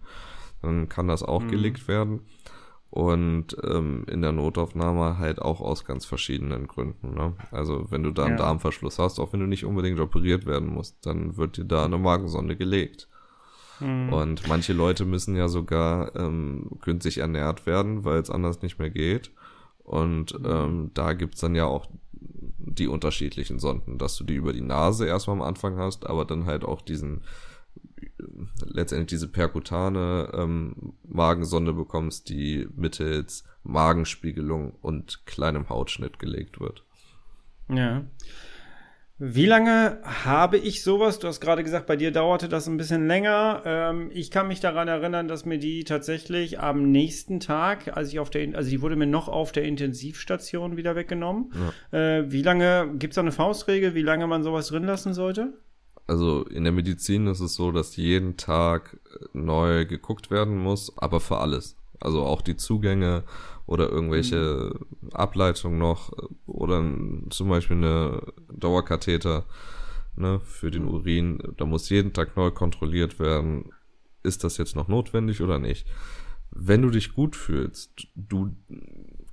dann 0.61 0.89
kann 0.89 1.07
das 1.07 1.23
auch 1.23 1.43
mhm. 1.43 1.49
gelegt 1.49 1.87
werden. 1.87 2.21
Und 2.91 3.55
ähm, 3.63 4.05
in 4.09 4.23
der 4.23 4.31
Notaufnahme 4.31 5.19
halt 5.19 5.39
auch 5.39 5.61
aus 5.61 5.85
ganz 5.85 6.05
verschiedenen 6.05 6.67
Gründen. 6.67 7.13
Ne? 7.13 7.35
Also 7.51 7.85
wenn 7.91 8.01
du 8.01 8.09
da 8.09 8.23
einen 8.23 8.37
ja. 8.37 8.45
Darmverschluss 8.45 8.97
hast, 8.97 9.19
auch 9.19 9.31
wenn 9.31 9.41
du 9.41 9.45
nicht 9.45 9.63
unbedingt 9.63 9.99
operiert 9.99 10.47
werden 10.47 10.69
musst, 10.69 11.05
dann 11.05 11.37
wird 11.37 11.57
dir 11.57 11.65
da 11.65 11.85
eine 11.85 11.99
Magensonde 11.99 12.55
gelegt. 12.55 13.07
Mhm. 13.79 14.13
Und 14.13 14.47
manche 14.47 14.73
Leute 14.73 15.05
müssen 15.05 15.35
ja 15.35 15.47
sogar 15.47 16.15
ähm, 16.15 16.71
künstlich 16.81 17.19
ernährt 17.19 17.65
werden, 17.65 18.03
weil 18.05 18.19
es 18.19 18.29
anders 18.29 18.61
nicht 18.61 18.79
mehr 18.79 18.89
geht. 18.89 19.31
Und 19.83 20.39
mhm. 20.39 20.45
ähm, 20.45 20.91
da 20.93 21.13
gibt's 21.13 21.41
dann 21.41 21.55
ja 21.55 21.65
auch 21.65 21.87
die 22.11 22.87
unterschiedlichen 22.87 23.59
Sonden, 23.59 23.97
dass 23.97 24.15
du 24.17 24.23
die 24.23 24.35
über 24.35 24.53
die 24.53 24.61
Nase 24.61 25.07
erstmal 25.07 25.37
am 25.37 25.41
Anfang 25.41 25.77
hast, 25.77 26.05
aber 26.05 26.25
dann 26.25 26.45
halt 26.45 26.63
auch 26.63 26.81
diesen 26.81 27.21
letztendlich 28.65 29.07
diese 29.07 29.27
perkutane 29.27 30.29
ähm, 30.33 30.93
Magensonde 31.03 31.73
bekommst, 31.73 32.29
die 32.29 32.67
mittels 32.75 33.43
Magenspiegelung 33.63 34.73
und 34.81 35.25
kleinem 35.25 35.69
Hautschnitt 35.69 36.19
gelegt 36.19 36.59
wird. 36.59 36.83
Ja. 37.69 38.03
Wie 39.21 39.45
lange 39.45 39.99
habe 40.03 40.57
ich 40.57 40.81
sowas? 40.81 41.19
Du 41.19 41.27
hast 41.27 41.41
gerade 41.41 41.61
gesagt, 41.61 41.87
bei 41.87 41.97
dir 41.97 42.11
dauerte 42.11 42.47
das 42.47 42.67
ein 42.67 42.77
bisschen 42.77 43.05
länger. 43.05 43.61
Ähm, 43.65 44.11
ich 44.13 44.31
kann 44.31 44.47
mich 44.47 44.61
daran 44.61 44.87
erinnern, 44.87 45.27
dass 45.27 45.43
mir 45.43 45.59
die 45.59 45.83
tatsächlich 45.83 46.61
am 46.61 46.89
nächsten 46.89 47.41
Tag, 47.41 47.97
als 47.97 48.13
ich 48.13 48.19
auf 48.19 48.29
der, 48.29 48.55
also 48.55 48.69
die 48.69 48.81
wurde 48.81 48.95
mir 48.95 49.07
noch 49.07 49.27
auf 49.27 49.51
der 49.51 49.63
Intensivstation 49.63 50.77
wieder 50.77 50.95
weggenommen. 50.95 51.51
Ja. 51.91 52.19
Äh, 52.19 52.31
wie 52.31 52.41
lange, 52.41 52.93
gibt 52.97 53.11
es 53.11 53.15
da 53.15 53.21
eine 53.21 53.33
Faustregel, 53.33 53.93
wie 53.93 54.03
lange 54.03 54.25
man 54.25 54.41
sowas 54.41 54.67
drin 54.67 54.85
lassen 54.85 55.13
sollte? 55.13 55.51
Also 56.07 56.45
in 56.45 56.63
der 56.63 56.71
Medizin 56.71 57.27
ist 57.27 57.41
es 57.41 57.55
so, 57.55 57.73
dass 57.73 57.97
jeden 57.97 58.37
Tag 58.37 59.01
neu 59.33 59.85
geguckt 59.85 60.31
werden 60.31 60.57
muss, 60.57 60.97
aber 60.97 61.19
für 61.19 61.39
alles. 61.39 61.75
Also 61.99 62.23
auch 62.23 62.41
die 62.41 62.55
Zugänge 62.55 63.23
oder 63.65 63.89
irgendwelche 63.89 64.73
mhm. 65.01 65.09
Ableitungen 65.11 65.77
noch 65.77 66.11
oder 66.45 66.83
zum 67.29 67.49
Beispiel 67.49 67.77
eine 67.77 68.21
Dauerkatheter 68.51 69.45
ne, 70.15 70.39
für 70.43 70.71
den 70.71 70.85
Urin. 70.85 71.41
Da 71.57 71.65
muss 71.65 71.89
jeden 71.89 72.13
Tag 72.13 72.35
neu 72.35 72.51
kontrolliert 72.51 73.19
werden, 73.19 73.71
ist 74.23 74.43
das 74.43 74.57
jetzt 74.57 74.75
noch 74.75 74.87
notwendig 74.87 75.41
oder 75.41 75.59
nicht. 75.59 75.87
Wenn 76.51 76.81
du 76.81 76.89
dich 76.89 77.13
gut 77.13 77.35
fühlst, 77.35 78.07
du 78.15 78.55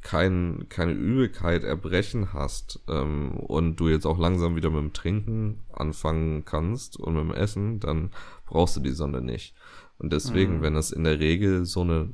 kein, 0.03 0.67
keine 0.69 0.93
Übelkeit, 0.93 1.65
Erbrechen 1.65 2.33
hast 2.33 2.81
ähm, 2.89 3.33
und 3.39 3.77
du 3.81 3.89
jetzt 3.89 4.07
auch 4.07 4.19
langsam 4.19 4.55
wieder 4.55 4.71
mit 4.71 4.81
dem 4.81 4.93
Trinken 4.93 5.65
anfangen 5.73 6.45
kannst 6.45 6.97
und 6.97 7.15
mit 7.15 7.23
dem 7.23 7.33
Essen, 7.33 7.81
dann 7.81 8.11
brauchst 8.45 8.77
du 8.77 8.81
die 8.81 8.91
Sonne 8.91 9.21
nicht. 9.21 9.55
Und 9.99 10.13
deswegen, 10.13 10.59
mhm. 10.59 10.63
wenn 10.63 10.75
das 10.75 10.93
in 10.93 11.05
der 11.05 11.19
Regel 11.19 11.65
so 11.65 11.81
eine 11.81 12.11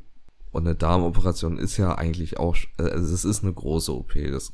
und 0.52 0.66
eine 0.66 0.76
Darmoperation 0.76 1.56
ist 1.56 1.78
ja 1.78 1.96
eigentlich 1.96 2.38
auch, 2.38 2.56
also 2.76 3.14
es 3.14 3.24
ist 3.24 3.42
eine 3.42 3.54
große 3.54 3.92
OP. 3.92 4.12
Das 4.30 4.52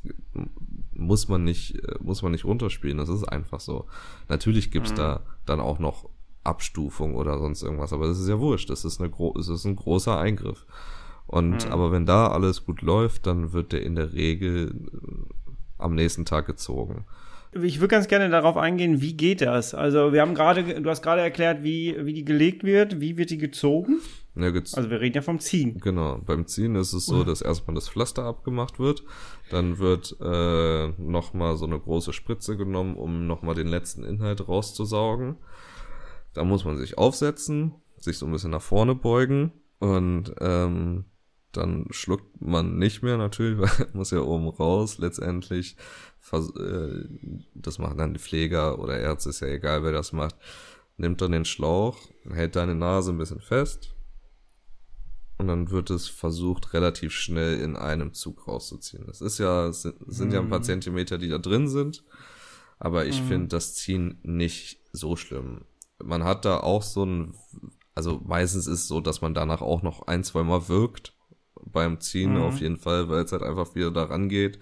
muss 0.92 1.28
man 1.28 1.42
nicht, 1.42 1.76
muss 2.00 2.22
man 2.22 2.32
nicht 2.32 2.44
runterspielen. 2.44 2.98
Das 2.98 3.08
ist 3.08 3.24
einfach 3.24 3.58
so. 3.58 3.86
Natürlich 4.28 4.70
gibt's 4.70 4.92
mhm. 4.92 4.96
da 4.96 5.20
dann 5.44 5.60
auch 5.60 5.80
noch 5.80 6.08
Abstufung 6.44 7.16
oder 7.16 7.38
sonst 7.38 7.62
irgendwas, 7.62 7.92
aber 7.92 8.06
das 8.06 8.20
ist 8.20 8.28
ja 8.28 8.38
wurscht. 8.38 8.70
Das 8.70 8.84
ist 8.84 9.00
eine 9.00 9.10
gro 9.10 9.34
das 9.36 9.48
ist 9.48 9.64
ein 9.64 9.74
großer 9.74 10.18
Eingriff. 10.18 10.66
Und 11.26 11.66
mhm. 11.66 11.72
aber 11.72 11.90
wenn 11.90 12.06
da 12.06 12.28
alles 12.28 12.64
gut 12.64 12.80
läuft, 12.80 13.26
dann 13.26 13.52
wird 13.52 13.72
der 13.72 13.82
in 13.82 13.96
der 13.96 14.12
Regel 14.12 14.88
äh, 14.92 15.52
am 15.78 15.96
nächsten 15.96 16.24
Tag 16.24 16.46
gezogen. 16.46 17.06
Ich 17.52 17.80
würde 17.80 17.88
ganz 17.88 18.08
gerne 18.08 18.28
darauf 18.28 18.56
eingehen, 18.56 19.00
wie 19.00 19.14
geht 19.14 19.40
das? 19.40 19.74
Also 19.74 20.12
wir 20.12 20.20
haben 20.20 20.34
gerade, 20.34 20.80
du 20.80 20.90
hast 20.90 21.02
gerade 21.02 21.22
erklärt, 21.22 21.62
wie, 21.62 21.96
wie 22.04 22.12
die 22.12 22.24
gelegt 22.24 22.62
wird, 22.62 23.00
wie 23.00 23.16
wird 23.16 23.30
die 23.30 23.38
gezogen? 23.38 24.00
Also 24.76 24.90
wir 24.90 25.00
reden 25.00 25.16
ja 25.16 25.22
vom 25.22 25.40
Ziehen. 25.40 25.78
Genau, 25.78 26.18
beim 26.24 26.46
Ziehen 26.46 26.74
ist 26.76 26.92
es 26.92 27.06
so, 27.06 27.24
dass 27.24 27.42
erstmal 27.42 27.74
das 27.74 27.88
Pflaster 27.88 28.24
abgemacht 28.24 28.78
wird, 28.78 29.04
dann 29.50 29.78
wird 29.78 30.16
äh, 30.20 30.88
nochmal 30.98 31.56
so 31.56 31.66
eine 31.66 31.78
große 31.78 32.12
Spritze 32.12 32.56
genommen, 32.56 32.96
um 32.96 33.26
nochmal 33.26 33.54
den 33.54 33.66
letzten 33.66 34.04
Inhalt 34.04 34.46
rauszusaugen. 34.46 35.36
Da 36.34 36.44
muss 36.44 36.64
man 36.64 36.76
sich 36.76 36.98
aufsetzen, 36.98 37.74
sich 37.98 38.18
so 38.18 38.26
ein 38.26 38.32
bisschen 38.32 38.52
nach 38.52 38.62
vorne 38.62 38.94
beugen 38.94 39.52
und 39.80 40.34
ähm, 40.40 41.04
dann 41.52 41.86
schluckt 41.90 42.40
man 42.40 42.78
nicht 42.78 43.02
mehr 43.02 43.16
natürlich, 43.16 43.58
weil 43.78 43.88
muss 43.92 44.10
ja 44.10 44.20
oben 44.20 44.48
raus 44.48 44.98
letztendlich. 44.98 45.76
Äh, 46.32 47.04
das 47.54 47.78
machen 47.78 47.98
dann 47.98 48.14
die 48.14 48.20
Pfleger 48.20 48.78
oder 48.78 48.98
Ärzte, 48.98 49.30
ist 49.30 49.40
ja 49.40 49.48
egal, 49.48 49.82
wer 49.82 49.92
das 49.92 50.12
macht. 50.12 50.36
Nimmt 50.96 51.20
dann 51.20 51.32
den 51.32 51.44
Schlauch, 51.44 51.96
hält 52.30 52.56
deine 52.56 52.74
Nase 52.74 53.12
ein 53.12 53.18
bisschen 53.18 53.40
fest 53.40 53.94
und 55.38 55.46
dann 55.46 55.70
wird 55.70 55.90
es 55.90 56.08
versucht, 56.08 56.74
relativ 56.74 57.12
schnell 57.12 57.60
in 57.60 57.76
einem 57.76 58.12
Zug 58.12 58.46
rauszuziehen. 58.48 59.04
Das 59.06 59.20
ist 59.20 59.38
ja, 59.38 59.72
sind, 59.72 59.96
sind 60.06 60.32
ja 60.32 60.40
ein 60.40 60.50
paar 60.50 60.58
mhm. 60.58 60.64
Zentimeter, 60.64 61.16
die 61.16 61.28
da 61.28 61.38
drin 61.38 61.68
sind, 61.68 62.04
aber 62.78 63.06
ich 63.06 63.22
mhm. 63.22 63.26
finde 63.26 63.48
das 63.48 63.74
Ziehen 63.74 64.18
nicht 64.22 64.80
so 64.92 65.16
schlimm. 65.16 65.62
Man 66.02 66.24
hat 66.24 66.44
da 66.44 66.58
auch 66.58 66.82
so 66.82 67.04
ein, 67.04 67.34
also 67.94 68.20
meistens 68.24 68.66
ist 68.66 68.80
es 68.80 68.88
so, 68.88 69.00
dass 69.00 69.20
man 69.20 69.34
danach 69.34 69.62
auch 69.62 69.82
noch 69.82 70.06
ein, 70.08 70.24
zwei 70.24 70.42
Mal 70.42 70.68
wirkt, 70.68 71.14
beim 71.64 72.00
Ziehen 72.00 72.34
mhm. 72.34 72.42
auf 72.42 72.60
jeden 72.60 72.76
Fall, 72.76 73.08
weil 73.08 73.24
es 73.24 73.32
halt 73.32 73.42
einfach 73.42 73.74
wieder 73.74 73.90
da 73.90 74.04
rangeht. 74.04 74.58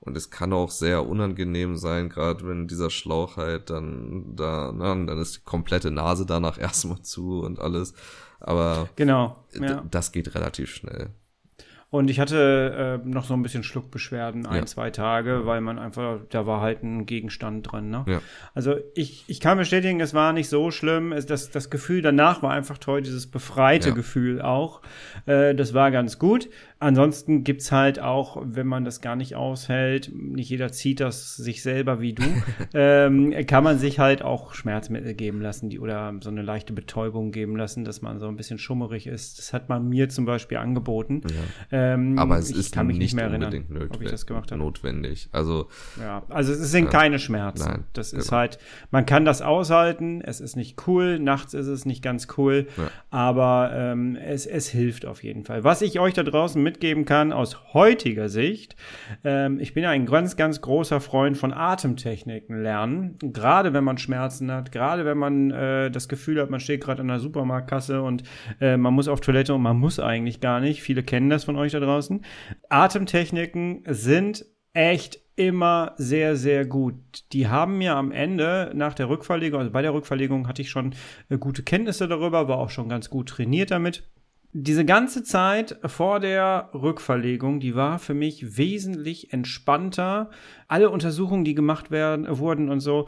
Und 0.00 0.16
es 0.16 0.30
kann 0.30 0.52
auch 0.52 0.72
sehr 0.72 1.06
unangenehm 1.06 1.76
sein, 1.76 2.08
gerade 2.08 2.44
wenn 2.44 2.66
dieser 2.66 2.90
Schlauch 2.90 3.36
halt 3.36 3.70
dann 3.70 4.34
da, 4.34 4.72
na, 4.74 4.88
dann 4.88 5.18
ist 5.18 5.36
die 5.36 5.44
komplette 5.44 5.92
Nase 5.92 6.26
danach 6.26 6.58
erstmal 6.60 7.02
zu 7.02 7.40
und 7.40 7.60
alles. 7.60 7.94
Aber 8.42 8.88
genau, 8.96 9.36
ja. 9.58 9.82
das 9.90 10.12
geht 10.12 10.34
relativ 10.34 10.74
schnell. 10.74 11.10
Und 11.92 12.08
ich 12.08 12.18
hatte 12.18 13.00
äh, 13.04 13.06
noch 13.06 13.26
so 13.26 13.34
ein 13.34 13.42
bisschen 13.42 13.62
Schluckbeschwerden, 13.62 14.46
ein, 14.46 14.60
ja. 14.60 14.66
zwei 14.66 14.88
Tage, 14.88 15.44
weil 15.44 15.60
man 15.60 15.78
einfach, 15.78 16.20
da 16.30 16.46
war 16.46 16.62
halt 16.62 16.82
ein 16.82 17.04
Gegenstand 17.04 17.70
dran. 17.70 17.90
Ne? 17.90 18.04
Ja. 18.06 18.22
Also 18.54 18.76
ich, 18.94 19.24
ich 19.26 19.40
kann 19.40 19.58
bestätigen, 19.58 20.00
es 20.00 20.14
war 20.14 20.32
nicht 20.32 20.48
so 20.48 20.70
schlimm. 20.70 21.12
Es, 21.12 21.26
das, 21.26 21.50
das 21.50 21.68
Gefühl 21.68 22.00
danach 22.00 22.42
war 22.42 22.50
einfach 22.50 22.78
toll, 22.78 23.02
dieses 23.02 23.30
befreite 23.30 23.90
ja. 23.90 23.94
Gefühl 23.94 24.40
auch. 24.40 24.80
Äh, 25.26 25.54
das 25.54 25.74
war 25.74 25.90
ganz 25.90 26.18
gut. 26.18 26.48
Ansonsten 26.82 27.44
gibt's 27.44 27.70
halt 27.70 28.00
auch, 28.00 28.42
wenn 28.44 28.66
man 28.66 28.84
das 28.84 29.00
gar 29.00 29.14
nicht 29.14 29.36
aushält, 29.36 30.10
nicht 30.12 30.50
jeder 30.50 30.72
zieht 30.72 30.98
das 30.98 31.36
sich 31.36 31.62
selber 31.62 32.00
wie 32.00 32.12
du, 32.12 32.24
ähm, 32.74 33.32
kann 33.46 33.62
man 33.62 33.78
sich 33.78 34.00
halt 34.00 34.22
auch 34.22 34.54
Schmerzmittel 34.54 35.14
geben 35.14 35.40
lassen 35.40 35.70
die, 35.70 35.78
oder 35.78 36.12
so 36.20 36.28
eine 36.28 36.42
leichte 36.42 36.72
Betäubung 36.72 37.30
geben 37.30 37.56
lassen, 37.56 37.84
dass 37.84 38.02
man 38.02 38.18
so 38.18 38.26
ein 38.26 38.34
bisschen 38.34 38.58
schummerig 38.58 39.06
ist. 39.06 39.38
Das 39.38 39.52
hat 39.52 39.68
man 39.68 39.88
mir 39.88 40.08
zum 40.08 40.24
Beispiel 40.24 40.58
angeboten. 40.58 41.22
Ja. 41.70 41.94
Ähm, 41.94 42.18
Aber 42.18 42.36
es 42.36 42.50
ist 42.50 42.74
kann 42.74 42.88
mich 42.88 42.98
nicht 42.98 43.14
mehr 43.14 43.26
erinnern, 43.26 43.64
notwendig, 43.68 43.94
ob 43.94 44.02
ich 44.02 44.10
das 44.10 44.26
gemacht 44.26 44.50
habe. 44.50 44.60
Notwendig. 44.60 45.28
Also, 45.30 45.68
ja, 46.00 46.24
also 46.30 46.52
es 46.52 46.68
sind 46.72 46.86
äh, 46.86 46.90
keine 46.90 47.20
Schmerzen. 47.20 47.68
Nein, 47.68 47.84
das 47.92 48.10
genau. 48.10 48.22
ist 48.22 48.32
halt, 48.32 48.58
man 48.90 49.06
kann 49.06 49.24
das 49.24 49.40
aushalten, 49.40 50.20
es 50.20 50.40
ist 50.40 50.56
nicht 50.56 50.88
cool, 50.88 51.20
nachts 51.20 51.54
ist 51.54 51.68
es 51.68 51.86
nicht 51.86 52.02
ganz 52.02 52.26
cool, 52.36 52.66
ja. 52.76 52.90
aber 53.10 53.70
ähm, 53.72 54.16
es, 54.16 54.46
es 54.46 54.66
hilft 54.66 55.06
auf 55.06 55.22
jeden 55.22 55.44
Fall. 55.44 55.62
Was 55.62 55.80
ich 55.80 56.00
euch 56.00 56.14
da 56.14 56.24
draußen 56.24 56.60
mit 56.60 56.71
mitgeben 56.72 57.04
kann 57.04 57.32
aus 57.32 57.74
heutiger 57.74 58.28
Sicht. 58.28 58.76
Ähm, 59.24 59.60
ich 59.60 59.74
bin 59.74 59.82
ja 59.82 59.90
ein 59.90 60.06
ganz, 60.06 60.36
ganz 60.36 60.60
großer 60.62 61.00
Freund 61.00 61.36
von 61.36 61.52
Atemtechniken 61.52 62.62
lernen. 62.62 63.18
Gerade 63.20 63.74
wenn 63.74 63.84
man 63.84 63.98
Schmerzen 63.98 64.50
hat, 64.50 64.72
gerade 64.72 65.04
wenn 65.04 65.18
man 65.18 65.50
äh, 65.50 65.90
das 65.90 66.08
Gefühl 66.08 66.40
hat, 66.40 66.48
man 66.48 66.60
steht 66.60 66.82
gerade 66.82 67.02
an 67.02 67.08
der 67.08 67.18
Supermarktkasse 67.18 68.02
und 68.02 68.22
äh, 68.60 68.76
man 68.78 68.94
muss 68.94 69.08
auf 69.08 69.20
Toilette 69.20 69.54
und 69.54 69.62
man 69.62 69.76
muss 69.76 70.00
eigentlich 70.00 70.40
gar 70.40 70.60
nicht. 70.60 70.82
Viele 70.82 71.02
kennen 71.02 71.28
das 71.28 71.44
von 71.44 71.56
euch 71.56 71.72
da 71.72 71.80
draußen. 71.80 72.24
Atemtechniken 72.70 73.82
sind 73.86 74.46
echt 74.72 75.20
immer 75.36 75.94
sehr, 75.98 76.36
sehr 76.36 76.64
gut. 76.64 76.94
Die 77.32 77.48
haben 77.48 77.78
mir 77.78 77.96
am 77.96 78.12
Ende 78.12 78.72
nach 78.74 78.94
der 78.94 79.08
Rückverlegung, 79.08 79.60
also 79.60 79.72
bei 79.72 79.82
der 79.82 79.92
Rückverlegung 79.92 80.48
hatte 80.48 80.62
ich 80.62 80.70
schon 80.70 80.94
äh, 81.28 81.36
gute 81.36 81.62
Kenntnisse 81.62 82.08
darüber, 82.08 82.48
war 82.48 82.58
auch 82.58 82.70
schon 82.70 82.88
ganz 82.88 83.10
gut 83.10 83.28
trainiert 83.28 83.70
damit 83.70 84.04
diese 84.54 84.84
ganze 84.84 85.22
Zeit 85.22 85.78
vor 85.86 86.20
der 86.20 86.68
Rückverlegung, 86.74 87.58
die 87.58 87.74
war 87.74 87.98
für 87.98 88.12
mich 88.12 88.58
wesentlich 88.58 89.32
entspannter. 89.32 90.28
Alle 90.68 90.90
Untersuchungen, 90.90 91.44
die 91.44 91.54
gemacht 91.54 91.90
werden, 91.90 92.26
wurden 92.28 92.68
und 92.68 92.80
so, 92.80 93.06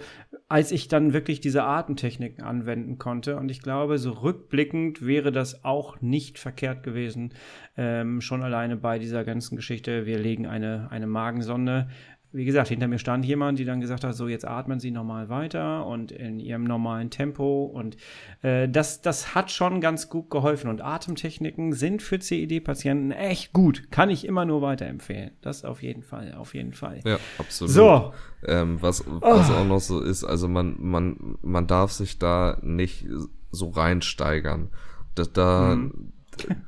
als 0.48 0.72
ich 0.72 0.88
dann 0.88 1.12
wirklich 1.12 1.40
diese 1.40 1.64
Atemtechniken 1.64 2.42
anwenden 2.42 2.96
konnte. 2.96 3.36
Und 3.36 3.50
ich 3.50 3.60
glaube, 3.60 3.98
so 3.98 4.12
rückblickend 4.12 5.04
wäre 5.04 5.32
das 5.32 5.66
auch 5.66 6.00
nicht 6.00 6.38
verkehrt 6.38 6.82
gewesen. 6.82 7.34
Ähm, 7.76 8.22
schon 8.22 8.42
alleine 8.42 8.78
bei 8.78 8.98
dieser 8.98 9.22
ganzen 9.24 9.56
Geschichte. 9.56 10.06
Wir 10.06 10.18
legen 10.18 10.46
eine, 10.46 10.88
eine 10.90 11.06
Magensonde 11.06 11.88
wie 12.34 12.44
gesagt, 12.44 12.68
hinter 12.68 12.88
mir 12.88 12.98
stand 12.98 13.24
jemand, 13.24 13.60
die 13.60 13.64
dann 13.64 13.80
gesagt 13.80 14.02
hat, 14.02 14.14
so 14.14 14.26
jetzt 14.26 14.44
atmen 14.44 14.80
Sie 14.80 14.90
normal 14.90 15.28
weiter 15.28 15.86
und 15.86 16.10
in 16.10 16.40
Ihrem 16.40 16.64
normalen 16.64 17.08
Tempo. 17.08 17.64
Und 17.64 17.96
äh, 18.42 18.68
das, 18.68 19.00
das 19.02 19.36
hat 19.36 19.52
schon 19.52 19.80
ganz 19.80 20.08
gut 20.08 20.30
geholfen. 20.30 20.68
Und 20.68 20.82
Atemtechniken 20.82 21.72
sind 21.72 22.02
für 22.02 22.18
CED-Patienten 22.18 23.12
echt 23.12 23.52
gut. 23.52 23.92
Kann 23.92 24.10
ich 24.10 24.26
immer 24.26 24.44
nur 24.44 24.62
weiterempfehlen. 24.62 25.30
Das 25.42 25.64
auf 25.64 25.80
jeden 25.80 26.02
Fall, 26.02 26.34
auf 26.34 26.54
jeden 26.54 26.72
Fall. 26.72 27.00
Ja, 27.04 27.18
absolut. 27.38 27.72
So. 27.72 28.12
Ähm, 28.46 28.82
was 28.82 29.04
was 29.06 29.50
oh. 29.50 29.54
auch 29.54 29.64
noch 29.64 29.80
so 29.80 30.00
ist, 30.00 30.24
also 30.24 30.48
man, 30.48 30.74
man, 30.80 31.38
man 31.40 31.68
darf 31.68 31.92
sich 31.92 32.18
da 32.18 32.58
nicht 32.62 33.06
so 33.52 33.68
reinsteigern. 33.70 34.70
Da, 35.14 35.22
da, 35.32 35.76
mhm 35.76 36.13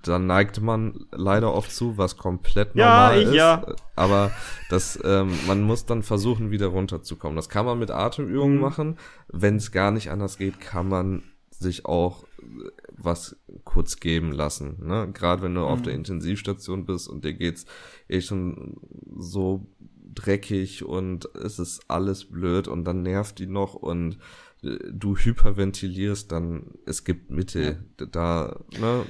da 0.02 0.18
neigt 0.18 0.60
man 0.60 1.06
leider 1.12 1.52
oft 1.52 1.72
zu, 1.72 1.98
was 1.98 2.16
komplett 2.16 2.74
normal 2.74 3.22
ja, 3.22 3.28
ist. 3.28 3.34
Ja. 3.34 3.66
Aber 3.94 4.30
das, 4.70 4.98
ähm, 5.04 5.32
man 5.46 5.62
muss 5.62 5.86
dann 5.86 6.02
versuchen, 6.02 6.50
wieder 6.50 6.68
runterzukommen. 6.68 7.36
Das 7.36 7.48
kann 7.48 7.66
man 7.66 7.78
mit 7.78 7.90
Atemübungen 7.90 8.56
mhm. 8.56 8.62
machen. 8.62 8.98
Wenn 9.28 9.56
es 9.56 9.72
gar 9.72 9.90
nicht 9.90 10.10
anders 10.10 10.38
geht, 10.38 10.60
kann 10.60 10.88
man 10.88 11.22
sich 11.50 11.86
auch 11.86 12.24
äh, 12.24 12.70
was 12.92 13.36
kurz 13.64 14.00
geben 14.00 14.32
lassen. 14.32 14.76
Ne? 14.86 15.10
Gerade 15.12 15.42
wenn 15.42 15.54
du 15.54 15.60
mhm. 15.60 15.66
auf 15.66 15.82
der 15.82 15.94
Intensivstation 15.94 16.86
bist 16.86 17.08
und 17.08 17.24
dir 17.24 17.34
geht's 17.34 17.66
eh 18.08 18.20
schon 18.20 18.76
so 19.18 19.66
dreckig 20.14 20.84
und 20.84 21.28
es 21.34 21.58
ist 21.58 21.82
alles 21.88 22.24
blöd 22.24 22.68
und 22.68 22.84
dann 22.84 23.02
nervt 23.02 23.38
die 23.38 23.46
noch 23.46 23.74
und 23.74 24.18
du 24.62 25.16
hyperventilierst, 25.16 26.32
dann 26.32 26.72
es 26.86 27.04
gibt 27.04 27.30
Mittel. 27.30 27.84
Da 27.96 28.58
ne, 28.80 29.04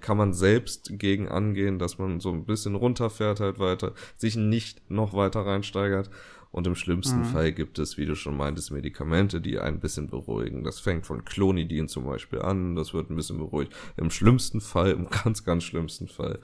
kann 0.00 0.16
man 0.16 0.32
selbst 0.32 0.98
gegen 0.98 1.28
angehen, 1.28 1.78
dass 1.78 1.98
man 1.98 2.20
so 2.20 2.30
ein 2.30 2.44
bisschen 2.44 2.74
runterfährt 2.74 3.40
halt 3.40 3.58
weiter, 3.58 3.92
sich 4.16 4.36
nicht 4.36 4.90
noch 4.90 5.12
weiter 5.14 5.40
reinsteigert. 5.40 6.10
Und 6.50 6.68
im 6.68 6.76
schlimmsten 6.76 7.18
mhm. 7.18 7.24
Fall 7.24 7.52
gibt 7.52 7.80
es, 7.80 7.98
wie 7.98 8.06
du 8.06 8.14
schon 8.14 8.36
meintest, 8.36 8.70
Medikamente, 8.70 9.40
die 9.40 9.58
ein 9.58 9.80
bisschen 9.80 10.08
beruhigen. 10.08 10.62
Das 10.62 10.78
fängt 10.78 11.04
von 11.04 11.24
Clonidin 11.24 11.88
zum 11.88 12.04
Beispiel 12.06 12.42
an, 12.42 12.76
das 12.76 12.94
wird 12.94 13.10
ein 13.10 13.16
bisschen 13.16 13.38
beruhigt. 13.38 13.74
Im 13.96 14.08
schlimmsten 14.10 14.60
Fall, 14.60 14.92
im 14.92 15.08
ganz, 15.24 15.44
ganz 15.44 15.64
schlimmsten 15.64 16.06
Fall, 16.06 16.38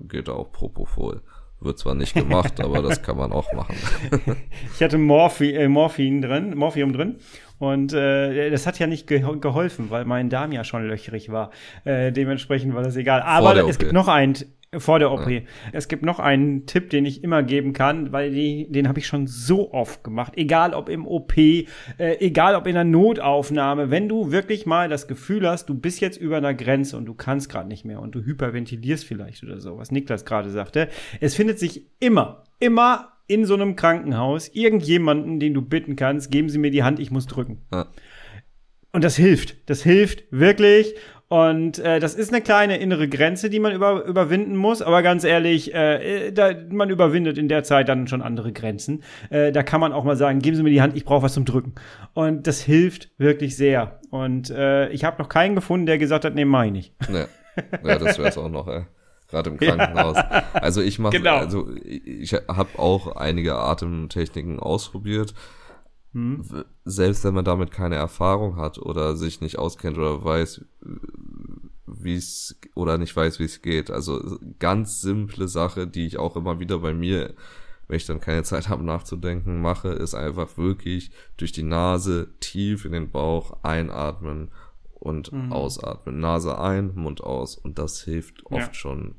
geht 0.00 0.28
auch 0.28 0.52
Propofol. 0.52 1.22
Wird 1.60 1.78
zwar 1.78 1.94
nicht 1.94 2.14
gemacht, 2.14 2.60
aber 2.64 2.82
das 2.82 3.02
kann 3.02 3.16
man 3.16 3.32
auch 3.32 3.52
machen. 3.52 3.76
ich 4.74 4.82
hatte 4.82 4.98
Morphi 4.98 5.54
äh, 5.54 5.68
Morphin 5.68 6.22
drin, 6.22 6.56
Morphium 6.56 6.92
drin 6.92 7.16
und 7.58 7.92
äh, 7.92 8.50
das 8.50 8.66
hat 8.66 8.78
ja 8.78 8.86
nicht 8.86 9.08
ge 9.08 9.24
geholfen, 9.40 9.90
weil 9.90 10.04
mein 10.04 10.30
Darm 10.30 10.52
ja 10.52 10.62
schon 10.62 10.86
löchrig 10.86 11.30
war. 11.30 11.50
Äh, 11.84 12.12
dementsprechend 12.12 12.74
war 12.74 12.82
das 12.82 12.94
egal. 12.94 13.22
Aber 13.22 13.56
es 13.68 13.78
gibt 13.78 13.92
noch 13.92 14.06
einen, 14.06 14.34
vor 14.76 14.98
der 14.98 15.10
OP. 15.10 15.28
Ja. 15.28 15.40
Es 15.72 15.88
gibt 15.88 16.02
noch 16.02 16.18
einen 16.18 16.66
Tipp, 16.66 16.90
den 16.90 17.06
ich 17.06 17.24
immer 17.24 17.42
geben 17.42 17.72
kann, 17.72 18.12
weil 18.12 18.30
die, 18.30 18.70
den 18.70 18.86
habe 18.86 18.98
ich 18.98 19.06
schon 19.06 19.26
so 19.26 19.72
oft 19.72 20.04
gemacht. 20.04 20.34
Egal 20.36 20.74
ob 20.74 20.88
im 20.88 21.06
OP, 21.06 21.36
äh, 21.38 21.64
egal 21.96 22.54
ob 22.54 22.66
in 22.66 22.74
der 22.74 22.84
Notaufnahme. 22.84 23.90
Wenn 23.90 24.08
du 24.08 24.30
wirklich 24.30 24.66
mal 24.66 24.88
das 24.88 25.08
Gefühl 25.08 25.48
hast, 25.48 25.70
du 25.70 25.74
bist 25.74 26.00
jetzt 26.00 26.18
über 26.18 26.36
einer 26.36 26.52
Grenze 26.52 26.96
und 26.98 27.06
du 27.06 27.14
kannst 27.14 27.48
gerade 27.48 27.68
nicht 27.68 27.84
mehr 27.86 28.00
und 28.00 28.14
du 28.14 28.22
hyperventilierst 28.22 29.04
vielleicht 29.04 29.42
oder 29.42 29.60
so, 29.60 29.78
was 29.78 29.90
Niklas 29.90 30.26
gerade 30.26 30.50
sagte. 30.50 30.88
Es 31.20 31.34
findet 31.34 31.58
sich 31.58 31.86
immer, 31.98 32.44
immer 32.60 33.12
in 33.26 33.44
so 33.44 33.54
einem 33.54 33.76
Krankenhaus 33.76 34.48
irgendjemanden, 34.48 35.40
den 35.40 35.54
du 35.54 35.62
bitten 35.62 35.96
kannst, 35.96 36.30
geben 36.30 36.48
Sie 36.48 36.58
mir 36.58 36.70
die 36.70 36.82
Hand, 36.82 36.98
ich 36.98 37.10
muss 37.10 37.26
drücken. 37.26 37.62
Ja. 37.72 37.88
Und 38.92 39.04
das 39.04 39.16
hilft. 39.16 39.68
Das 39.68 39.82
hilft 39.82 40.24
wirklich. 40.30 40.94
Und 41.28 41.78
äh, 41.78 42.00
das 42.00 42.14
ist 42.14 42.32
eine 42.32 42.40
kleine 42.40 42.78
innere 42.78 43.06
Grenze, 43.06 43.50
die 43.50 43.60
man 43.60 43.72
über, 43.72 44.04
überwinden 44.04 44.56
muss. 44.56 44.80
Aber 44.80 45.02
ganz 45.02 45.24
ehrlich, 45.24 45.74
äh, 45.74 46.30
da, 46.32 46.52
man 46.70 46.88
überwindet 46.88 47.36
in 47.36 47.48
der 47.48 47.64
Zeit 47.64 47.88
dann 47.88 48.08
schon 48.08 48.22
andere 48.22 48.52
Grenzen. 48.52 49.02
Äh, 49.28 49.52
da 49.52 49.62
kann 49.62 49.80
man 49.80 49.92
auch 49.92 50.04
mal 50.04 50.16
sagen, 50.16 50.40
geben 50.40 50.56
Sie 50.56 50.62
mir 50.62 50.70
die 50.70 50.80
Hand, 50.80 50.96
ich 50.96 51.04
brauche 51.04 51.22
was 51.22 51.34
zum 51.34 51.44
Drücken. 51.44 51.74
Und 52.14 52.46
das 52.46 52.60
hilft 52.60 53.10
wirklich 53.18 53.56
sehr. 53.56 54.00
Und 54.10 54.48
äh, 54.48 54.88
ich 54.88 55.04
habe 55.04 55.20
noch 55.22 55.28
keinen 55.28 55.54
gefunden, 55.54 55.84
der 55.84 55.98
gesagt 55.98 56.24
hat, 56.24 56.34
nee, 56.34 56.46
mach 56.46 56.64
ich 56.64 56.72
nicht. 56.72 56.94
Ja, 57.12 57.26
ja 57.84 57.98
das 57.98 58.18
wäre 58.18 58.28
es 58.28 58.38
auch 58.38 58.48
noch, 58.48 58.66
ey. 58.66 58.84
Gerade 59.30 59.50
im 59.50 59.58
Krankenhaus. 59.58 60.16
Ja. 60.16 60.44
Also 60.54 60.80
ich 60.80 60.98
mache, 60.98 61.18
genau. 61.18 61.36
also 61.36 61.68
ich 61.84 62.32
habe 62.32 62.78
auch 62.78 63.16
einige 63.16 63.56
Atemtechniken 63.56 64.58
ausprobiert. 64.58 65.34
Hm. 66.12 66.42
Selbst 66.84 67.24
wenn 67.24 67.34
man 67.34 67.44
damit 67.44 67.70
keine 67.70 67.96
Erfahrung 67.96 68.56
hat 68.56 68.78
oder 68.78 69.16
sich 69.16 69.40
nicht 69.40 69.58
auskennt 69.58 69.98
oder 69.98 70.24
weiß, 70.24 70.64
wie 71.86 72.14
es 72.14 72.58
oder 72.74 72.98
nicht 72.98 73.14
weiß, 73.14 73.38
wie 73.38 73.44
es 73.44 73.62
geht. 73.62 73.90
Also 73.90 74.38
ganz 74.58 75.00
simple 75.00 75.48
Sache, 75.48 75.86
die 75.86 76.06
ich 76.06 76.18
auch 76.18 76.36
immer 76.36 76.60
wieder 76.60 76.78
bei 76.78 76.94
mir, 76.94 77.34
wenn 77.88 77.96
ich 77.96 78.06
dann 78.06 78.20
keine 78.20 78.42
Zeit 78.44 78.68
habe 78.68 78.84
nachzudenken, 78.84 79.60
mache, 79.60 79.88
ist 79.88 80.14
einfach 80.14 80.56
wirklich 80.56 81.10
durch 81.36 81.52
die 81.52 81.62
Nase 81.62 82.28
tief 82.40 82.84
in 82.84 82.92
den 82.92 83.10
Bauch 83.10 83.62
einatmen 83.62 84.50
und 84.94 85.32
mhm. 85.32 85.52
ausatmen. 85.52 86.20
Nase 86.20 86.58
ein, 86.58 86.94
Mund 86.94 87.22
aus. 87.22 87.56
Und 87.56 87.78
das 87.78 88.02
hilft 88.02 88.46
oft 88.46 88.68
ja. 88.68 88.74
schon 88.74 89.16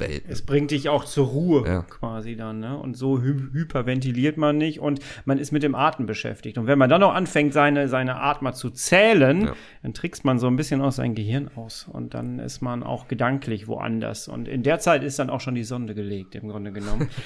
Welt. 0.00 0.24
Es 0.28 0.42
bringt 0.42 0.70
dich 0.70 0.88
auch 0.88 1.04
zur 1.04 1.28
Ruhe 1.28 1.66
ja. 1.66 1.82
quasi 1.82 2.36
dann, 2.36 2.60
ne? 2.60 2.78
Und 2.78 2.96
so 2.96 3.20
hy 3.20 3.34
hyperventiliert 3.52 4.36
man 4.36 4.56
nicht 4.56 4.80
und 4.80 5.00
man 5.24 5.38
ist 5.38 5.52
mit 5.52 5.62
dem 5.62 5.74
Atmen 5.74 6.06
beschäftigt. 6.06 6.58
Und 6.58 6.66
wenn 6.66 6.78
man 6.78 6.90
dann 6.90 7.00
noch 7.00 7.14
anfängt, 7.14 7.52
seine, 7.52 7.88
seine 7.88 8.20
Atmer 8.20 8.52
zu 8.52 8.70
zählen, 8.70 9.46
ja. 9.46 9.52
dann 9.82 9.94
trickst 9.94 10.24
man 10.24 10.38
so 10.38 10.46
ein 10.46 10.56
bisschen 10.56 10.80
aus 10.80 10.96
sein 10.96 11.14
Gehirn 11.14 11.50
aus. 11.56 11.88
Und 11.90 12.14
dann 12.14 12.38
ist 12.38 12.60
man 12.60 12.82
auch 12.82 13.08
gedanklich 13.08 13.68
woanders. 13.68 14.28
Und 14.28 14.48
in 14.48 14.62
der 14.62 14.78
Zeit 14.78 15.02
ist 15.04 15.18
dann 15.18 15.30
auch 15.30 15.40
schon 15.40 15.54
die 15.54 15.64
Sonde 15.64 15.94
gelegt, 15.94 16.34
im 16.34 16.48
Grunde 16.48 16.72
genommen. 16.72 17.08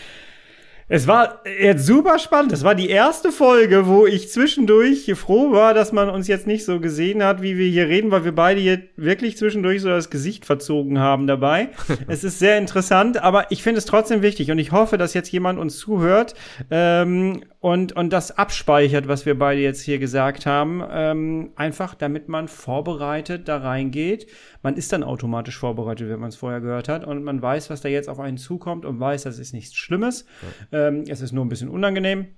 Es 0.95 1.07
war 1.07 1.41
jetzt 1.59 1.87
super 1.87 2.19
spannend. 2.19 2.53
Das 2.53 2.65
war 2.65 2.75
die 2.75 2.91
erste 2.91 3.33
Folge, 3.33 3.87
wo 3.87 4.05
ich 4.05 4.31
zwischendurch 4.31 5.11
froh 5.15 5.51
war, 5.51 5.73
dass 5.73 5.91
man 5.91 6.11
uns 6.11 6.29
jetzt 6.29 6.47
nicht 6.47 6.67
so 6.67 6.81
gesehen 6.81 7.25
hat, 7.25 7.41
wie 7.41 7.57
wir 7.57 7.67
hier 7.67 7.89
reden, 7.89 8.11
weil 8.11 8.27
wir 8.27 8.35
beide 8.35 8.61
jetzt 8.61 8.89
wirklich 8.97 9.39
zwischendurch 9.39 9.81
so 9.81 9.89
das 9.89 10.11
Gesicht 10.11 10.45
verzogen 10.45 10.99
haben 10.99 11.27
dabei. 11.27 11.71
es 12.09 12.25
ist 12.25 12.39
sehr 12.39 12.59
interessant, 12.59 13.17
aber 13.23 13.51
ich 13.51 13.63
finde 13.63 13.79
es 13.79 13.87
trotzdem 13.87 14.21
wichtig 14.21 14.51
und 14.51 14.59
ich 14.59 14.71
hoffe, 14.71 14.99
dass 14.99 15.15
jetzt 15.15 15.33
jemand 15.33 15.59
uns 15.59 15.79
zuhört 15.79 16.35
ähm, 16.71 17.43
und, 17.63 17.93
und 17.93 18.13
das 18.13 18.37
abspeichert, 18.37 19.07
was 19.07 19.25
wir 19.25 19.39
beide 19.39 19.61
jetzt 19.61 19.83
hier 19.83 20.01
gesagt 20.01 20.47
haben. 20.47 20.83
Ähm, 20.91 21.53
einfach, 21.55 21.95
damit 21.95 22.29
man 22.29 22.49
vorbereitet 22.49 23.47
da 23.47 23.59
reingeht. 23.59 24.27
Man 24.65 24.77
ist 24.77 24.93
dann 24.93 25.05
automatisch 25.05 25.59
vorbereitet, 25.59 26.09
wenn 26.09 26.19
man 26.19 26.31
es 26.31 26.37
vorher 26.37 26.61
gehört 26.61 26.89
hat 26.89 27.05
und 27.05 27.23
man 27.23 27.41
weiß, 27.41 27.71
was 27.71 27.81
da 27.81 27.89
jetzt 27.89 28.09
auf 28.09 28.19
einen 28.19 28.37
zukommt 28.37 28.85
und 28.85 28.99
weiß, 28.99 29.23
das 29.23 29.39
ist 29.39 29.53
nichts 29.53 29.77
Schlimmes. 29.77 30.27
Ja. 30.73 30.89
Ähm, 30.89 31.05
es 31.07 31.21
ist 31.21 31.31
nur 31.31 31.45
ein 31.45 31.49
bisschen 31.49 31.69
unangenehm. 31.69 32.35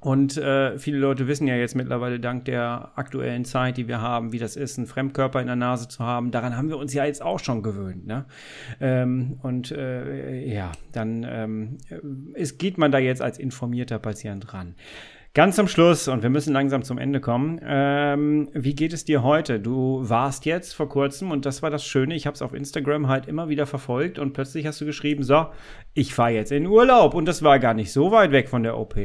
Und 0.00 0.38
äh, 0.38 0.78
viele 0.78 0.96
Leute 0.96 1.28
wissen 1.28 1.46
ja 1.46 1.56
jetzt 1.56 1.76
mittlerweile 1.76 2.18
dank 2.18 2.46
der 2.46 2.92
aktuellen 2.96 3.44
Zeit, 3.44 3.76
die 3.76 3.86
wir 3.86 4.00
haben, 4.00 4.32
wie 4.32 4.38
das 4.38 4.56
ist, 4.56 4.78
einen 4.78 4.86
Fremdkörper 4.86 5.40
in 5.40 5.46
der 5.46 5.56
Nase 5.56 5.88
zu 5.88 6.02
haben. 6.02 6.30
Daran 6.30 6.56
haben 6.56 6.70
wir 6.70 6.78
uns 6.78 6.94
ja 6.94 7.04
jetzt 7.04 7.22
auch 7.22 7.38
schon 7.38 7.62
gewöhnt. 7.62 8.06
Ne? 8.06 8.24
Ähm, 8.80 9.38
und 9.42 9.70
äh, 9.72 10.46
ja, 10.46 10.72
dann 10.92 11.26
ähm, 11.28 11.78
ist, 12.34 12.58
geht 12.58 12.78
man 12.78 12.90
da 12.90 12.98
jetzt 12.98 13.20
als 13.20 13.38
informierter 13.38 13.98
Patient 13.98 14.54
ran. 14.54 14.74
Ganz 15.32 15.54
zum 15.54 15.68
Schluss, 15.68 16.08
und 16.08 16.24
wir 16.24 16.30
müssen 16.30 16.52
langsam 16.52 16.82
zum 16.82 16.98
Ende 16.98 17.20
kommen. 17.20 17.60
Ähm, 17.62 18.48
wie 18.52 18.74
geht 18.74 18.92
es 18.92 19.04
dir 19.04 19.22
heute? 19.22 19.60
Du 19.60 20.00
warst 20.08 20.44
jetzt 20.44 20.74
vor 20.74 20.88
kurzem, 20.88 21.30
und 21.30 21.46
das 21.46 21.62
war 21.62 21.70
das 21.70 21.84
Schöne, 21.84 22.16
ich 22.16 22.26
habe 22.26 22.34
es 22.34 22.42
auf 22.42 22.52
Instagram 22.52 23.06
halt 23.06 23.28
immer 23.28 23.48
wieder 23.48 23.66
verfolgt, 23.66 24.18
und 24.18 24.32
plötzlich 24.32 24.66
hast 24.66 24.80
du 24.80 24.86
geschrieben, 24.86 25.22
so, 25.22 25.46
ich 25.94 26.14
fahre 26.14 26.32
jetzt 26.32 26.50
in 26.50 26.66
Urlaub, 26.66 27.14
und 27.14 27.26
das 27.26 27.44
war 27.44 27.60
gar 27.60 27.74
nicht 27.74 27.92
so 27.92 28.10
weit 28.10 28.32
weg 28.32 28.48
von 28.48 28.64
der 28.64 28.76
OP. 28.76 28.96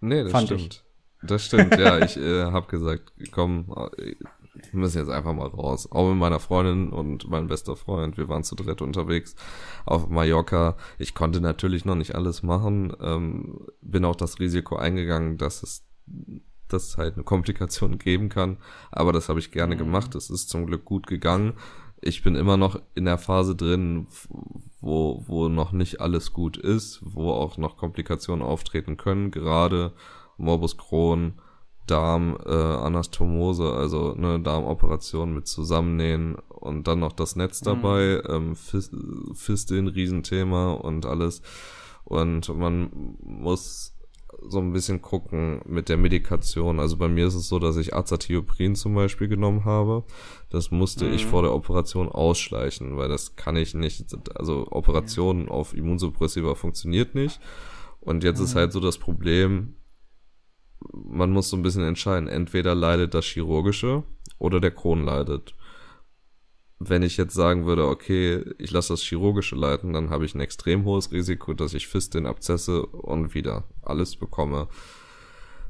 Nee, 0.00 0.24
das 0.24 0.42
stimmt. 0.44 0.60
Ich. 0.60 0.84
Das 1.22 1.44
stimmt, 1.44 1.78
ja. 1.78 1.98
Ich 2.04 2.16
äh, 2.16 2.44
habe 2.44 2.66
gesagt, 2.68 3.12
komm, 3.30 3.66
wir 3.68 4.78
müssen 4.80 4.98
jetzt 4.98 5.10
einfach 5.10 5.32
mal 5.32 5.48
raus. 5.48 5.90
Auch 5.90 6.08
mit 6.08 6.18
meiner 6.18 6.40
Freundin 6.40 6.90
und 6.90 7.28
meinem 7.28 7.48
bester 7.48 7.76
Freund. 7.76 8.16
Wir 8.16 8.28
waren 8.28 8.44
zu 8.44 8.54
dritt 8.54 8.82
unterwegs 8.82 9.36
auf 9.84 10.08
Mallorca. 10.08 10.76
Ich 10.98 11.14
konnte 11.14 11.40
natürlich 11.40 11.84
noch 11.84 11.94
nicht 11.94 12.14
alles 12.14 12.42
machen. 12.42 12.92
Ähm, 13.00 13.66
bin 13.80 14.04
auch 14.04 14.16
das 14.16 14.40
Risiko 14.40 14.76
eingegangen, 14.76 15.38
dass 15.38 15.62
es 15.62 15.86
dass 16.72 16.88
es 16.88 16.98
halt 16.98 17.14
eine 17.14 17.24
Komplikation 17.24 17.98
geben 17.98 18.28
kann. 18.28 18.58
Aber 18.92 19.12
das 19.12 19.28
habe 19.28 19.40
ich 19.40 19.50
gerne 19.50 19.74
mhm. 19.74 19.80
gemacht. 19.80 20.14
Es 20.14 20.30
ist 20.30 20.48
zum 20.48 20.66
Glück 20.66 20.84
gut 20.84 21.06
gegangen. 21.06 21.54
Ich 22.02 22.22
bin 22.22 22.34
immer 22.34 22.56
noch 22.56 22.80
in 22.94 23.04
der 23.04 23.18
Phase 23.18 23.54
drin, 23.54 24.06
wo, 24.80 25.22
wo 25.26 25.48
noch 25.48 25.72
nicht 25.72 26.00
alles 26.00 26.32
gut 26.32 26.56
ist, 26.56 27.00
wo 27.02 27.30
auch 27.30 27.58
noch 27.58 27.76
Komplikationen 27.76 28.42
auftreten 28.42 28.96
können, 28.96 29.30
gerade 29.30 29.92
Morbus 30.38 30.78
Crohn, 30.78 31.34
Darm, 31.86 32.38
äh, 32.46 32.50
Anastomose, 32.50 33.72
also 33.72 34.14
eine 34.14 34.40
Darmoperation 34.40 35.34
mit 35.34 35.46
Zusammennähen 35.46 36.36
und 36.48 36.86
dann 36.86 37.00
noch 37.00 37.12
das 37.12 37.36
Netz 37.36 37.60
mhm. 37.60 37.64
dabei, 37.64 38.22
mhm. 38.26 38.34
ähm, 38.34 38.56
Fist, 38.56 38.94
Fisteln, 39.34 39.88
Riesenthema 39.88 40.72
und 40.72 41.04
alles. 41.04 41.42
Und 42.04 42.48
man 42.56 43.16
muss 43.20 43.94
so 44.48 44.58
ein 44.58 44.72
bisschen 44.72 45.02
gucken 45.02 45.60
mit 45.66 45.88
der 45.88 45.96
Medikation. 45.96 46.80
Also 46.80 46.96
bei 46.96 47.08
mir 47.08 47.26
ist 47.26 47.34
es 47.34 47.48
so, 47.48 47.58
dass 47.58 47.76
ich 47.76 47.94
Azathioprin 47.94 48.74
zum 48.74 48.94
Beispiel 48.94 49.28
genommen 49.28 49.64
habe. 49.64 50.04
Das 50.48 50.70
musste 50.70 51.06
mhm. 51.06 51.14
ich 51.14 51.26
vor 51.26 51.42
der 51.42 51.52
Operation 51.52 52.08
ausschleichen, 52.08 52.96
weil 52.96 53.08
das 53.08 53.36
kann 53.36 53.56
ich 53.56 53.74
nicht. 53.74 54.04
Also 54.34 54.66
Operationen 54.70 55.46
ja. 55.46 55.50
auf 55.50 55.74
Immunsuppressiva 55.74 56.54
funktioniert 56.54 57.14
nicht. 57.14 57.40
Und 58.00 58.24
jetzt 58.24 58.38
mhm. 58.38 58.44
ist 58.44 58.54
halt 58.54 58.72
so 58.72 58.80
das 58.80 58.98
Problem, 58.98 59.74
man 60.92 61.30
muss 61.30 61.50
so 61.50 61.56
ein 61.56 61.62
bisschen 61.62 61.84
entscheiden. 61.84 62.28
Entweder 62.28 62.74
leidet 62.74 63.14
das 63.14 63.26
Chirurgische 63.26 64.04
oder 64.38 64.60
der 64.60 64.70
Kron 64.70 65.04
leidet 65.04 65.54
wenn 66.80 67.02
ich 67.02 67.18
jetzt 67.18 67.34
sagen 67.34 67.66
würde, 67.66 67.86
okay, 67.86 68.42
ich 68.56 68.70
lasse 68.70 68.94
das 68.94 69.02
chirurgische 69.02 69.54
leiten, 69.54 69.92
dann 69.92 70.08
habe 70.08 70.24
ich 70.24 70.34
ein 70.34 70.40
extrem 70.40 70.84
hohes 70.84 71.12
Risiko, 71.12 71.52
dass 71.52 71.74
ich 71.74 71.86
Fisteln, 71.86 72.24
Abzesse 72.24 72.86
und 72.86 73.34
wieder 73.34 73.64
alles 73.82 74.16
bekomme. 74.16 74.66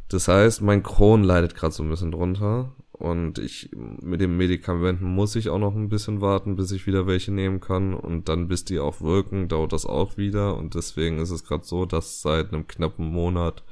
Das 0.08 0.28
heißt, 0.28 0.62
mein 0.62 0.84
Kron 0.84 1.24
leidet 1.24 1.56
gerade 1.56 1.74
so 1.74 1.82
ein 1.82 1.90
bisschen 1.90 2.12
drunter 2.12 2.76
und 2.92 3.38
ich 3.38 3.70
mit 3.72 4.20
den 4.20 4.36
Medikamenten 4.36 5.06
muss 5.06 5.34
ich 5.34 5.48
auch 5.48 5.58
noch 5.58 5.74
ein 5.74 5.88
bisschen 5.88 6.20
warten, 6.20 6.54
bis 6.54 6.70
ich 6.70 6.86
wieder 6.86 7.08
welche 7.08 7.32
nehmen 7.32 7.60
kann 7.60 7.92
und 7.92 8.28
dann 8.28 8.46
bis 8.46 8.64
die 8.64 8.78
auch 8.78 9.00
wirken, 9.00 9.48
dauert 9.48 9.72
das 9.72 9.86
auch 9.86 10.16
wieder 10.16 10.56
und 10.56 10.76
deswegen 10.76 11.18
ist 11.18 11.30
es 11.30 11.42
gerade 11.44 11.64
so, 11.64 11.86
dass 11.86 12.22
seit 12.22 12.52
einem 12.52 12.68
knappen 12.68 13.06
Monat 13.06 13.64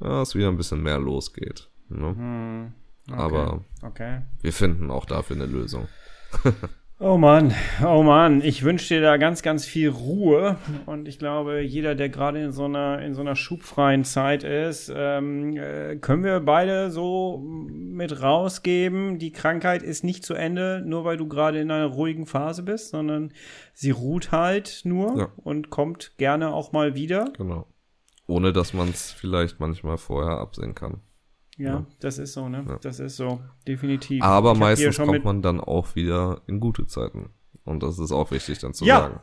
ja, 0.00 0.20
es 0.20 0.34
wieder 0.34 0.48
ein 0.48 0.58
bisschen 0.58 0.82
mehr 0.82 0.98
losgeht. 0.98 1.70
Ne? 1.88 2.08
Hm, 2.08 2.72
okay, 3.08 3.18
Aber 3.18 3.64
okay. 3.82 4.22
wir 4.42 4.52
finden 4.52 4.90
auch 4.90 5.06
dafür 5.06 5.36
eine 5.36 5.46
Lösung. 5.46 5.88
Oh 7.00 7.18
Mann, 7.18 7.52
oh 7.84 8.04
Mann, 8.04 8.40
ich 8.40 8.62
wünsche 8.62 8.94
dir 8.94 9.02
da 9.02 9.16
ganz, 9.16 9.42
ganz 9.42 9.66
viel 9.66 9.88
Ruhe. 9.88 10.56
Und 10.86 11.08
ich 11.08 11.18
glaube, 11.18 11.60
jeder, 11.60 11.96
der 11.96 12.08
gerade 12.08 12.40
in 12.40 12.52
so 12.52 12.66
einer, 12.66 13.02
in 13.02 13.14
so 13.14 13.20
einer 13.20 13.34
schubfreien 13.34 14.04
Zeit 14.04 14.44
ist, 14.44 14.92
ähm, 14.94 15.56
äh, 15.56 15.96
können 15.96 16.22
wir 16.22 16.38
beide 16.38 16.92
so 16.92 17.42
mit 17.44 18.22
rausgeben. 18.22 19.18
Die 19.18 19.32
Krankheit 19.32 19.82
ist 19.82 20.04
nicht 20.04 20.24
zu 20.24 20.34
Ende, 20.34 20.82
nur 20.86 21.04
weil 21.04 21.16
du 21.16 21.26
gerade 21.26 21.60
in 21.60 21.70
einer 21.72 21.86
ruhigen 21.86 22.26
Phase 22.26 22.62
bist, 22.62 22.90
sondern 22.90 23.32
sie 23.72 23.90
ruht 23.90 24.30
halt 24.30 24.82
nur 24.84 25.18
ja. 25.18 25.28
und 25.36 25.70
kommt 25.70 26.16
gerne 26.16 26.54
auch 26.54 26.70
mal 26.70 26.94
wieder. 26.94 27.32
Genau. 27.36 27.66
Ohne 28.28 28.52
dass 28.52 28.72
man 28.72 28.88
es 28.88 29.10
vielleicht 29.10 29.58
manchmal 29.58 29.98
vorher 29.98 30.38
absehen 30.38 30.76
kann. 30.76 31.00
Ja, 31.56 31.66
ja, 31.66 31.86
das 32.00 32.18
ist 32.18 32.32
so, 32.32 32.48
ne? 32.48 32.64
Ja. 32.66 32.78
Das 32.82 32.98
ist 32.98 33.16
so, 33.16 33.40
definitiv. 33.66 34.22
Aber 34.22 34.54
meistens 34.54 34.96
kommt 34.98 35.24
man 35.24 35.42
dann 35.42 35.60
auch 35.60 35.94
wieder 35.94 36.40
in 36.46 36.60
gute 36.60 36.86
Zeiten. 36.86 37.30
Und 37.64 37.82
das 37.82 37.98
ist 37.98 38.12
auch 38.12 38.30
wichtig 38.30 38.58
dann 38.58 38.74
zu 38.74 38.84
ja. 38.84 39.00
sagen. 39.00 39.20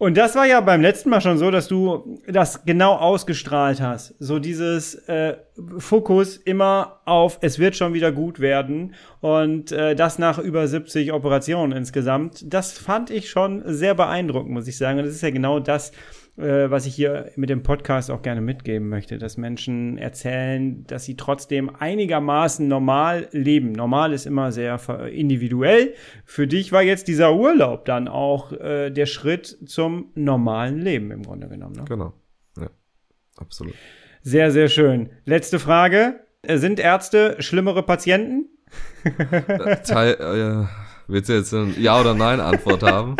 Und 0.00 0.16
das 0.16 0.34
war 0.34 0.46
ja 0.46 0.62
beim 0.62 0.80
letzten 0.80 1.10
Mal 1.10 1.20
schon 1.20 1.36
so, 1.36 1.50
dass 1.50 1.68
du 1.68 2.18
das 2.26 2.64
genau 2.64 2.94
ausgestrahlt 2.94 3.82
hast. 3.82 4.14
So 4.18 4.38
dieses 4.38 4.94
äh, 4.94 5.36
Fokus 5.76 6.38
immer 6.38 7.00
auf, 7.04 7.36
es 7.42 7.58
wird 7.58 7.76
schon 7.76 7.92
wieder 7.92 8.10
gut 8.10 8.40
werden. 8.40 8.94
Und 9.20 9.72
äh, 9.72 9.94
das 9.94 10.18
nach 10.18 10.38
über 10.38 10.66
70 10.66 11.12
Operationen 11.12 11.72
insgesamt. 11.72 12.50
Das 12.50 12.78
fand 12.78 13.10
ich 13.10 13.28
schon 13.28 13.62
sehr 13.66 13.94
beeindruckend, 13.94 14.52
muss 14.52 14.68
ich 14.68 14.78
sagen. 14.78 15.00
Und 15.00 15.04
das 15.04 15.16
ist 15.16 15.20
ja 15.20 15.28
genau 15.28 15.60
das, 15.60 15.92
äh, 16.40 16.70
was 16.70 16.86
ich 16.86 16.94
hier 16.94 17.30
mit 17.36 17.50
dem 17.50 17.62
Podcast 17.62 18.10
auch 18.10 18.22
gerne 18.22 18.40
mitgeben 18.40 18.88
möchte, 18.88 19.18
dass 19.18 19.36
Menschen 19.36 19.98
erzählen, 19.98 20.84
dass 20.86 21.04
sie 21.04 21.16
trotzdem 21.16 21.74
einigermaßen 21.74 22.66
normal 22.66 23.28
leben. 23.32 23.72
Normal 23.72 24.12
ist 24.12 24.26
immer 24.26 24.52
sehr 24.52 24.80
individuell. 25.08 25.94
Für 26.24 26.46
dich 26.46 26.72
war 26.72 26.82
jetzt 26.82 27.08
dieser 27.08 27.34
Urlaub 27.34 27.84
dann 27.84 28.08
auch 28.08 28.52
äh, 28.52 28.90
der 28.90 29.06
Schritt 29.06 29.58
zum 29.66 30.10
normalen 30.14 30.80
Leben 30.80 31.10
im 31.10 31.22
Grunde 31.22 31.48
genommen. 31.48 31.76
Ne? 31.76 31.84
Genau, 31.88 32.14
ja, 32.58 32.70
absolut. 33.36 33.74
Sehr, 34.22 34.50
sehr 34.50 34.68
schön. 34.68 35.10
Letzte 35.24 35.58
Frage. 35.58 36.20
Sind 36.46 36.80
Ärzte 36.80 37.36
schlimmere 37.40 37.82
Patienten? 37.82 38.48
Äh, 39.04 39.76
Teil, 39.82 40.14
äh, 40.14 40.89
Willst 41.10 41.28
du 41.28 41.32
jetzt 41.32 41.52
eine 41.52 41.72
Ja- 41.72 42.00
oder 42.00 42.14
Nein-Antwort 42.14 42.84
haben? 42.84 43.16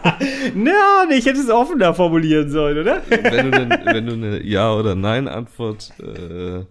Na, 0.54 1.04
ich 1.10 1.26
hätte 1.26 1.40
es 1.40 1.50
offener 1.50 1.92
formulieren 1.92 2.48
sollen, 2.48 2.78
oder? 2.78 3.02
wenn, 3.08 3.50
du 3.50 3.58
eine, 3.60 3.80
wenn 3.86 4.06
du 4.06 4.12
eine 4.12 4.42
Ja- 4.44 4.72
oder 4.72 4.94
Nein-Antwort 4.94 5.92
äh, 5.98 6.64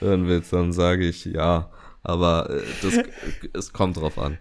hören 0.00 0.26
willst, 0.26 0.52
dann 0.52 0.72
sage 0.72 1.06
ich 1.06 1.26
ja. 1.26 1.70
Aber 2.02 2.50
äh, 2.50 2.62
das, 2.82 2.98
es 3.52 3.72
kommt 3.72 3.98
drauf 3.98 4.18
an. 4.18 4.38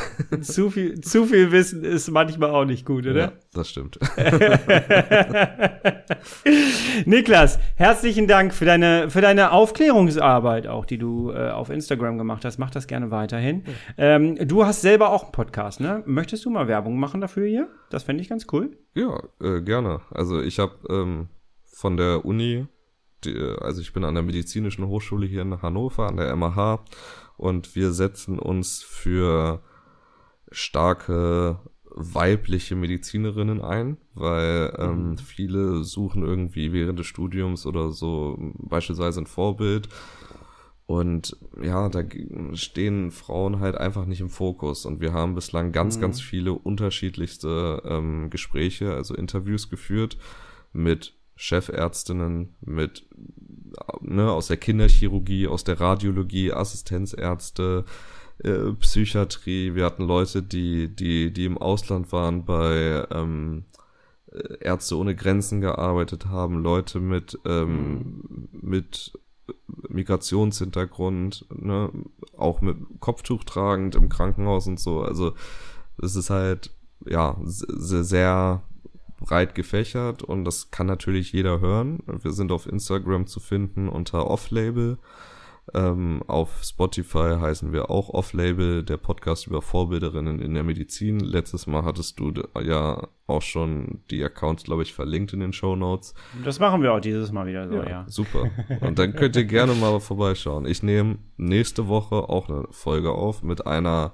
zu, 0.40 0.70
viel, 0.70 1.00
zu 1.00 1.26
viel 1.26 1.52
Wissen 1.52 1.84
ist 1.84 2.10
manchmal 2.10 2.50
auch 2.50 2.64
nicht 2.64 2.86
gut, 2.86 3.06
oder? 3.06 3.20
Ja, 3.20 3.32
das 3.52 3.68
stimmt. 3.68 3.98
Niklas, 7.06 7.58
herzlichen 7.76 8.26
Dank 8.26 8.54
für 8.54 8.64
deine, 8.64 9.10
für 9.10 9.20
deine 9.20 9.52
Aufklärungsarbeit 9.52 10.66
auch, 10.66 10.86
die 10.86 10.98
du 10.98 11.30
äh, 11.30 11.50
auf 11.50 11.68
Instagram 11.68 12.18
gemacht 12.18 12.44
hast. 12.44 12.58
Mach 12.58 12.70
das 12.70 12.86
gerne 12.86 13.10
weiterhin. 13.10 13.64
Ja. 13.96 14.16
Ähm, 14.16 14.48
du 14.48 14.64
hast 14.64 14.80
selber 14.80 15.10
auch 15.10 15.24
einen 15.24 15.32
Podcast, 15.32 15.80
ne? 15.80 16.02
Möchtest 16.06 16.44
du 16.44 16.50
mal 16.50 16.68
Werbung 16.68 16.98
machen 16.98 17.20
dafür 17.20 17.46
hier? 17.46 17.68
Das 17.90 18.04
fände 18.04 18.22
ich 18.22 18.28
ganz 18.28 18.46
cool. 18.52 18.76
Ja, 18.94 19.22
äh, 19.42 19.60
gerne. 19.60 20.00
Also 20.10 20.40
ich 20.40 20.58
habe 20.58 20.74
ähm, 20.88 21.28
von 21.64 21.96
der 21.96 22.24
Uni, 22.24 22.66
die, 23.24 23.36
also 23.60 23.82
ich 23.82 23.92
bin 23.92 24.04
an 24.04 24.14
der 24.14 24.22
Medizinischen 24.22 24.86
Hochschule 24.86 25.26
hier 25.26 25.42
in 25.42 25.60
Hannover, 25.60 26.08
an 26.08 26.16
der 26.16 26.34
MAH, 26.34 26.84
und 27.36 27.74
wir 27.74 27.92
setzen 27.92 28.38
uns 28.38 28.82
für 28.82 29.62
starke 30.52 31.58
weibliche 31.94 32.74
Medizinerinnen 32.74 33.60
ein, 33.60 33.98
weil 34.14 34.74
ähm, 34.78 35.10
mhm. 35.10 35.18
viele 35.18 35.84
suchen 35.84 36.22
irgendwie 36.22 36.72
während 36.72 36.98
des 36.98 37.06
Studiums 37.06 37.66
oder 37.66 37.90
so 37.90 38.36
beispielsweise 38.38 39.20
ein 39.20 39.26
Vorbild. 39.26 39.88
Und 40.86 41.36
ja, 41.62 41.88
da 41.88 42.02
stehen 42.54 43.12
Frauen 43.12 43.60
halt 43.60 43.76
einfach 43.76 44.04
nicht 44.04 44.20
im 44.20 44.30
Fokus. 44.30 44.84
Und 44.84 45.00
wir 45.00 45.12
haben 45.12 45.34
bislang 45.34 45.72
ganz, 45.72 45.96
mhm. 45.96 46.02
ganz 46.02 46.20
viele 46.20 46.52
unterschiedlichste 46.52 47.82
ähm, 47.84 48.30
Gespräche, 48.30 48.94
also 48.94 49.14
Interviews 49.14 49.70
geführt 49.70 50.18
mit 50.72 51.14
Chefärztinnen, 51.36 52.54
mit 52.60 53.06
ne, 54.00 54.30
aus 54.30 54.48
der 54.48 54.56
Kinderchirurgie, 54.56 55.46
aus 55.46 55.64
der 55.64 55.80
Radiologie, 55.80 56.52
Assistenzärzte, 56.52 57.84
äh, 58.38 58.72
Psychiatrie, 58.80 59.74
wir 59.74 59.84
hatten 59.84 60.04
Leute, 60.04 60.42
die, 60.42 60.88
die, 60.88 61.32
die 61.32 61.44
im 61.44 61.58
Ausland 61.58 62.12
waren, 62.12 62.44
bei 62.44 63.06
ähm, 63.10 63.64
äh, 64.30 64.58
Ärzte 64.60 64.96
ohne 64.96 65.14
Grenzen 65.14 65.60
gearbeitet 65.60 66.26
haben, 66.26 66.62
Leute 66.62 67.00
mit, 67.00 67.38
ähm, 67.44 68.48
mit 68.52 69.12
Migrationshintergrund, 69.88 71.46
ne, 71.54 71.90
auch 72.36 72.60
mit 72.60 72.76
Kopftuch 73.00 73.44
tragend 73.44 73.94
im 73.94 74.08
Krankenhaus 74.08 74.66
und 74.66 74.80
so. 74.80 75.02
Also 75.02 75.34
es 76.02 76.16
ist 76.16 76.30
halt 76.30 76.70
ja 77.06 77.36
sehr, 77.44 78.04
sehr 78.04 78.62
breit 79.20 79.54
gefächert 79.54 80.22
und 80.22 80.44
das 80.44 80.70
kann 80.70 80.86
natürlich 80.86 81.32
jeder 81.32 81.60
hören. 81.60 82.02
Wir 82.06 82.32
sind 82.32 82.52
auf 82.52 82.66
Instagram 82.66 83.26
zu 83.26 83.40
finden 83.40 83.88
unter 83.88 84.28
Off-Label. 84.28 84.98
Ähm, 85.74 86.22
auf 86.26 86.62
Spotify 86.62 87.36
heißen 87.40 87.72
wir 87.72 87.88
auch 87.88 88.08
Off-Label, 88.08 88.82
der 88.82 88.96
Podcast 88.96 89.46
über 89.46 89.62
Vorbilderinnen 89.62 90.40
in 90.40 90.54
der 90.54 90.64
Medizin. 90.64 91.20
Letztes 91.20 91.68
Mal 91.68 91.84
hattest 91.84 92.18
du 92.18 92.32
ja 92.60 93.08
auch 93.28 93.42
schon 93.42 94.00
die 94.10 94.22
Accounts, 94.24 94.64
glaube 94.64 94.82
ich, 94.82 94.92
verlinkt 94.92 95.32
in 95.32 95.40
den 95.40 95.52
Show 95.52 95.76
Notes. 95.76 96.14
Das 96.44 96.58
machen 96.58 96.82
wir 96.82 96.92
auch 96.92 97.00
dieses 97.00 97.30
Mal 97.30 97.46
wieder 97.46 97.68
so, 97.68 97.76
ja. 97.76 97.88
ja. 97.88 98.04
Super. 98.08 98.50
Und 98.80 98.98
dann 98.98 99.14
könnt 99.14 99.36
ihr 99.36 99.44
gerne 99.44 99.74
mal 99.74 100.00
vorbeischauen. 100.00 100.66
Ich 100.66 100.82
nehme 100.82 101.18
nächste 101.36 101.86
Woche 101.86 102.28
auch 102.28 102.48
eine 102.48 102.66
Folge 102.70 103.12
auf 103.12 103.44
mit 103.44 103.64
einer 103.64 104.12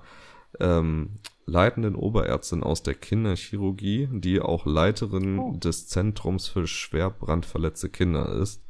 ähm, 0.61 1.19
leitenden 1.47 1.95
Oberärztin 1.95 2.63
aus 2.63 2.83
der 2.83 2.95
Kinderchirurgie, 2.95 4.09
die 4.13 4.41
auch 4.41 4.67
Leiterin 4.67 5.39
oh. 5.39 5.57
des 5.57 5.89
Zentrums 5.89 6.49
für 6.49 6.67
schwer 6.67 7.11
brandverletzte 7.11 7.89
Kinder 7.89 8.31
ist. 8.35 8.63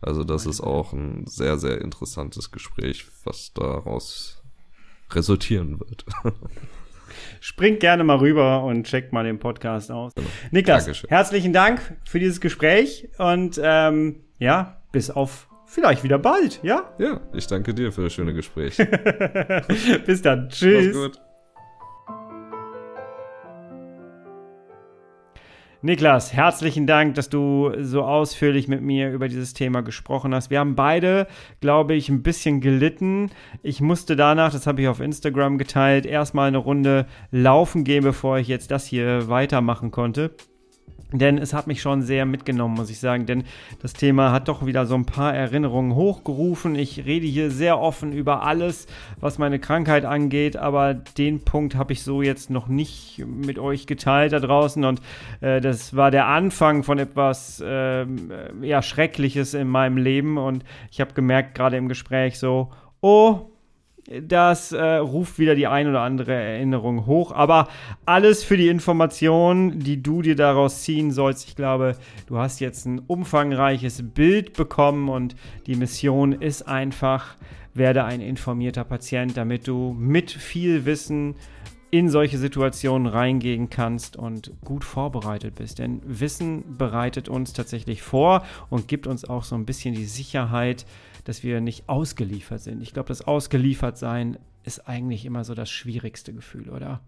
Also 0.00 0.24
das 0.24 0.46
ist 0.46 0.60
auch 0.60 0.92
ein 0.92 1.26
sehr, 1.26 1.58
sehr 1.58 1.80
interessantes 1.80 2.50
Gespräch, 2.50 3.06
was 3.24 3.52
daraus 3.54 4.42
resultieren 5.10 5.80
wird. 5.80 6.04
Springt 7.40 7.80
gerne 7.80 8.04
mal 8.04 8.18
rüber 8.18 8.62
und 8.64 8.84
checkt 8.84 9.12
mal 9.12 9.24
den 9.24 9.38
Podcast 9.38 9.90
aus. 9.90 10.14
Genau. 10.14 10.28
Niklas, 10.50 10.84
Dankeschön. 10.84 11.08
herzlichen 11.08 11.52
Dank 11.52 11.96
für 12.04 12.18
dieses 12.18 12.40
Gespräch 12.40 13.08
und 13.18 13.60
ähm, 13.62 14.24
ja, 14.38 14.80
bis 14.92 15.10
auf 15.10 15.48
vielleicht 15.66 16.04
wieder 16.04 16.18
bald, 16.18 16.62
ja? 16.62 16.94
Ja, 16.98 17.20
ich 17.32 17.46
danke 17.46 17.74
dir 17.74 17.92
für 17.92 18.04
das 18.04 18.12
schöne 18.12 18.34
Gespräch. 18.34 18.76
bis 20.06 20.22
dann. 20.22 20.48
Tschüss. 20.48 20.94
Mach's 20.94 21.06
gut. 21.16 21.25
Niklas, 25.86 26.32
herzlichen 26.32 26.88
Dank, 26.88 27.14
dass 27.14 27.28
du 27.28 27.72
so 27.80 28.02
ausführlich 28.02 28.66
mit 28.66 28.82
mir 28.82 29.12
über 29.12 29.28
dieses 29.28 29.54
Thema 29.54 29.82
gesprochen 29.82 30.34
hast. 30.34 30.50
Wir 30.50 30.58
haben 30.58 30.74
beide, 30.74 31.28
glaube 31.60 31.94
ich, 31.94 32.08
ein 32.08 32.24
bisschen 32.24 32.60
gelitten. 32.60 33.30
Ich 33.62 33.80
musste 33.80 34.16
danach, 34.16 34.52
das 34.52 34.66
habe 34.66 34.82
ich 34.82 34.88
auf 34.88 34.98
Instagram 34.98 35.58
geteilt, 35.58 36.04
erstmal 36.04 36.48
eine 36.48 36.58
Runde 36.58 37.06
laufen 37.30 37.84
gehen, 37.84 38.02
bevor 38.02 38.38
ich 38.38 38.48
jetzt 38.48 38.72
das 38.72 38.84
hier 38.84 39.28
weitermachen 39.28 39.92
konnte. 39.92 40.34
Denn 41.12 41.38
es 41.38 41.52
hat 41.52 41.68
mich 41.68 41.80
schon 41.80 42.02
sehr 42.02 42.26
mitgenommen, 42.26 42.74
muss 42.74 42.90
ich 42.90 42.98
sagen. 42.98 43.26
Denn 43.26 43.44
das 43.80 43.92
Thema 43.92 44.32
hat 44.32 44.48
doch 44.48 44.66
wieder 44.66 44.86
so 44.86 44.94
ein 44.96 45.06
paar 45.06 45.34
Erinnerungen 45.34 45.94
hochgerufen. 45.94 46.74
Ich 46.74 47.06
rede 47.06 47.26
hier 47.26 47.50
sehr 47.50 47.78
offen 47.78 48.12
über 48.12 48.42
alles, 48.42 48.86
was 49.20 49.38
meine 49.38 49.60
Krankheit 49.60 50.04
angeht. 50.04 50.56
Aber 50.56 50.94
den 50.94 51.44
Punkt 51.44 51.76
habe 51.76 51.92
ich 51.92 52.02
so 52.02 52.22
jetzt 52.22 52.50
noch 52.50 52.66
nicht 52.66 53.24
mit 53.24 53.58
euch 53.58 53.86
geteilt 53.86 54.32
da 54.32 54.40
draußen. 54.40 54.84
Und 54.84 55.00
äh, 55.40 55.60
das 55.60 55.94
war 55.94 56.10
der 56.10 56.26
Anfang 56.26 56.82
von 56.82 56.98
etwas 56.98 57.62
äh, 57.64 58.04
ja, 58.62 58.82
Schreckliches 58.82 59.54
in 59.54 59.68
meinem 59.68 59.98
Leben. 59.98 60.38
Und 60.38 60.64
ich 60.90 61.00
habe 61.00 61.14
gemerkt, 61.14 61.54
gerade 61.54 61.76
im 61.76 61.88
Gespräch 61.88 62.38
so, 62.38 62.70
oh, 63.00 63.50
das 64.22 64.72
äh, 64.72 64.82
ruft 64.96 65.38
wieder 65.38 65.54
die 65.54 65.66
ein 65.66 65.88
oder 65.88 66.00
andere 66.00 66.32
Erinnerung 66.32 67.06
hoch. 67.06 67.32
Aber 67.32 67.68
alles 68.04 68.44
für 68.44 68.56
die 68.56 68.68
Informationen, 68.68 69.80
die 69.80 70.02
du 70.02 70.22
dir 70.22 70.36
daraus 70.36 70.82
ziehen 70.82 71.10
sollst. 71.10 71.48
Ich 71.48 71.56
glaube, 71.56 71.96
du 72.26 72.38
hast 72.38 72.60
jetzt 72.60 72.86
ein 72.86 73.00
umfangreiches 73.00 74.02
Bild 74.14 74.52
bekommen 74.52 75.08
und 75.08 75.34
die 75.66 75.76
Mission 75.76 76.32
ist 76.32 76.62
einfach, 76.62 77.36
werde 77.74 78.04
ein 78.04 78.20
informierter 78.20 78.84
Patient, 78.84 79.36
damit 79.36 79.66
du 79.66 79.94
mit 79.98 80.30
viel 80.30 80.84
Wissen 80.84 81.34
in 81.90 82.08
solche 82.10 82.36
Situationen 82.36 83.06
reingehen 83.06 83.70
kannst 83.70 84.16
und 84.16 84.52
gut 84.64 84.84
vorbereitet 84.84 85.54
bist. 85.54 85.78
Denn 85.78 86.00
Wissen 86.04 86.76
bereitet 86.76 87.28
uns 87.28 87.52
tatsächlich 87.52 88.02
vor 88.02 88.44
und 88.70 88.88
gibt 88.88 89.06
uns 89.06 89.24
auch 89.24 89.44
so 89.44 89.54
ein 89.54 89.64
bisschen 89.64 89.94
die 89.94 90.04
Sicherheit, 90.04 90.84
dass 91.28 91.42
wir 91.42 91.60
nicht 91.60 91.88
ausgeliefert 91.88 92.60
sind. 92.60 92.82
Ich 92.82 92.92
glaube, 92.92 93.08
das 93.08 93.22
Ausgeliefertsein 93.22 94.38
ist 94.64 94.88
eigentlich 94.88 95.24
immer 95.24 95.44
so 95.44 95.54
das 95.54 95.70
schwierigste 95.70 96.32
Gefühl, 96.32 96.70
oder? 96.70 97.00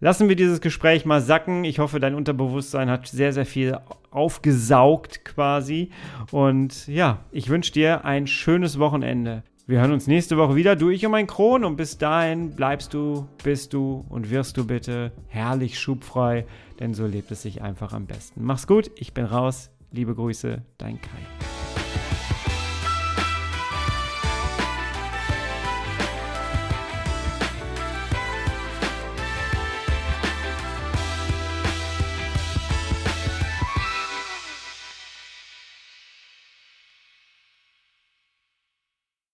lassen 0.00 0.28
wir 0.28 0.36
dieses 0.36 0.60
Gespräch 0.60 1.04
mal 1.04 1.20
sacken. 1.20 1.64
Ich 1.64 1.78
hoffe, 1.78 2.00
dein 2.00 2.14
Unterbewusstsein 2.14 2.90
hat 2.90 3.08
sehr, 3.08 3.32
sehr 3.32 3.46
viel 3.46 3.78
aufgesaugt 4.10 5.24
quasi. 5.24 5.90
Und 6.30 6.86
ja, 6.86 7.24
ich 7.30 7.48
wünsche 7.48 7.72
dir 7.72 8.04
ein 8.04 8.26
schönes 8.26 8.78
Wochenende. 8.78 9.42
Wir 9.66 9.80
hören 9.80 9.92
uns 9.92 10.06
nächste 10.06 10.38
Woche 10.38 10.56
wieder, 10.56 10.76
du, 10.76 10.88
ich 10.88 11.04
und 11.04 11.12
mein 11.12 11.26
Kron. 11.26 11.64
Und 11.64 11.76
bis 11.76 11.98
dahin 11.98 12.54
bleibst 12.54 12.94
du, 12.94 13.28
bist 13.44 13.74
du 13.74 14.04
und 14.08 14.30
wirst 14.30 14.56
du 14.56 14.66
bitte 14.66 15.12
herrlich 15.26 15.78
schubfrei, 15.78 16.46
denn 16.80 16.94
so 16.94 17.06
lebt 17.06 17.30
es 17.30 17.42
sich 17.42 17.60
einfach 17.60 17.92
am 17.92 18.06
besten. 18.06 18.44
Mach's 18.44 18.66
gut, 18.66 18.90
ich 18.96 19.12
bin 19.12 19.26
raus. 19.26 19.70
Liebe 19.90 20.14
Grüße, 20.14 20.62
dein 20.78 21.00
Kai. 21.00 21.77